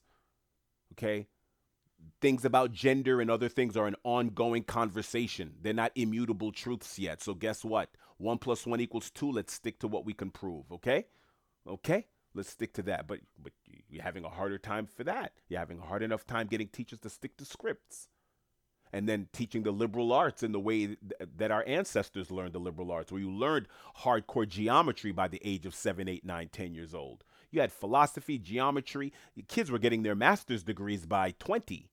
Okay, 0.94 1.28
things 2.22 2.45
about 2.45 2.72
gender 2.72 3.22
and 3.22 3.32
other 3.32 3.50
things 3.50 3.78
are 3.78 3.88
an 3.88 3.95
ongoing 4.04 4.64
conversation. 4.64 5.54
They're 5.62 5.74
not 5.74 5.91
immutable 5.95 6.52
truths 6.52 7.00
yet. 7.00 7.22
So 7.22 7.34
guess 7.34 7.64
what? 7.64 7.89
One 8.18 8.38
plus 8.38 8.66
one 8.66 8.82
equals 8.82 9.10
two. 9.10 9.32
Let's 9.32 9.54
stick 9.54 9.80
to 9.80 9.88
what 9.88 10.06
we 10.06 10.14
can 10.14 10.30
prove. 10.30 10.72
Okay? 10.72 11.06
Okay? 11.68 12.08
Let's 12.34 12.50
stick 12.50 12.74
to 12.74 12.82
that. 12.84 13.08
But 13.08 13.20
but 13.41 13.54
you're 13.89 14.04
having 14.04 14.26
a 14.26 14.30
harder 14.30 14.58
time 14.58 14.86
for 14.86 15.04
that. 15.06 15.34
You're 15.47 15.60
having 15.60 15.80
a 15.80 15.86
hard 15.86 16.04
enough 16.04 16.26
time 16.26 16.47
getting 16.47 16.68
teachers 16.68 17.00
to 17.00 17.10
stick 17.10 17.38
to 17.38 17.45
scripts. 17.45 18.10
And 18.91 19.08
then 19.08 19.28
teaching 19.32 19.62
the 19.62 19.72
liberal 19.72 20.12
arts 20.12 20.41
in 20.41 20.52
the 20.52 20.60
way 20.60 20.97
that 21.38 21.52
our 21.52 21.64
ancestors 21.68 22.32
learned 22.32 22.54
the 22.54 22.60
liberal 22.60 22.91
arts, 22.91 23.12
where 23.12 23.22
you 23.22 23.30
learned 23.30 23.68
hardcore 24.00 24.47
geometry 24.47 25.12
by 25.12 25.28
the 25.28 25.39
age 25.45 25.68
of 25.68 25.76
seven, 25.76 26.08
eight, 26.08 26.26
nine, 26.26 26.50
ten 26.52 26.74
years 26.74 26.95
old. 26.95 27.24
You 27.52 27.62
had 27.62 27.72
philosophy, 27.72 28.38
geometry. 28.38 29.12
Kids 29.47 29.72
were 29.72 29.80
getting 29.80 30.04
their 30.04 30.16
master's 30.16 30.64
degrees 30.64 31.06
by 31.06 31.34
20 31.39 31.89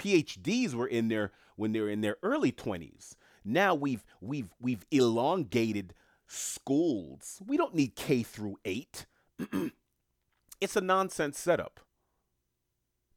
PhDs 0.00 0.74
were 0.74 0.86
in 0.86 1.08
there 1.08 1.32
when 1.56 1.72
they 1.72 1.80
were 1.80 1.90
in 1.90 2.00
their 2.00 2.16
early 2.22 2.52
20s. 2.52 3.16
Now 3.44 3.74
we've 3.74 4.04
we've 4.20 4.48
we've 4.60 4.86
elongated 4.90 5.94
schools. 6.26 7.42
We 7.46 7.56
don't 7.56 7.74
need 7.74 7.96
K 7.96 8.22
through 8.22 8.58
8. 8.64 9.06
it's 10.60 10.76
a 10.76 10.80
nonsense 10.80 11.38
setup. 11.38 11.80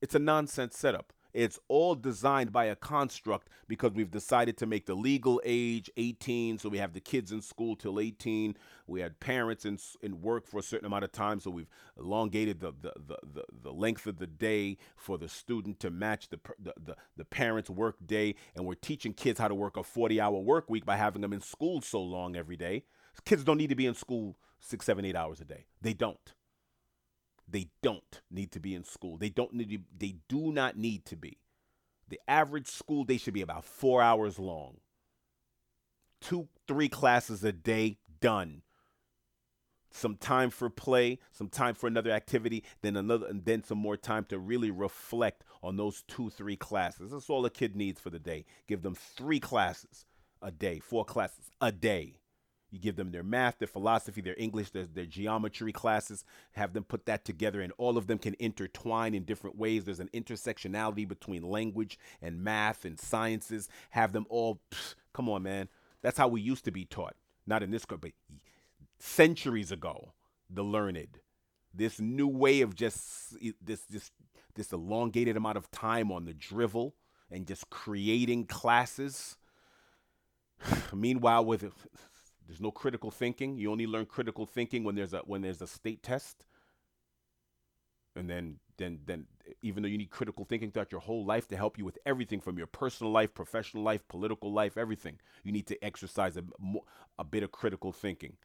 It's 0.01 0.15
a 0.15 0.19
nonsense 0.19 0.77
setup. 0.77 1.13
It's 1.33 1.59
all 1.67 1.95
designed 1.95 2.51
by 2.51 2.65
a 2.65 2.75
construct 2.75 3.49
because 3.67 3.93
we've 3.93 4.11
decided 4.11 4.57
to 4.57 4.65
make 4.65 4.85
the 4.85 4.93
legal 4.93 5.41
age 5.43 5.89
18. 5.97 6.59
So 6.59 6.69
we 6.69 6.77
have 6.77 6.93
the 6.93 6.99
kids 6.99 7.31
in 7.31 7.41
school 7.41 7.75
till 7.75 7.99
18. 7.99 8.55
We 8.85 9.01
had 9.01 9.19
parents 9.19 9.65
in, 9.65 9.79
in 10.01 10.21
work 10.21 10.47
for 10.47 10.59
a 10.59 10.63
certain 10.63 10.85
amount 10.85 11.05
of 11.05 11.11
time. 11.11 11.39
So 11.39 11.49
we've 11.49 11.69
elongated 11.97 12.59
the, 12.59 12.73
the, 12.79 12.93
the, 12.95 13.17
the, 13.33 13.43
the 13.63 13.71
length 13.71 14.05
of 14.05 14.19
the 14.19 14.27
day 14.27 14.77
for 14.95 15.17
the 15.17 15.27
student 15.27 15.79
to 15.79 15.89
match 15.89 16.29
the, 16.29 16.39
the, 16.59 16.73
the, 16.83 16.95
the 17.17 17.25
parents' 17.25 17.69
work 17.69 17.95
day. 18.05 18.35
And 18.55 18.65
we're 18.65 18.75
teaching 18.75 19.13
kids 19.13 19.39
how 19.39 19.47
to 19.47 19.55
work 19.55 19.77
a 19.77 19.83
40 19.83 20.21
hour 20.21 20.37
work 20.37 20.69
week 20.69 20.85
by 20.85 20.97
having 20.97 21.21
them 21.21 21.33
in 21.33 21.41
school 21.41 21.81
so 21.81 22.01
long 22.01 22.35
every 22.35 22.57
day. 22.57 22.83
Kids 23.25 23.43
don't 23.43 23.57
need 23.57 23.69
to 23.69 23.75
be 23.75 23.85
in 23.85 23.95
school 23.95 24.37
six, 24.59 24.85
seven, 24.85 25.05
eight 25.05 25.15
hours 25.15 25.41
a 25.41 25.45
day. 25.45 25.65
They 25.81 25.93
don't. 25.93 26.33
They 27.47 27.69
don't 27.81 28.21
need 28.31 28.51
to 28.53 28.59
be 28.59 28.73
in 28.73 28.83
school. 28.83 29.17
They 29.17 29.29
don't 29.29 29.53
need 29.53 29.69
to, 29.69 29.79
they 29.97 30.15
do 30.27 30.51
not 30.51 30.77
need 30.77 31.05
to 31.05 31.15
be. 31.15 31.39
The 32.09 32.19
average 32.27 32.67
school 32.67 33.03
day 33.03 33.17
should 33.17 33.33
be 33.33 33.41
about 33.41 33.65
4 33.65 34.01
hours 34.01 34.39
long. 34.39 34.77
2 36.21 36.47
3 36.67 36.89
classes 36.89 37.43
a 37.43 37.51
day 37.51 37.97
done. 38.21 38.61
Some 39.91 40.15
time 40.15 40.49
for 40.49 40.69
play, 40.69 41.19
some 41.31 41.49
time 41.49 41.75
for 41.75 41.85
another 41.85 42.09
activity, 42.11 42.63
then 42.81 42.95
another 42.95 43.27
and 43.27 43.45
then 43.45 43.63
some 43.63 43.77
more 43.77 43.97
time 43.97 44.25
to 44.25 44.39
really 44.39 44.71
reflect 44.71 45.43
on 45.61 45.77
those 45.77 46.03
2 46.07 46.29
3 46.29 46.55
classes. 46.55 47.11
That's 47.11 47.29
all 47.29 47.45
a 47.45 47.49
kid 47.49 47.75
needs 47.75 47.99
for 47.99 48.09
the 48.09 48.19
day. 48.19 48.45
Give 48.67 48.81
them 48.81 48.95
3 48.95 49.39
classes 49.39 50.05
a 50.41 50.51
day, 50.51 50.79
4 50.79 51.05
classes 51.05 51.51
a 51.61 51.71
day. 51.71 52.15
You 52.73 52.79
give 52.79 52.95
them 52.95 53.11
their 53.11 53.21
math, 53.21 53.59
their 53.59 53.67
philosophy, 53.67 54.19
their 54.19 54.33
English, 54.35 54.71
their, 54.71 54.87
their 54.87 55.05
geometry 55.05 55.71
classes, 55.71 56.25
have 56.53 56.73
them 56.73 56.83
put 56.83 57.05
that 57.05 57.23
together, 57.23 57.61
and 57.61 57.71
all 57.77 57.99
of 57.99 58.07
them 58.07 58.17
can 58.17 58.35
intertwine 58.39 59.13
in 59.13 59.25
different 59.25 59.55
ways. 59.55 59.85
There's 59.85 59.99
an 59.99 60.09
intersectionality 60.11 61.07
between 61.07 61.43
language 61.43 61.99
and 62.19 62.43
math 62.43 62.83
and 62.83 62.99
sciences. 62.99 63.69
Have 63.91 64.11
them 64.11 64.25
all, 64.27 64.59
come 65.13 65.29
on, 65.29 65.43
man. 65.43 65.69
That's 66.01 66.17
how 66.17 66.27
we 66.27 66.41
used 66.41 66.65
to 66.65 66.71
be 66.71 66.83
taught. 66.83 67.13
Not 67.45 67.61
in 67.61 67.69
this, 67.69 67.85
but 67.85 67.99
centuries 68.97 69.71
ago, 69.71 70.13
the 70.49 70.63
learned. 70.63 71.19
This 71.75 71.99
new 71.99 72.27
way 72.27 72.61
of 72.61 72.73
just 72.73 73.35
this 73.63 73.81
this 73.81 74.09
this 74.55 74.73
elongated 74.73 75.37
amount 75.37 75.57
of 75.57 75.69
time 75.69 76.11
on 76.11 76.25
the 76.25 76.33
drivel 76.33 76.95
and 77.29 77.45
just 77.45 77.69
creating 77.69 78.45
classes. 78.45 79.37
Meanwhile, 80.93 81.45
with 81.45 81.71
there's 82.53 82.61
no 82.61 82.69
critical 82.69 83.09
thinking. 83.09 83.57
You 83.57 83.71
only 83.71 83.87
learn 83.87 84.05
critical 84.05 84.45
thinking 84.45 84.83
when 84.83 84.93
there's 84.93 85.15
a 85.15 85.21
when 85.25 85.41
there's 85.41 85.63
a 85.63 85.65
state 85.65 86.03
test. 86.03 86.45
And 88.15 88.29
then 88.29 88.59
then 88.77 88.99
then 89.07 89.25
even 89.63 89.81
though 89.81 89.89
you 89.89 89.97
need 89.97 90.11
critical 90.11 90.45
thinking 90.45 90.69
throughout 90.69 90.91
your 90.91 91.01
whole 91.01 91.25
life 91.25 91.47
to 91.47 91.57
help 91.57 91.79
you 91.79 91.83
with 91.83 91.97
everything 92.05 92.39
from 92.39 92.59
your 92.59 92.67
personal 92.67 93.11
life, 93.11 93.33
professional 93.33 93.81
life, 93.81 94.07
political 94.07 94.53
life, 94.53 94.77
everything, 94.77 95.17
you 95.43 95.51
need 95.51 95.65
to 95.65 95.83
exercise 95.83 96.37
a, 96.37 96.43
a 97.17 97.23
bit 97.23 97.41
of 97.41 97.51
critical 97.51 97.91
thinking 97.91 98.37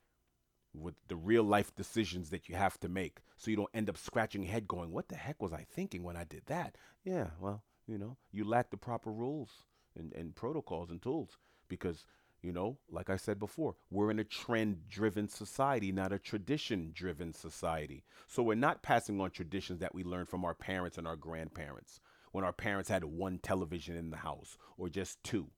with 0.72 0.94
the 1.08 1.16
real 1.16 1.44
life 1.44 1.74
decisions 1.76 2.30
that 2.30 2.48
you 2.48 2.54
have 2.54 2.80
to 2.80 2.88
make 2.88 3.18
so 3.36 3.50
you 3.50 3.58
don't 3.58 3.68
end 3.74 3.90
up 3.90 3.98
scratching 3.98 4.42
your 4.42 4.52
head 4.52 4.66
going, 4.66 4.90
What 4.90 5.08
the 5.08 5.16
heck 5.16 5.42
was 5.42 5.52
I 5.52 5.66
thinking 5.68 6.02
when 6.02 6.16
I 6.16 6.24
did 6.24 6.44
that? 6.46 6.76
Yeah, 7.04 7.26
well, 7.38 7.62
you 7.86 7.98
know, 7.98 8.16
you 8.32 8.44
lack 8.44 8.70
the 8.70 8.78
proper 8.78 9.12
rules 9.12 9.64
and, 9.94 10.14
and 10.14 10.34
protocols 10.34 10.90
and 10.90 11.02
tools 11.02 11.36
because 11.68 12.06
you 12.40 12.52
know, 12.52 12.78
like 12.88 13.10
I 13.10 13.16
said 13.16 13.38
before, 13.38 13.74
we're 13.90 14.10
in 14.10 14.20
a 14.20 14.24
trend 14.24 14.88
driven 14.88 15.28
society, 15.28 15.90
not 15.90 16.12
a 16.12 16.18
tradition 16.18 16.92
driven 16.94 17.32
society. 17.32 18.04
So 18.28 18.42
we're 18.42 18.54
not 18.54 18.82
passing 18.82 19.20
on 19.20 19.30
traditions 19.30 19.80
that 19.80 19.94
we 19.94 20.04
learned 20.04 20.28
from 20.28 20.44
our 20.44 20.54
parents 20.54 20.98
and 20.98 21.06
our 21.06 21.16
grandparents 21.16 22.00
when 22.30 22.44
our 22.44 22.52
parents 22.52 22.88
had 22.88 23.04
one 23.04 23.38
television 23.38 23.96
in 23.96 24.10
the 24.10 24.18
house 24.18 24.56
or 24.76 24.88
just 24.88 25.22
two. 25.24 25.48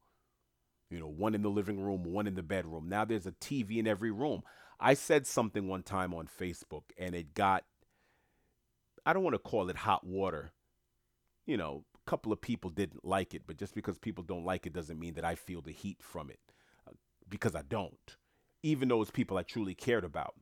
You 0.88 0.98
know, 0.98 1.08
one 1.08 1.34
in 1.34 1.42
the 1.42 1.50
living 1.50 1.80
room, 1.80 2.02
one 2.02 2.26
in 2.26 2.34
the 2.34 2.42
bedroom. 2.42 2.88
Now 2.88 3.04
there's 3.04 3.26
a 3.26 3.32
TV 3.32 3.76
in 3.76 3.86
every 3.86 4.10
room. 4.10 4.42
I 4.80 4.94
said 4.94 5.26
something 5.26 5.68
one 5.68 5.82
time 5.82 6.14
on 6.14 6.26
Facebook 6.26 6.84
and 6.96 7.14
it 7.14 7.34
got, 7.34 7.64
I 9.04 9.12
don't 9.12 9.22
want 9.22 9.34
to 9.34 9.38
call 9.38 9.68
it 9.68 9.76
hot 9.76 10.06
water. 10.06 10.52
You 11.44 11.58
know, 11.58 11.84
a 11.94 12.10
couple 12.10 12.32
of 12.32 12.40
people 12.40 12.70
didn't 12.70 13.04
like 13.04 13.34
it, 13.34 13.42
but 13.46 13.58
just 13.58 13.74
because 13.74 13.98
people 13.98 14.24
don't 14.24 14.46
like 14.46 14.66
it 14.66 14.72
doesn't 14.72 14.98
mean 14.98 15.14
that 15.14 15.24
I 15.24 15.34
feel 15.34 15.60
the 15.60 15.72
heat 15.72 15.98
from 16.00 16.30
it 16.30 16.38
because 17.30 17.54
I 17.54 17.62
don't, 17.62 18.16
even 18.62 18.88
though 18.88 19.00
it's 19.00 19.10
people 19.10 19.38
I 19.38 19.42
truly 19.44 19.74
cared 19.74 20.04
about. 20.04 20.34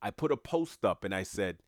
I 0.00 0.10
put 0.10 0.30
a 0.30 0.36
post 0.36 0.84
up 0.84 1.02
and 1.02 1.14
I 1.14 1.24
said, 1.24 1.58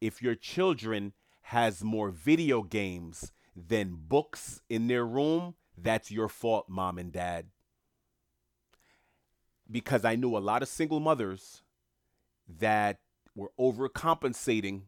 if 0.00 0.22
your 0.22 0.36
children 0.36 1.14
has 1.42 1.82
more 1.82 2.10
video 2.10 2.62
games 2.62 3.32
than 3.56 3.96
books 3.98 4.62
in 4.68 4.86
their 4.86 5.06
room, 5.06 5.54
that's 5.76 6.10
your 6.10 6.28
fault, 6.28 6.68
mom 6.68 6.98
and 6.98 7.12
dad. 7.12 7.46
because 9.70 10.04
I 10.04 10.16
knew 10.16 10.36
a 10.36 10.38
lot 10.38 10.62
of 10.62 10.68
single 10.68 11.00
mothers 11.00 11.62
that 12.48 13.00
were 13.34 13.50
overcompensating 13.58 14.82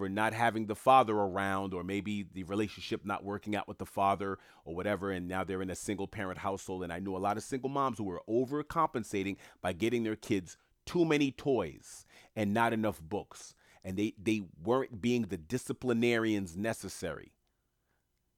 for 0.00 0.08
not 0.08 0.32
having 0.32 0.64
the 0.64 0.74
father 0.74 1.12
around 1.14 1.74
or 1.74 1.84
maybe 1.84 2.24
the 2.32 2.42
relationship 2.44 3.04
not 3.04 3.22
working 3.22 3.54
out 3.54 3.68
with 3.68 3.76
the 3.76 3.84
father 3.84 4.38
or 4.64 4.74
whatever 4.74 5.10
and 5.10 5.28
now 5.28 5.44
they're 5.44 5.60
in 5.60 5.68
a 5.68 5.76
single 5.76 6.08
parent 6.08 6.38
household 6.38 6.82
and 6.82 6.90
I 6.90 7.00
knew 7.00 7.14
a 7.14 7.18
lot 7.18 7.36
of 7.36 7.42
single 7.42 7.68
moms 7.68 7.98
who 7.98 8.04
were 8.04 8.22
overcompensating 8.26 9.36
by 9.60 9.74
getting 9.74 10.02
their 10.02 10.16
kids 10.16 10.56
too 10.86 11.04
many 11.04 11.30
toys 11.30 12.06
and 12.34 12.54
not 12.54 12.72
enough 12.72 12.98
books 13.02 13.54
and 13.84 13.98
they 13.98 14.14
they 14.16 14.44
weren't 14.64 15.02
being 15.02 15.24
the 15.24 15.36
disciplinarians 15.36 16.56
necessary 16.56 17.32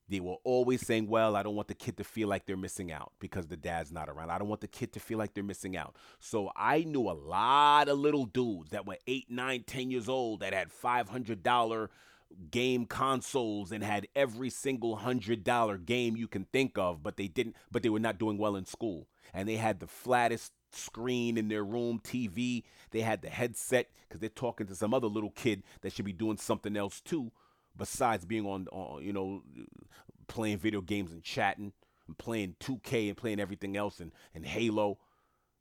they 0.09 0.21
were 0.21 0.37
always 0.45 0.85
saying, 0.87 1.09
Well, 1.09 1.37
I 1.37 1.43
don't 1.43 1.55
want 1.55 1.69
the 1.69 1.75
kid 1.75 1.97
to 1.99 2.05
feel 2.05 2.29
like 2.29 2.47
they're 2.47 2.57
missing 2.57 2.93
out 2.93 3.13
because 3.19 3.47
the 3.47 3.57
dad's 3.57 3.93
not 3.93 4.09
around. 4.09 4.31
I 4.31 4.39
don't 4.39 4.49
want 4.49 4.61
the 4.61 4.69
kid 4.69 4.93
to 4.95 5.01
feel 5.01 5.19
like 5.19 5.35
they're 5.35 5.45
missing 5.45 5.77
out. 5.77 5.97
So 6.19 6.51
I 6.57 6.85
knew 6.85 7.09
a 7.09 7.13
lot 7.13 7.89
of 7.89 7.99
little 7.99 8.27
dudes 8.27 8.71
that 8.71 8.87
were 8.87 8.99
eight, 9.07 9.31
nine, 9.31 9.65
ten 9.67 9.91
years 9.91 10.09
old 10.09 10.41
that 10.41 10.53
had 10.53 10.69
$500 10.71 11.89
game 12.51 12.87
consoles 12.87 13.73
and 13.73 13.85
had 13.85 14.09
every 14.17 14.51
single 14.51 14.97
hundred 14.97 15.45
dollar 15.45 15.79
game 15.79 16.17
you 16.17 16.29
can 16.29 16.45
think 16.53 16.79
of, 16.79 17.03
but 17.03 17.17
they 17.17 17.29
didn't, 17.29 17.57
but 17.71 17.83
they 17.83 17.89
were 17.89 18.01
not 18.01 18.19
doing 18.19 18.39
well 18.39 18.57
in 18.57 18.65
school. 18.65 19.07
And 19.35 19.49
they 19.49 19.57
had 19.57 19.81
the 19.81 19.87
flattest 19.87 20.53
screen 20.73 21.39
in 21.39 21.49
their 21.49 21.65
room, 21.65 22.01
TV. 22.03 22.65
They 22.91 23.01
had 23.01 23.23
the 23.23 23.29
headset 23.29 23.89
because 24.09 24.21
they're 24.21 24.29
talking 24.29 24.67
to 24.67 24.75
some 24.75 24.93
other 24.93 25.07
little 25.07 25.31
kid 25.31 25.63
that 25.81 25.93
should 25.93 26.05
be 26.05 26.13
doing 26.13 26.37
something 26.37 26.77
else 26.77 27.01
too 27.01 27.33
besides 27.77 28.25
being 28.25 28.47
on, 28.47 28.67
on 28.73 29.03
you 29.03 29.13
know, 29.13 29.43
playing 30.29 30.59
video 30.59 30.81
games 30.81 31.13
and 31.13 31.23
chatting 31.23 31.73
and 32.07 32.19
playing 32.19 32.57
2K 32.61 33.09
and 33.09 33.17
playing 33.17 33.41
everything 33.41 33.77
else 33.77 34.01
and, 34.01 34.13
and 34.35 34.47
Halo. 34.47 34.99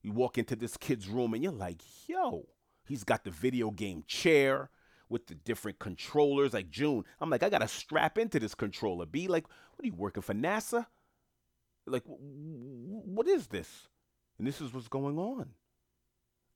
You 0.01 0.13
walk 0.13 0.37
into 0.37 0.55
this 0.55 0.77
kid's 0.77 1.07
room 1.07 1.33
and 1.33 1.43
you're 1.43 1.51
like, 1.51 1.81
yo, 2.07 2.47
he's 2.87 3.03
got 3.03 3.23
the 3.23 3.31
video 3.31 3.69
game 3.69 4.03
chair 4.07 4.69
with 5.09 5.27
the 5.27 5.35
different 5.35 5.77
controllers. 5.77 6.53
Like 6.53 6.71
June, 6.71 7.03
I'm 7.19 7.29
like, 7.29 7.43
I 7.43 7.49
gotta 7.49 7.67
strap 7.67 8.17
into 8.17 8.39
this 8.39 8.55
controller. 8.55 9.05
Be 9.05 9.27
like, 9.27 9.45
what 9.75 9.83
are 9.83 9.87
you 9.87 9.93
working 9.93 10.23
for 10.23 10.33
NASA? 10.33 10.87
Like, 11.85 12.03
what 12.05 13.27
is 13.27 13.47
this? 13.47 13.87
And 14.37 14.47
this 14.47 14.61
is 14.61 14.73
what's 14.73 14.87
going 14.87 15.19
on. 15.19 15.49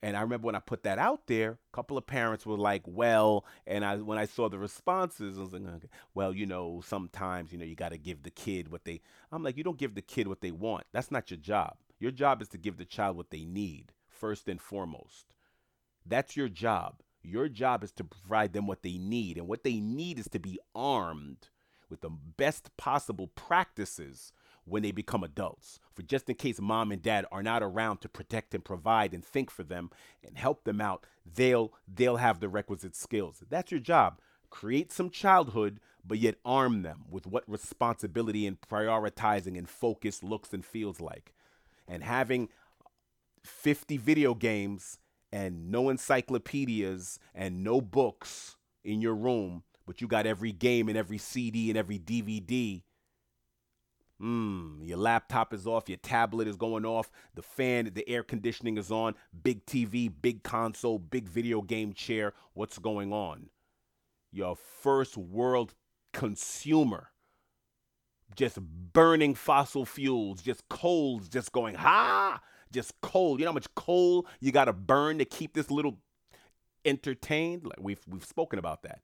And 0.05 0.15
I 0.15 0.21
remember 0.21 0.45
when 0.45 0.55
I 0.55 0.59
put 0.59 0.83
that 0.83 0.99
out 0.99 1.25
there, 1.25 1.53
a 1.53 1.75
couple 1.75 1.97
of 1.97 2.05
parents 2.05 2.45
were 2.45 2.59
like, 2.59 2.83
"Well," 2.85 3.43
and 3.65 3.83
I 3.83 3.95
when 3.95 4.19
I 4.19 4.27
saw 4.27 4.47
the 4.47 4.59
responses, 4.59 5.39
I 5.39 5.41
was 5.41 5.51
like, 5.51 5.63
okay, 5.63 5.87
"Well, 6.13 6.31
you 6.31 6.45
know, 6.45 6.83
sometimes 6.85 7.51
you 7.51 7.57
know 7.57 7.65
you 7.65 7.73
got 7.73 7.89
to 7.89 7.97
give 7.97 8.21
the 8.21 8.29
kid 8.29 8.71
what 8.71 8.85
they." 8.85 9.01
I'm 9.31 9.41
like, 9.41 9.57
"You 9.57 9.63
don't 9.63 9.79
give 9.79 9.95
the 9.95 10.03
kid 10.03 10.27
what 10.27 10.41
they 10.41 10.51
want. 10.51 10.83
That's 10.91 11.09
not 11.09 11.31
your 11.31 11.39
job. 11.39 11.77
Your 11.97 12.11
job 12.11 12.43
is 12.43 12.49
to 12.49 12.59
give 12.59 12.77
the 12.77 12.85
child 12.85 13.17
what 13.17 13.31
they 13.31 13.45
need 13.45 13.93
first 14.07 14.47
and 14.47 14.61
foremost. 14.61 15.33
That's 16.05 16.37
your 16.37 16.49
job. 16.49 17.01
Your 17.23 17.49
job 17.49 17.83
is 17.83 17.91
to 17.93 18.03
provide 18.03 18.53
them 18.53 18.67
what 18.67 18.83
they 18.83 18.99
need, 18.99 19.39
and 19.39 19.47
what 19.47 19.63
they 19.63 19.79
need 19.79 20.19
is 20.19 20.27
to 20.27 20.39
be 20.39 20.59
armed 20.75 21.49
with 21.89 22.01
the 22.01 22.11
best 22.11 22.77
possible 22.77 23.29
practices 23.29 24.31
when 24.65 24.83
they 24.83 24.91
become 24.91 25.23
adults. 25.23 25.79
For 25.93 26.01
just 26.01 26.29
in 26.29 26.35
case 26.35 26.59
mom 26.59 26.91
and 26.91 27.01
dad 27.01 27.25
are 27.31 27.43
not 27.43 27.63
around 27.63 28.01
to 28.01 28.09
protect 28.09 28.53
and 28.53 28.65
provide 28.65 29.13
and 29.13 29.23
think 29.23 29.49
for 29.49 29.63
them 29.63 29.91
and 30.23 30.37
help 30.37 30.63
them 30.63 30.81
out, 30.81 31.05
they'll 31.25 31.73
they'll 31.87 32.17
have 32.17 32.39
the 32.39 32.49
requisite 32.49 32.95
skills. 32.95 33.43
That's 33.49 33.71
your 33.71 33.79
job. 33.79 34.19
Create 34.49 34.91
some 34.91 35.09
childhood, 35.09 35.79
but 36.05 36.17
yet 36.17 36.35
arm 36.43 36.81
them 36.81 37.05
with 37.09 37.27
what 37.27 37.43
responsibility 37.49 38.45
and 38.47 38.59
prioritizing 38.61 39.57
and 39.57 39.69
focus 39.69 40.23
looks 40.23 40.53
and 40.53 40.65
feels 40.65 40.99
like. 40.99 41.33
And 41.87 42.03
having 42.03 42.49
50 43.43 43.97
video 43.97 44.33
games 44.33 44.99
and 45.31 45.69
no 45.69 45.89
encyclopedias 45.89 47.19
and 47.33 47.63
no 47.63 47.81
books 47.81 48.55
in 48.83 49.01
your 49.01 49.15
room, 49.15 49.63
but 49.85 50.01
you 50.01 50.07
got 50.07 50.25
every 50.25 50.51
game 50.51 50.87
and 50.87 50.97
every 50.97 51.17
CD 51.17 51.69
and 51.69 51.77
every 51.77 51.99
DVD 51.99 52.83
Mm, 54.21 54.87
your 54.87 54.97
laptop 54.97 55.53
is 55.53 55.67
off, 55.67 55.89
your 55.89 55.97
tablet 55.97 56.47
is 56.47 56.55
going 56.55 56.85
off, 56.85 57.11
the 57.33 57.41
fan, 57.41 57.91
the 57.93 58.07
air 58.07 58.23
conditioning 58.23 58.77
is 58.77 58.89
on, 58.89 59.15
big 59.43 59.65
TV, 59.65 60.11
big 60.21 60.41
console, 60.41 60.99
big 60.99 61.27
video 61.27 61.61
game 61.61 61.93
chair. 61.93 62.33
What's 62.53 62.79
going 62.79 63.11
on? 63.11 63.49
Your 64.31 64.55
first 64.55 65.17
world 65.17 65.73
consumer 66.13 67.11
just 68.35 68.59
burning 68.59 69.35
fossil 69.35 69.85
fuels, 69.85 70.41
just 70.41 70.67
coals 70.69 71.29
just 71.29 71.51
going, 71.51 71.75
ha, 71.75 72.41
just 72.71 72.99
coal. 73.01 73.39
You 73.39 73.45
know 73.45 73.51
how 73.51 73.55
much 73.55 73.73
coal 73.75 74.27
you 74.39 74.51
got 74.51 74.65
to 74.65 74.73
burn 74.73 75.17
to 75.19 75.25
keep 75.25 75.53
this 75.53 75.71
little 75.71 75.99
entertained? 76.83 77.65
Like 77.65 77.79
we've 77.79 78.01
we've 78.07 78.25
spoken 78.25 78.59
about 78.59 78.83
that 78.83 79.01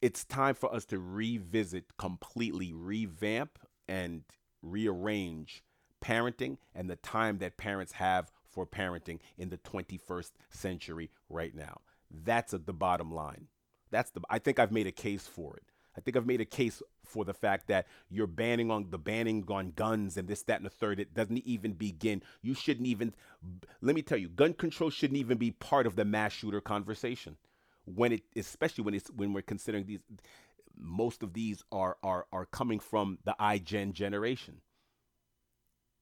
it's 0.00 0.24
time 0.24 0.54
for 0.54 0.72
us 0.74 0.84
to 0.86 0.98
revisit, 0.98 1.96
completely 1.96 2.72
revamp, 2.72 3.58
and 3.88 4.22
rearrange 4.62 5.62
parenting 6.02 6.58
and 6.74 6.88
the 6.88 6.96
time 6.96 7.38
that 7.38 7.56
parents 7.56 7.92
have 7.92 8.30
for 8.48 8.66
parenting 8.66 9.18
in 9.36 9.50
the 9.50 9.58
21st 9.58 10.32
century 10.50 11.10
right 11.28 11.54
now. 11.54 11.80
That's 12.10 12.52
the 12.52 12.72
bottom 12.72 13.12
line. 13.12 13.48
That's 13.90 14.10
the 14.10 14.20
I 14.30 14.38
think 14.38 14.58
I've 14.58 14.72
made 14.72 14.86
a 14.86 14.92
case 14.92 15.26
for 15.26 15.56
it. 15.56 15.64
I 15.96 16.00
think 16.00 16.16
I've 16.16 16.26
made 16.26 16.40
a 16.40 16.44
case 16.44 16.80
for 17.04 17.24
the 17.24 17.34
fact 17.34 17.66
that 17.68 17.86
you're 18.08 18.28
banning 18.28 18.70
on 18.70 18.90
the 18.90 18.98
banning 18.98 19.44
on 19.48 19.72
guns 19.72 20.16
and 20.16 20.28
this, 20.28 20.42
that, 20.44 20.58
and 20.58 20.66
the 20.66 20.70
third. 20.70 21.00
It 21.00 21.12
doesn't 21.12 21.38
even 21.38 21.72
begin. 21.72 22.22
You 22.40 22.54
shouldn't 22.54 22.86
even. 22.86 23.14
Let 23.80 23.96
me 23.96 24.02
tell 24.02 24.18
you, 24.18 24.28
gun 24.28 24.52
control 24.52 24.90
shouldn't 24.90 25.18
even 25.18 25.38
be 25.38 25.50
part 25.50 25.86
of 25.86 25.96
the 25.96 26.04
mass 26.04 26.32
shooter 26.32 26.60
conversation 26.60 27.36
when 27.94 28.12
it 28.12 28.22
especially 28.36 28.84
when 28.84 28.94
it's 28.94 29.10
when 29.10 29.32
we're 29.32 29.42
considering 29.42 29.84
these 29.86 30.00
most 30.76 31.22
of 31.22 31.32
these 31.32 31.62
are 31.72 31.96
are 32.02 32.26
are 32.32 32.46
coming 32.46 32.80
from 32.80 33.18
the 33.24 33.34
iGen 33.40 33.92
generation. 33.92 34.60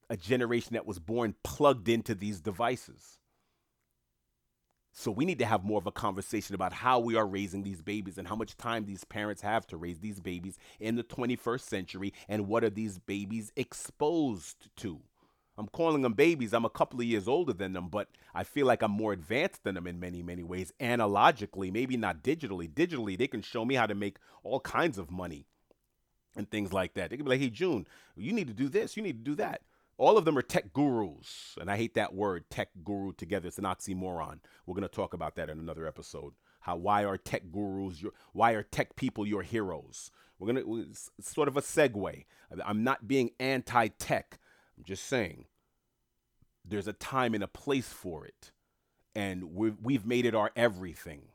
A 0.08 0.16
generation 0.16 0.74
that 0.74 0.86
was 0.86 1.00
born 1.00 1.34
plugged 1.42 1.88
into 1.88 2.14
these 2.14 2.40
devices. 2.40 3.18
So 4.98 5.10
we 5.10 5.26
need 5.26 5.40
to 5.40 5.46
have 5.46 5.62
more 5.62 5.76
of 5.76 5.86
a 5.86 5.92
conversation 5.92 6.54
about 6.54 6.72
how 6.72 7.00
we 7.00 7.16
are 7.16 7.26
raising 7.26 7.62
these 7.62 7.82
babies 7.82 8.16
and 8.16 8.26
how 8.26 8.34
much 8.34 8.56
time 8.56 8.86
these 8.86 9.04
parents 9.04 9.42
have 9.42 9.66
to 9.66 9.76
raise 9.76 9.98
these 9.98 10.20
babies 10.20 10.56
in 10.80 10.96
the 10.96 11.02
21st 11.02 11.60
century 11.60 12.14
and 12.28 12.48
what 12.48 12.64
are 12.64 12.70
these 12.70 12.98
babies 12.98 13.52
exposed 13.56 14.74
to. 14.76 15.00
I'm 15.58 15.68
calling 15.68 16.02
them 16.02 16.12
babies. 16.12 16.52
I'm 16.52 16.64
a 16.64 16.70
couple 16.70 17.00
of 17.00 17.06
years 17.06 17.26
older 17.26 17.52
than 17.52 17.72
them, 17.72 17.88
but 17.88 18.08
I 18.34 18.44
feel 18.44 18.66
like 18.66 18.82
I'm 18.82 18.90
more 18.90 19.12
advanced 19.12 19.64
than 19.64 19.74
them 19.74 19.86
in 19.86 19.98
many, 19.98 20.22
many 20.22 20.42
ways. 20.42 20.72
Analogically, 20.80 21.70
maybe 21.70 21.96
not 21.96 22.22
digitally. 22.22 22.68
Digitally, 22.70 23.16
they 23.16 23.26
can 23.26 23.40
show 23.40 23.64
me 23.64 23.74
how 23.74 23.86
to 23.86 23.94
make 23.94 24.18
all 24.42 24.60
kinds 24.60 24.98
of 24.98 25.10
money 25.10 25.46
and 26.36 26.50
things 26.50 26.72
like 26.72 26.94
that. 26.94 27.10
They 27.10 27.16
can 27.16 27.24
be 27.24 27.30
like, 27.30 27.40
hey, 27.40 27.48
June, 27.48 27.86
you 28.16 28.32
need 28.32 28.48
to 28.48 28.54
do 28.54 28.68
this, 28.68 28.96
you 28.96 29.02
need 29.02 29.24
to 29.24 29.30
do 29.30 29.34
that. 29.36 29.62
All 29.98 30.18
of 30.18 30.26
them 30.26 30.36
are 30.36 30.42
tech 30.42 30.74
gurus. 30.74 31.56
And 31.58 31.70
I 31.70 31.78
hate 31.78 31.94
that 31.94 32.14
word, 32.14 32.50
tech 32.50 32.68
guru 32.84 33.12
together. 33.12 33.48
It's 33.48 33.56
an 33.56 33.64
oxymoron. 33.64 34.40
We're 34.66 34.74
going 34.74 34.82
to 34.82 34.88
talk 34.88 35.14
about 35.14 35.36
that 35.36 35.48
in 35.48 35.58
another 35.58 35.86
episode. 35.86 36.34
How 36.60 36.76
why 36.76 37.04
are 37.04 37.16
tech 37.16 37.44
gurus 37.50 38.02
your 38.02 38.12
why 38.32 38.52
are 38.52 38.62
tech 38.62 38.96
people 38.96 39.26
your 39.26 39.42
heroes? 39.42 40.10
We're 40.38 40.52
going 40.52 40.64
to 40.64 40.86
sort 41.22 41.48
of 41.48 41.56
a 41.56 41.62
segue. 41.62 42.24
I'm 42.62 42.84
not 42.84 43.08
being 43.08 43.30
anti-tech. 43.40 44.38
I'm 44.76 44.84
just 44.84 45.04
saying 45.04 45.46
there's 46.64 46.88
a 46.88 46.92
time 46.92 47.34
and 47.34 47.44
a 47.44 47.48
place 47.48 47.88
for 47.88 48.26
it. 48.26 48.52
And 49.14 49.54
we've, 49.54 49.76
we've 49.80 50.04
made 50.06 50.26
it 50.26 50.34
our 50.34 50.50
everything. 50.56 51.28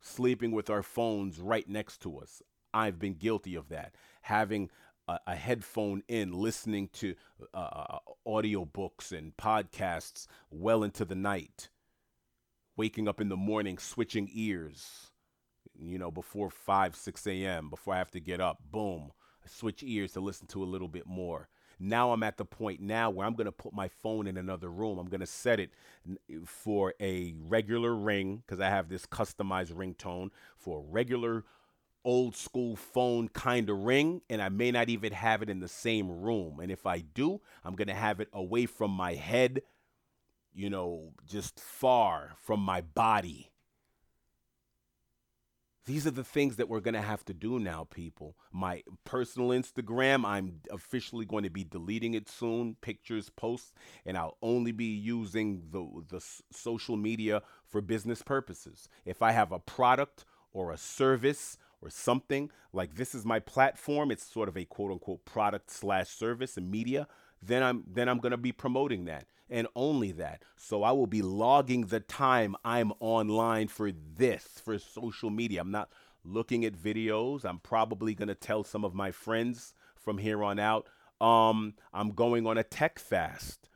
Sleeping 0.00 0.52
with 0.52 0.70
our 0.70 0.82
phones 0.82 1.40
right 1.40 1.68
next 1.68 1.98
to 2.02 2.18
us. 2.18 2.42
I've 2.72 2.98
been 2.98 3.14
guilty 3.14 3.54
of 3.54 3.68
that. 3.68 3.94
Having 4.22 4.70
a, 5.08 5.18
a 5.26 5.34
headphone 5.34 6.02
in, 6.08 6.32
listening 6.32 6.88
to 6.94 7.14
uh, 7.52 7.56
uh 7.56 7.98
audiobooks 8.26 9.16
and 9.16 9.36
podcasts 9.36 10.26
well 10.50 10.82
into 10.84 11.04
the 11.04 11.16
night. 11.16 11.68
Waking 12.76 13.08
up 13.08 13.20
in 13.20 13.28
the 13.28 13.36
morning, 13.36 13.76
switching 13.76 14.30
ears, 14.32 15.10
you 15.78 15.98
know, 15.98 16.10
before 16.10 16.50
5, 16.50 16.96
6 16.96 17.26
a.m., 17.26 17.68
before 17.68 17.94
I 17.94 17.98
have 17.98 18.10
to 18.12 18.20
get 18.20 18.40
up. 18.40 18.58
Boom. 18.70 19.10
I 19.44 19.48
switch 19.48 19.82
ears 19.82 20.12
to 20.12 20.20
listen 20.20 20.46
to 20.48 20.62
a 20.62 20.64
little 20.64 20.88
bit 20.88 21.06
more. 21.06 21.48
Now 21.80 22.12
I'm 22.12 22.22
at 22.22 22.36
the 22.36 22.44
point 22.44 22.80
now 22.80 23.08
where 23.10 23.26
I'm 23.26 23.34
going 23.34 23.46
to 23.46 23.52
put 23.52 23.72
my 23.72 23.88
phone 23.88 24.26
in 24.26 24.36
another 24.36 24.70
room. 24.70 24.98
I'm 24.98 25.08
going 25.08 25.20
to 25.20 25.26
set 25.26 25.58
it 25.58 25.70
for 26.44 26.94
a 27.00 27.34
regular 27.38 27.94
ring 27.94 28.42
because 28.44 28.60
I 28.60 28.68
have 28.68 28.88
this 28.90 29.06
customized 29.06 29.72
ringtone 29.72 30.30
for 30.58 30.78
a 30.80 30.82
regular 30.82 31.44
old 32.04 32.34
school 32.36 32.76
phone 32.76 33.28
kind 33.28 33.68
of 33.68 33.84
ring 33.84 34.22
and 34.30 34.40
I 34.40 34.48
may 34.48 34.70
not 34.70 34.88
even 34.88 35.12
have 35.12 35.42
it 35.42 35.50
in 35.50 35.60
the 35.60 35.68
same 35.68 36.10
room. 36.10 36.60
And 36.60 36.70
if 36.70 36.86
I 36.86 37.00
do, 37.00 37.40
I'm 37.64 37.74
going 37.74 37.88
to 37.88 37.94
have 37.94 38.20
it 38.20 38.28
away 38.32 38.66
from 38.66 38.90
my 38.90 39.14
head, 39.14 39.62
you 40.54 40.70
know, 40.70 41.12
just 41.26 41.60
far 41.60 42.32
from 42.40 42.60
my 42.60 42.80
body. 42.80 43.49
These 45.86 46.06
are 46.06 46.12
the 46.12 46.24
things 46.24 46.56
that 46.56 46.68
we're 46.68 46.80
going 46.80 46.94
to 46.94 47.00
have 47.00 47.24
to 47.24 47.34
do 47.34 47.58
now, 47.58 47.86
people. 47.90 48.36
My 48.52 48.82
personal 49.04 49.48
Instagram, 49.48 50.26
I'm 50.26 50.60
officially 50.70 51.24
going 51.24 51.44
to 51.44 51.50
be 51.50 51.64
deleting 51.64 52.14
it 52.14 52.28
soon, 52.28 52.76
pictures, 52.80 53.30
posts, 53.30 53.72
and 54.04 54.16
I'll 54.16 54.36
only 54.42 54.72
be 54.72 54.84
using 54.84 55.62
the, 55.70 55.86
the 56.08 56.24
social 56.52 56.96
media 56.96 57.42
for 57.66 57.80
business 57.80 58.22
purposes. 58.22 58.88
If 59.04 59.22
I 59.22 59.32
have 59.32 59.52
a 59.52 59.58
product 59.58 60.26
or 60.52 60.70
a 60.70 60.76
service 60.76 61.56
or 61.80 61.88
something 61.88 62.50
like 62.72 62.94
this 62.96 63.14
is 63.14 63.24
my 63.24 63.40
platform, 63.40 64.10
it's 64.10 64.24
sort 64.24 64.48
of 64.48 64.56
a 64.56 64.66
quote 64.66 64.92
unquote 64.92 65.24
product 65.24 65.70
slash 65.70 66.08
service 66.08 66.56
and 66.58 66.70
media, 66.70 67.08
then 67.42 67.62
I'm 67.62 67.84
then 67.90 68.08
I'm 68.08 68.18
going 68.18 68.32
to 68.32 68.36
be 68.36 68.52
promoting 68.52 69.06
that 69.06 69.26
and 69.50 69.66
only 69.74 70.12
that. 70.12 70.42
So 70.56 70.82
I 70.82 70.92
will 70.92 71.06
be 71.06 71.22
logging 71.22 71.86
the 71.86 72.00
time 72.00 72.56
I'm 72.64 72.92
online 73.00 73.68
for 73.68 73.90
this, 73.92 74.44
for 74.64 74.78
social 74.78 75.30
media. 75.30 75.60
I'm 75.60 75.70
not 75.70 75.90
looking 76.24 76.64
at 76.64 76.74
videos. 76.74 77.44
I'm 77.44 77.58
probably 77.58 78.14
going 78.14 78.28
to 78.28 78.34
tell 78.34 78.64
some 78.64 78.84
of 78.84 78.94
my 78.94 79.10
friends 79.10 79.74
from 79.96 80.18
here 80.18 80.42
on 80.42 80.58
out 80.58 80.86
um, 81.20 81.74
I'm 81.92 82.10
going 82.10 82.46
on 82.46 82.56
a 82.56 82.64
tech 82.64 82.98
fast 82.98 83.68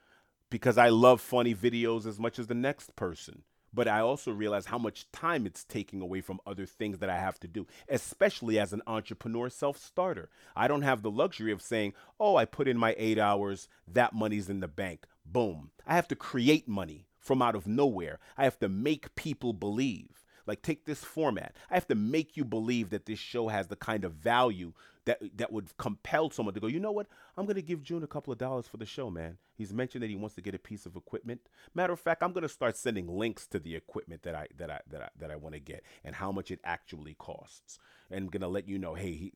because 0.51 0.79
I 0.79 0.89
love 0.89 1.21
funny 1.21 1.55
videos 1.55 2.07
as 2.07 2.19
much 2.19 2.39
as 2.39 2.47
the 2.47 2.55
next 2.55 2.97
person. 2.97 3.43
But 3.75 3.89
I 3.89 4.01
also 4.01 4.31
realize 4.31 4.67
how 4.67 4.79
much 4.79 5.11
time 5.11 5.47
it's 5.47 5.65
taking 5.65 6.01
away 6.01 6.21
from 6.21 6.41
other 6.47 6.67
things 6.67 6.99
that 6.99 7.11
I 7.11 7.19
have 7.19 7.41
to 7.41 7.49
do, 7.49 7.67
especially 7.89 8.59
as 8.59 8.73
an 8.73 8.83
entrepreneur 8.87 9.51
self 9.51 9.77
starter. 9.77 10.29
I 10.55 10.69
don't 10.69 10.83
have 10.83 11.03
the 11.03 11.11
luxury 11.11 11.53
of 11.53 11.63
saying, 11.63 11.95
oh, 12.21 12.37
I 12.37 12.45
put 12.45 12.69
in 12.69 12.79
my 12.79 12.95
eight 12.99 13.19
hours, 13.19 13.69
that 13.89 14.13
money's 14.13 14.49
in 14.49 14.61
the 14.61 14.69
bank. 14.69 15.07
Boom. 15.27 15.71
I 15.87 15.95
have 15.95 16.09
to 16.09 16.17
create 16.17 16.69
money 16.69 17.07
from 17.19 17.43
out 17.43 17.57
of 17.57 17.67
nowhere. 17.67 18.21
I 18.37 18.45
have 18.45 18.59
to 18.61 18.69
make 18.69 19.15
people 19.17 19.53
believe. 19.53 20.24
Like 20.47 20.63
take 20.63 20.85
this 20.85 21.03
format. 21.05 21.57
I 21.71 21.75
have 21.75 21.89
to 21.89 21.95
make 21.95 22.37
you 22.37 22.45
believe 22.45 22.91
that 22.91 23.07
this 23.07 23.19
show 23.19 23.49
has 23.49 23.69
the 23.69 23.77
kind 23.77 24.05
of 24.05 24.13
value 24.13 24.73
that 25.07 25.21
that 25.37 25.53
would 25.53 25.77
compel 25.77 26.31
someone 26.31 26.55
to 26.55 26.61
go, 26.61 26.67
you 26.67 26.81
know 26.81 26.93
what? 26.93 27.07
I'm 27.37 27.47
gonna 27.47 27.63
give 27.63 27.83
June 27.83 28.03
a 28.03 28.07
couple 28.09 28.33
of 28.33 28.39
dollars 28.39 28.67
for 28.67 28.77
the 28.77 28.87
show, 28.87 29.11
man. 29.11 29.39
He's 29.57 29.73
mentioned 29.73 30.03
that 30.03 30.11
he 30.11 30.17
wants 30.17 30.35
to 30.37 30.41
get 30.41 30.55
a 30.55 30.59
piece 30.59 30.87
of 30.87 30.97
equipment. 30.97 31.41
Matter 31.75 31.93
of 31.93 32.01
fact, 32.01 32.23
I'm 32.23 32.33
gonna 32.33 32.49
start 32.49 32.77
sending 32.77 33.07
links 33.09 33.47
to 33.49 33.59
the 33.59 33.75
equipment 33.77 34.23
that 34.23 34.35
I 34.35 34.47
that 34.57 34.71
I 34.71 34.81
that 34.91 35.03
I 35.03 35.09
that 35.19 35.31
I 35.31 35.37
want 35.37 35.55
to 35.55 35.61
get 35.61 35.83
and 36.05 36.15
how 36.15 36.33
much 36.33 36.51
it 36.51 36.61
actually 36.65 37.15
costs. 37.15 37.79
And 38.11 38.25
I'm 38.25 38.29
gonna 38.29 38.49
let 38.49 38.69
you 38.69 38.79
know, 38.79 38.95
hey, 38.95 39.13
he, 39.13 39.33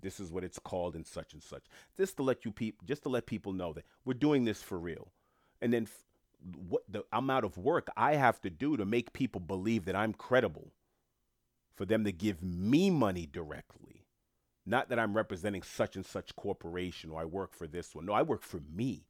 this 0.00 0.20
is 0.20 0.30
what 0.30 0.44
it's 0.44 0.58
called 0.58 0.94
and 0.94 1.06
such 1.06 1.32
and 1.32 1.42
such. 1.42 1.64
Just 1.96 2.16
to 2.16 2.22
let 2.22 2.44
you 2.44 2.52
people, 2.52 2.84
just 2.86 3.02
to 3.04 3.08
let 3.08 3.26
people 3.26 3.52
know 3.52 3.72
that 3.72 3.84
we're 4.04 4.14
doing 4.14 4.44
this 4.44 4.62
for 4.62 4.78
real 4.78 5.08
and 5.60 5.72
then 5.72 5.84
f- 5.84 6.04
what 6.68 6.82
the 6.88 7.04
amount 7.12 7.44
of 7.44 7.56
work 7.56 7.88
I 7.96 8.16
have 8.16 8.40
to 8.42 8.50
do 8.50 8.76
to 8.76 8.84
make 8.84 9.12
people 9.12 9.40
believe 9.40 9.84
that 9.86 9.96
I'm 9.96 10.12
credible 10.12 10.72
for 11.74 11.84
them 11.84 12.04
to 12.04 12.12
give 12.12 12.42
me 12.42 12.90
money 12.90 13.26
directly. 13.26 14.06
Not 14.66 14.88
that 14.88 14.98
I'm 14.98 15.16
representing 15.16 15.62
such 15.62 15.96
and 15.96 16.06
such 16.06 16.36
corporation 16.36 17.10
or 17.10 17.20
I 17.20 17.24
work 17.24 17.52
for 17.52 17.66
this 17.66 17.94
one. 17.94 18.06
No, 18.06 18.12
I 18.12 18.22
work 18.22 18.42
for 18.42 18.60
me. 18.72 19.04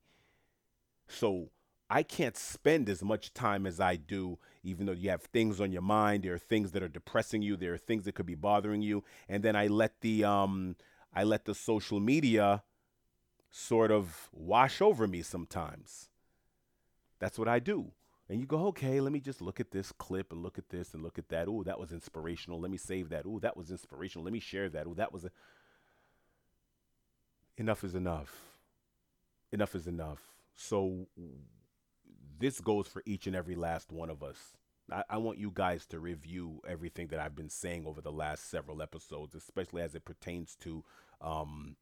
So 1.06 1.50
I 1.90 2.02
can't 2.02 2.36
spend 2.36 2.88
as 2.88 3.02
much 3.02 3.34
time 3.34 3.66
as 3.66 3.78
I 3.78 3.96
do, 3.96 4.38
even 4.62 4.86
though 4.86 4.92
you 4.92 5.10
have 5.10 5.22
things 5.22 5.60
on 5.60 5.70
your 5.70 5.82
mind. 5.82 6.24
There 6.24 6.34
are 6.34 6.38
things 6.38 6.72
that 6.72 6.82
are 6.82 6.88
depressing 6.88 7.42
you. 7.42 7.56
There 7.56 7.74
are 7.74 7.78
things 7.78 8.04
that 8.04 8.14
could 8.14 8.26
be 8.26 8.34
bothering 8.34 8.82
you. 8.82 9.04
And 9.28 9.42
then 9.42 9.54
I 9.54 9.66
let 9.66 10.00
the 10.00 10.24
um 10.24 10.76
I 11.12 11.24
let 11.24 11.44
the 11.44 11.54
social 11.54 12.00
media 12.00 12.64
sort 13.50 13.92
of 13.92 14.28
wash 14.32 14.80
over 14.80 15.06
me 15.06 15.22
sometimes. 15.22 16.08
That's 17.24 17.38
what 17.38 17.48
I 17.48 17.58
do. 17.58 17.90
And 18.28 18.38
you 18.38 18.44
go, 18.44 18.66
okay, 18.66 19.00
let 19.00 19.10
me 19.10 19.18
just 19.18 19.40
look 19.40 19.58
at 19.58 19.70
this 19.70 19.92
clip 19.92 20.30
and 20.30 20.42
look 20.42 20.58
at 20.58 20.68
this 20.68 20.92
and 20.92 21.02
look 21.02 21.18
at 21.18 21.30
that. 21.30 21.48
Oh, 21.48 21.62
that 21.62 21.80
was 21.80 21.90
inspirational. 21.90 22.60
Let 22.60 22.70
me 22.70 22.76
save 22.76 23.08
that. 23.08 23.24
Oh, 23.26 23.38
that 23.38 23.56
was 23.56 23.70
inspirational. 23.70 24.24
Let 24.24 24.34
me 24.34 24.40
share 24.40 24.68
that. 24.68 24.86
Oh, 24.86 24.92
that 24.92 25.10
was 25.10 25.24
a. 25.24 25.30
Enough 27.56 27.82
is 27.82 27.94
enough. 27.94 28.42
Enough 29.52 29.74
is 29.74 29.86
enough. 29.86 30.20
So 30.54 31.06
this 32.38 32.60
goes 32.60 32.88
for 32.88 33.02
each 33.06 33.26
and 33.26 33.34
every 33.34 33.54
last 33.54 33.90
one 33.90 34.10
of 34.10 34.22
us. 34.22 34.36
I, 34.92 35.04
I 35.08 35.16
want 35.16 35.38
you 35.38 35.50
guys 35.54 35.86
to 35.86 36.00
review 36.00 36.60
everything 36.68 37.06
that 37.06 37.20
I've 37.20 37.34
been 37.34 37.48
saying 37.48 37.86
over 37.86 38.02
the 38.02 38.12
last 38.12 38.50
several 38.50 38.82
episodes, 38.82 39.34
especially 39.34 39.80
as 39.80 39.94
it 39.94 40.04
pertains 40.04 40.56
to 40.56 40.84
um, 41.22 41.76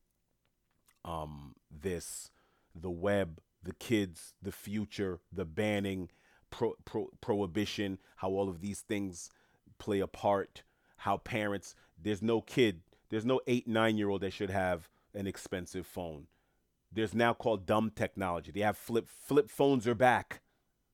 um, 1.05 1.57
this, 1.69 2.31
the 2.77 2.91
web, 2.91 3.41
the 3.63 3.75
kids, 3.75 4.35
the 4.43 4.53
future, 4.53 5.21
the 5.33 5.45
banning, 5.45 6.11
pro, 6.51 6.75
pro, 6.85 7.09
prohibition, 7.21 7.99
how 8.17 8.31
all 8.31 8.49
of 8.49 8.61
these 8.61 8.81
things 8.81 9.31
play 9.79 10.01
a 10.01 10.07
part, 10.07 10.63
how 10.99 11.17
parents, 11.17 11.75
there's 12.01 12.23
no 12.23 12.41
kid, 12.41 12.83
there's 13.11 13.27
no 13.27 13.41
eight, 13.47 13.69
nine 13.69 13.97
year 13.97 14.09
old 14.09 14.23
that 14.23 14.33
should 14.33 14.51
have 14.51 14.89
an 15.15 15.27
expensive 15.27 15.87
phone. 15.87 16.27
There's 16.91 17.15
now 17.15 17.33
called 17.35 17.67
dumb 17.67 17.91
technology. 17.95 18.53
They 18.53 18.61
have 18.61 18.77
flip 18.77 19.09
flip 19.09 19.51
phones 19.51 19.87
are 19.87 19.95
back. 19.95 20.43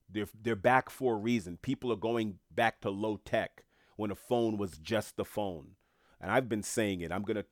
They're 0.09 0.27
they're 0.41 0.55
back 0.55 0.89
for 0.89 1.15
a 1.15 1.17
reason. 1.17 1.57
People 1.61 1.91
are 1.91 1.97
going 1.97 2.39
back 2.49 2.81
to 2.81 2.89
low 2.89 3.17
tech 3.17 3.63
when 3.97 4.11
a 4.11 4.15
phone 4.15 4.57
was 4.57 4.77
just 4.77 5.19
a 5.19 5.25
phone. 5.25 5.75
And 6.21 6.31
I've 6.31 6.49
been 6.49 6.63
saying 6.63 7.01
it. 7.01 7.11
I'm 7.11 7.23
going 7.23 7.35
to 7.35 7.43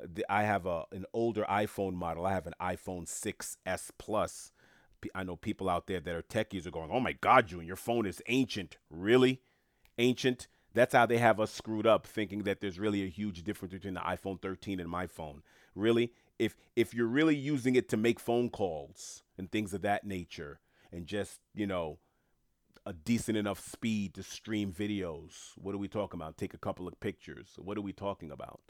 turn 0.00 0.08
I 0.28 0.44
have 0.44 0.66
a 0.66 0.84
an 0.92 1.04
older 1.12 1.44
iPhone 1.48 1.94
model. 1.94 2.26
I 2.26 2.32
have 2.32 2.46
an 2.46 2.54
iPhone 2.60 3.06
6s 3.06 3.90
Plus. 3.98 4.52
I 5.14 5.22
know 5.22 5.36
people 5.36 5.68
out 5.68 5.86
there 5.86 6.00
that 6.00 6.14
are 6.14 6.22
techies 6.22 6.66
are 6.66 6.72
going, 6.72 6.90
"Oh 6.90 7.00
my 7.00 7.12
God, 7.12 7.48
June, 7.48 7.66
your 7.66 7.76
phone 7.76 8.06
is 8.06 8.22
ancient." 8.26 8.78
Really, 8.90 9.42
ancient? 9.98 10.48
That's 10.74 10.94
how 10.94 11.06
they 11.06 11.18
have 11.18 11.40
us 11.40 11.52
screwed 11.52 11.86
up, 11.86 12.06
thinking 12.06 12.42
that 12.44 12.60
there's 12.60 12.78
really 12.78 13.02
a 13.02 13.08
huge 13.08 13.42
difference 13.42 13.72
between 13.72 13.94
the 13.94 14.00
iPhone 14.00 14.40
13 14.40 14.80
and 14.80 14.90
my 14.90 15.06
phone. 15.06 15.42
Really, 15.74 16.12
if 16.38 16.56
if 16.76 16.94
you're 16.94 17.06
really 17.06 17.36
using 17.36 17.74
it 17.74 17.88
to 17.90 17.96
make 17.96 18.20
phone 18.20 18.50
calls 18.50 19.22
and 19.36 19.50
things 19.50 19.72
of 19.72 19.82
that 19.82 20.04
nature, 20.04 20.60
and 20.92 21.06
just 21.06 21.40
you 21.54 21.66
know 21.66 21.98
a 22.86 22.92
decent 22.92 23.36
enough 23.36 23.60
speed 23.60 24.14
to 24.14 24.22
stream 24.22 24.72
videos, 24.72 25.52
what 25.56 25.74
are 25.74 25.78
we 25.78 25.88
talking 25.88 26.18
about? 26.18 26.38
Take 26.38 26.54
a 26.54 26.58
couple 26.58 26.88
of 26.88 26.98
pictures. 27.00 27.54
What 27.56 27.76
are 27.76 27.82
we 27.82 27.92
talking 27.92 28.30
about? 28.30 28.60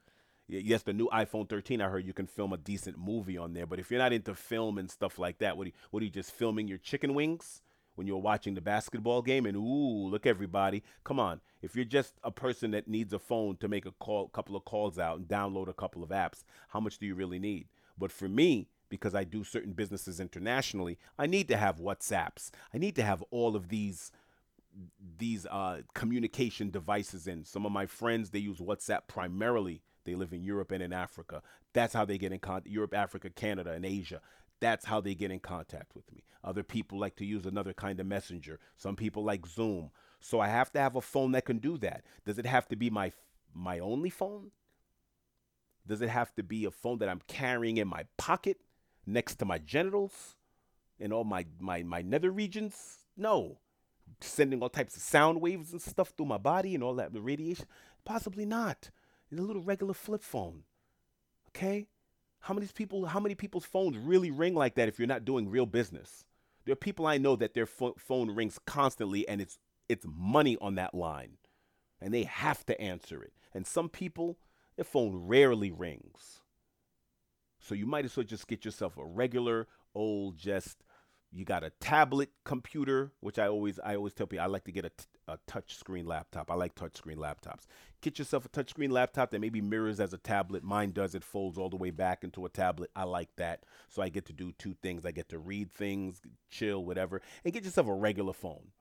Yes, 0.49 0.83
the 0.83 0.93
new 0.93 1.09
iPhone 1.09 1.49
13, 1.49 1.81
I 1.81 1.89
heard 1.89 2.07
you 2.07 2.13
can 2.13 2.27
film 2.27 2.53
a 2.53 2.57
decent 2.57 2.99
movie 2.99 3.39
on 3.39 3.53
there. 3.53 3.67
But 3.67 3.79
if 3.79 3.91
you're 3.91 4.01
not 4.01 4.13
into 4.13 4.35
film 4.35 4.79
and 4.79 4.91
stuff 4.91 5.19
like 5.19 5.39
that, 5.39 5.57
what 5.57 5.65
are 5.65 5.69
you, 5.69 5.73
what 5.91 6.03
are 6.03 6.05
you 6.05 6.11
just 6.11 6.33
filming 6.33 6.69
your 6.69 6.79
chicken 6.79 7.15
wings 7.15 7.63
when 7.95 8.07
you're 8.07 8.19
watching 8.19 8.55
the 8.55 8.61
basketball 8.61 9.23
game? 9.23 9.47
And 9.47 9.57
ooh, 9.57 10.09
look 10.09 10.27
everybody, 10.27 10.83
come 11.05 11.21
on. 11.21 11.41
If 11.61 11.77
you're 11.77 11.85
just 11.85 12.15
a 12.25 12.31
person 12.31 12.71
that 12.71 12.89
needs 12.89 13.13
a 13.13 13.19
phone 13.19 13.57
to 13.59 13.69
make 13.69 13.85
a 13.85 13.93
call, 13.93 14.29
couple 14.29 14.57
of 14.57 14.65
calls 14.65 14.99
out 14.99 15.19
and 15.19 15.29
download 15.29 15.69
a 15.69 15.75
couple 15.75 16.03
of 16.03 16.11
apps, 16.11 16.45
how 16.69 16.81
much 16.81 16.99
do 16.99 17.07
you 17.07 17.15
really 17.15 17.39
need? 17.39 17.69
But 17.99 18.13
for 18.13 18.29
me, 18.29 18.69
because 18.89 19.15
I 19.15 19.25
do 19.25 19.45
certain 19.45 19.73
businesses 19.73 20.19
internationally, 20.21 20.99
I 21.19 21.27
need 21.27 21.49
to 21.49 21.57
have 21.57 21.79
WhatsApps. 21.79 22.51
I 22.73 22.79
need 22.79 22.97
to 22.97 23.03
have 23.03 23.23
all 23.31 23.55
of 23.55 23.69
these 23.69 24.13
these 25.19 25.45
uh, 25.47 25.81
communication 25.95 26.71
devices 26.71 27.27
in. 27.27 27.45
Some 27.45 27.67
of 27.67 27.73
my 27.73 27.87
friends 27.87 28.31
they 28.31 28.39
use 28.39 28.59
WhatsApp 28.59 29.09
primarily 29.09 29.83
they 30.09 30.15
live 30.15 30.33
in 30.33 30.43
Europe 30.43 30.73
and 30.73 30.83
in 30.83 30.93
Africa. 30.93 31.43
That's 31.75 31.93
how 31.93 32.05
they 32.05 32.19
get 32.19 32.33
in 32.33 32.39
contact. 32.39 32.67
Europe, 32.69 32.95
Africa, 32.95 33.31
Canada, 33.31 33.73
and 33.73 33.85
Asia. 33.85 34.21
That's 34.61 34.87
how 34.87 35.01
they 35.01 35.15
get 35.15 35.31
in 35.31 35.41
contact 35.41 35.95
with 35.95 36.11
me. 36.13 36.25
Other 36.43 36.63
people 36.63 36.99
like 36.99 37.17
to 37.17 37.25
use 37.25 37.47
another 37.47 37.73
kind 37.73 38.01
of 38.01 38.07
messenger. 38.07 38.59
Some 38.77 38.97
people 38.97 39.23
like 39.23 39.47
Zoom. 39.47 39.91
So 40.21 40.41
I 40.41 40.49
have 40.49 40.73
to 40.73 40.81
have 40.81 40.97
a 40.97 41.01
phone 41.01 41.33
that 41.33 41.45
can 41.45 41.59
do 41.59 41.79
that. 41.79 42.05
Does 42.25 42.39
it 42.39 42.47
have 42.47 42.67
to 42.69 42.77
be 42.77 42.91
my 42.91 43.13
my 43.55 43.79
only 43.79 44.11
phone? 44.11 44.51
Does 45.87 46.03
it 46.03 46.09
have 46.09 46.35
to 46.35 46.43
be 46.43 46.65
a 46.65 46.71
phone 46.71 46.99
that 46.99 47.09
I'm 47.09 47.23
carrying 47.29 47.77
in 47.77 47.89
my 47.89 48.05
pocket 48.17 48.59
next 49.07 49.37
to 49.37 49.45
my 49.45 49.59
genitals 49.59 50.37
and 50.99 51.13
all 51.13 51.25
my 51.25 51.47
my 51.61 51.83
my 51.83 52.03
nether 52.03 52.31
regions? 52.31 52.99
No. 53.17 53.59
Sending 54.21 54.63
all 54.63 54.71
types 54.71 54.97
of 54.97 55.03
sound 55.03 55.41
waves 55.41 55.73
and 55.73 55.83
stuff 55.83 56.15
through 56.17 56.27
my 56.27 56.39
body 56.39 56.75
and 56.75 56.83
all 56.83 56.95
that 56.95 57.11
radiation? 57.13 57.67
Possibly 58.05 58.47
not 58.47 58.91
a 59.37 59.43
little 59.43 59.63
regular 59.63 59.95
flip 59.95 60.23
phone. 60.23 60.63
Okay? 61.49 61.89
How 62.41 62.55
many 62.55 62.67
people 62.69 63.07
how 63.07 63.21
many 63.21 63.35
people's 63.35 63.65
phones 63.65 63.97
really 63.97 64.31
ring 64.31 64.55
like 64.55 64.77
that 64.77 64.89
if 64.89 64.99
you're 64.99 65.09
not 65.09 65.25
doing 65.25 65.49
real 65.49 65.67
business? 65.67 66.25
There 66.65 66.73
are 66.73 66.77
people 66.77 67.07
I 67.07 67.19
know 67.19 67.37
that 67.37 67.55
their 67.55 67.67
pho- 67.67 67.97
phone 67.99 68.35
rings 68.35 68.59
constantly 68.67 69.29
and 69.29 69.41
it's 69.41 69.59
it's 69.89 70.07
money 70.09 70.57
on 70.61 70.77
that 70.77 70.95
line. 70.95 71.39
And 72.01 72.15
they 72.15 72.25
have 72.25 72.65
to 72.67 72.81
answer 72.81 73.23
it. 73.23 73.33
And 73.53 73.67
some 73.67 73.89
people 73.89 74.39
their 74.77 74.85
phone 74.85 75.27
rarely 75.27 75.73
rings. 75.73 76.43
So 77.59 77.75
you 77.75 77.87
might 77.87 78.05
as 78.05 78.17
well 78.17 78.25
just 78.25 78.47
get 78.47 78.65
yourself 78.65 78.97
a 78.97 79.05
regular 79.05 79.67
old 79.95 80.39
just 80.39 80.79
you 81.31 81.45
got 81.45 81.65
a 81.65 81.71
tablet 81.81 82.31
computer, 82.45 83.13
which 83.21 83.39
I 83.39 83.49
always 83.49 83.79
I 83.81 83.97
always 83.97 84.15
tell 84.15 84.27
people 84.27 84.45
I 84.45 84.47
like 84.47 84.65
to 84.65 84.73
get 84.73 84.85
a, 84.85 84.91
t- 84.91 85.05
a 85.29 85.39
touch 85.47 85.77
screen 85.77 86.07
laptop. 86.07 86.51
I 86.51 86.55
like 86.55 86.75
touch 86.75 86.97
screen 86.97 87.19
laptops. 87.19 87.67
Get 88.01 88.19
yourself 88.19 88.45
a 88.45 88.49
touch 88.49 88.71
screen 88.71 88.91
laptop 88.91 89.31
that 89.31 89.41
maybe 89.41 89.61
mirrors 89.61 90.01
as 90.01 90.13
a 90.13 90.19
tablet. 90.19 90.65
Mine 90.65 90.93
does. 90.93 91.15
It 91.15 91.23
folds 91.23 91.59
all 91.59 91.69
the 91.69 91.77
way 91.77 91.91
back 91.91 92.25
into 92.25 92.47
a 92.47 92.49
tablet. 92.49 92.91
I 92.97 93.05
like 93.05 93.35
that. 93.37 93.65
So 93.89 94.03
I 94.03 94.09
get 94.09 94.27
to 94.27 94.33
do 94.33 94.53
two 94.59 94.75
things. 94.83 95.05
I 95.05 95.13
get 95.13 95.29
to 95.29 95.39
read 95.39 95.73
things, 95.73 96.21
chill, 96.51 96.85
whatever, 96.85 97.21
and 97.45 97.53
get 97.53 97.65
yourself 97.65 97.87
a 97.87 97.95
regular 97.95 98.33
phone. 98.33 98.73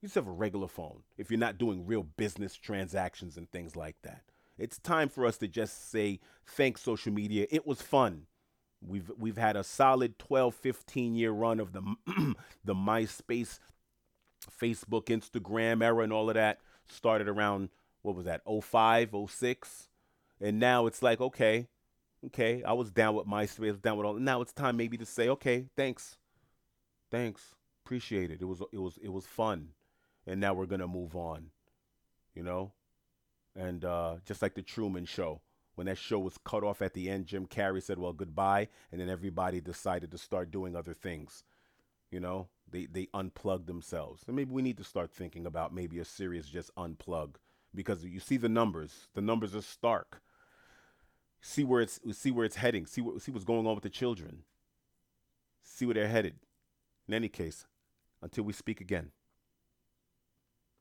You 0.00 0.06
just 0.06 0.14
have 0.14 0.28
a 0.28 0.32
regular 0.32 0.68
phone 0.68 1.02
if 1.16 1.30
you're 1.30 1.40
not 1.40 1.58
doing 1.58 1.84
real 1.84 2.04
business 2.04 2.54
transactions 2.54 3.36
and 3.36 3.50
things 3.50 3.74
like 3.74 3.96
that. 4.02 4.22
It's 4.56 4.78
time 4.78 5.08
for 5.08 5.26
us 5.26 5.38
to 5.38 5.48
just 5.48 5.90
say 5.90 6.20
thanks 6.46 6.82
social 6.82 7.12
media. 7.12 7.46
It 7.50 7.66
was 7.66 7.82
fun. 7.82 8.26
We've 8.80 9.10
we've 9.18 9.36
had 9.36 9.56
a 9.56 9.64
solid 9.64 10.18
12, 10.18 10.54
15 10.54 11.16
year 11.16 11.32
run 11.32 11.58
of 11.58 11.72
the 11.72 11.82
the 12.64 12.74
MySpace, 12.74 13.58
Facebook, 14.50 15.06
Instagram 15.06 15.82
era 15.82 16.02
and 16.02 16.12
all 16.12 16.28
of 16.28 16.34
that. 16.34 16.60
Started 16.88 17.28
around 17.28 17.68
what 18.02 18.14
was 18.14 18.24
that? 18.24 18.42
05, 18.46 19.14
06. 19.28 19.88
And 20.40 20.58
now 20.58 20.86
it's 20.86 21.02
like, 21.02 21.20
okay, 21.20 21.68
okay, 22.26 22.62
I 22.62 22.72
was 22.72 22.90
down 22.90 23.14
with 23.14 23.26
MySpace, 23.26 23.80
down 23.80 23.96
with 23.96 24.06
all. 24.06 24.14
Now 24.14 24.40
it's 24.40 24.52
time 24.52 24.76
maybe 24.76 24.96
to 24.98 25.06
say, 25.06 25.28
okay, 25.28 25.66
thanks, 25.76 26.16
thanks, 27.10 27.54
appreciate 27.84 28.30
it. 28.30 28.40
It 28.40 28.44
was 28.44 28.62
it 28.72 28.78
was 28.78 28.98
it 29.02 29.12
was 29.12 29.26
fun, 29.26 29.70
and 30.26 30.40
now 30.40 30.54
we're 30.54 30.66
gonna 30.66 30.88
move 30.88 31.16
on, 31.16 31.50
you 32.34 32.42
know, 32.42 32.72
and 33.56 33.84
uh, 33.84 34.16
just 34.24 34.42
like 34.42 34.54
the 34.54 34.62
Truman 34.62 35.04
Show, 35.04 35.40
when 35.74 35.86
that 35.86 35.98
show 35.98 36.18
was 36.18 36.38
cut 36.44 36.64
off 36.64 36.82
at 36.82 36.94
the 36.94 37.08
end, 37.10 37.26
Jim 37.26 37.46
Carrey 37.46 37.82
said, 37.82 37.98
"Well, 37.98 38.12
goodbye," 38.12 38.68
and 38.92 39.00
then 39.00 39.08
everybody 39.08 39.60
decided 39.60 40.10
to 40.12 40.18
start 40.18 40.50
doing 40.50 40.76
other 40.76 40.94
things. 40.94 41.44
You 42.10 42.20
know, 42.20 42.48
they 42.70 42.86
they 42.86 43.08
unplugged 43.14 43.66
themselves, 43.66 44.24
and 44.26 44.36
maybe 44.36 44.52
we 44.52 44.62
need 44.62 44.78
to 44.78 44.84
start 44.84 45.10
thinking 45.10 45.46
about 45.46 45.74
maybe 45.74 45.98
a 45.98 46.04
series 46.04 46.46
just 46.46 46.74
unplug 46.76 47.34
because 47.74 48.04
you 48.04 48.20
see 48.20 48.36
the 48.36 48.48
numbers. 48.48 49.08
The 49.14 49.20
numbers 49.20 49.54
are 49.54 49.62
stark 49.62 50.22
see 51.40 51.64
where 51.64 51.80
it's 51.80 52.00
see 52.12 52.30
where 52.30 52.44
it's 52.44 52.56
heading, 52.56 52.86
see 52.86 53.00
what 53.00 53.20
see 53.22 53.32
what's 53.32 53.44
going 53.44 53.66
on 53.66 53.74
with 53.74 53.84
the 53.84 53.90
children, 53.90 54.42
see 55.62 55.86
where 55.86 55.94
they're 55.94 56.08
headed. 56.08 56.34
In 57.06 57.14
any 57.14 57.28
case, 57.28 57.66
until 58.20 58.44
we 58.44 58.52
speak 58.52 58.80
again. 58.80 59.12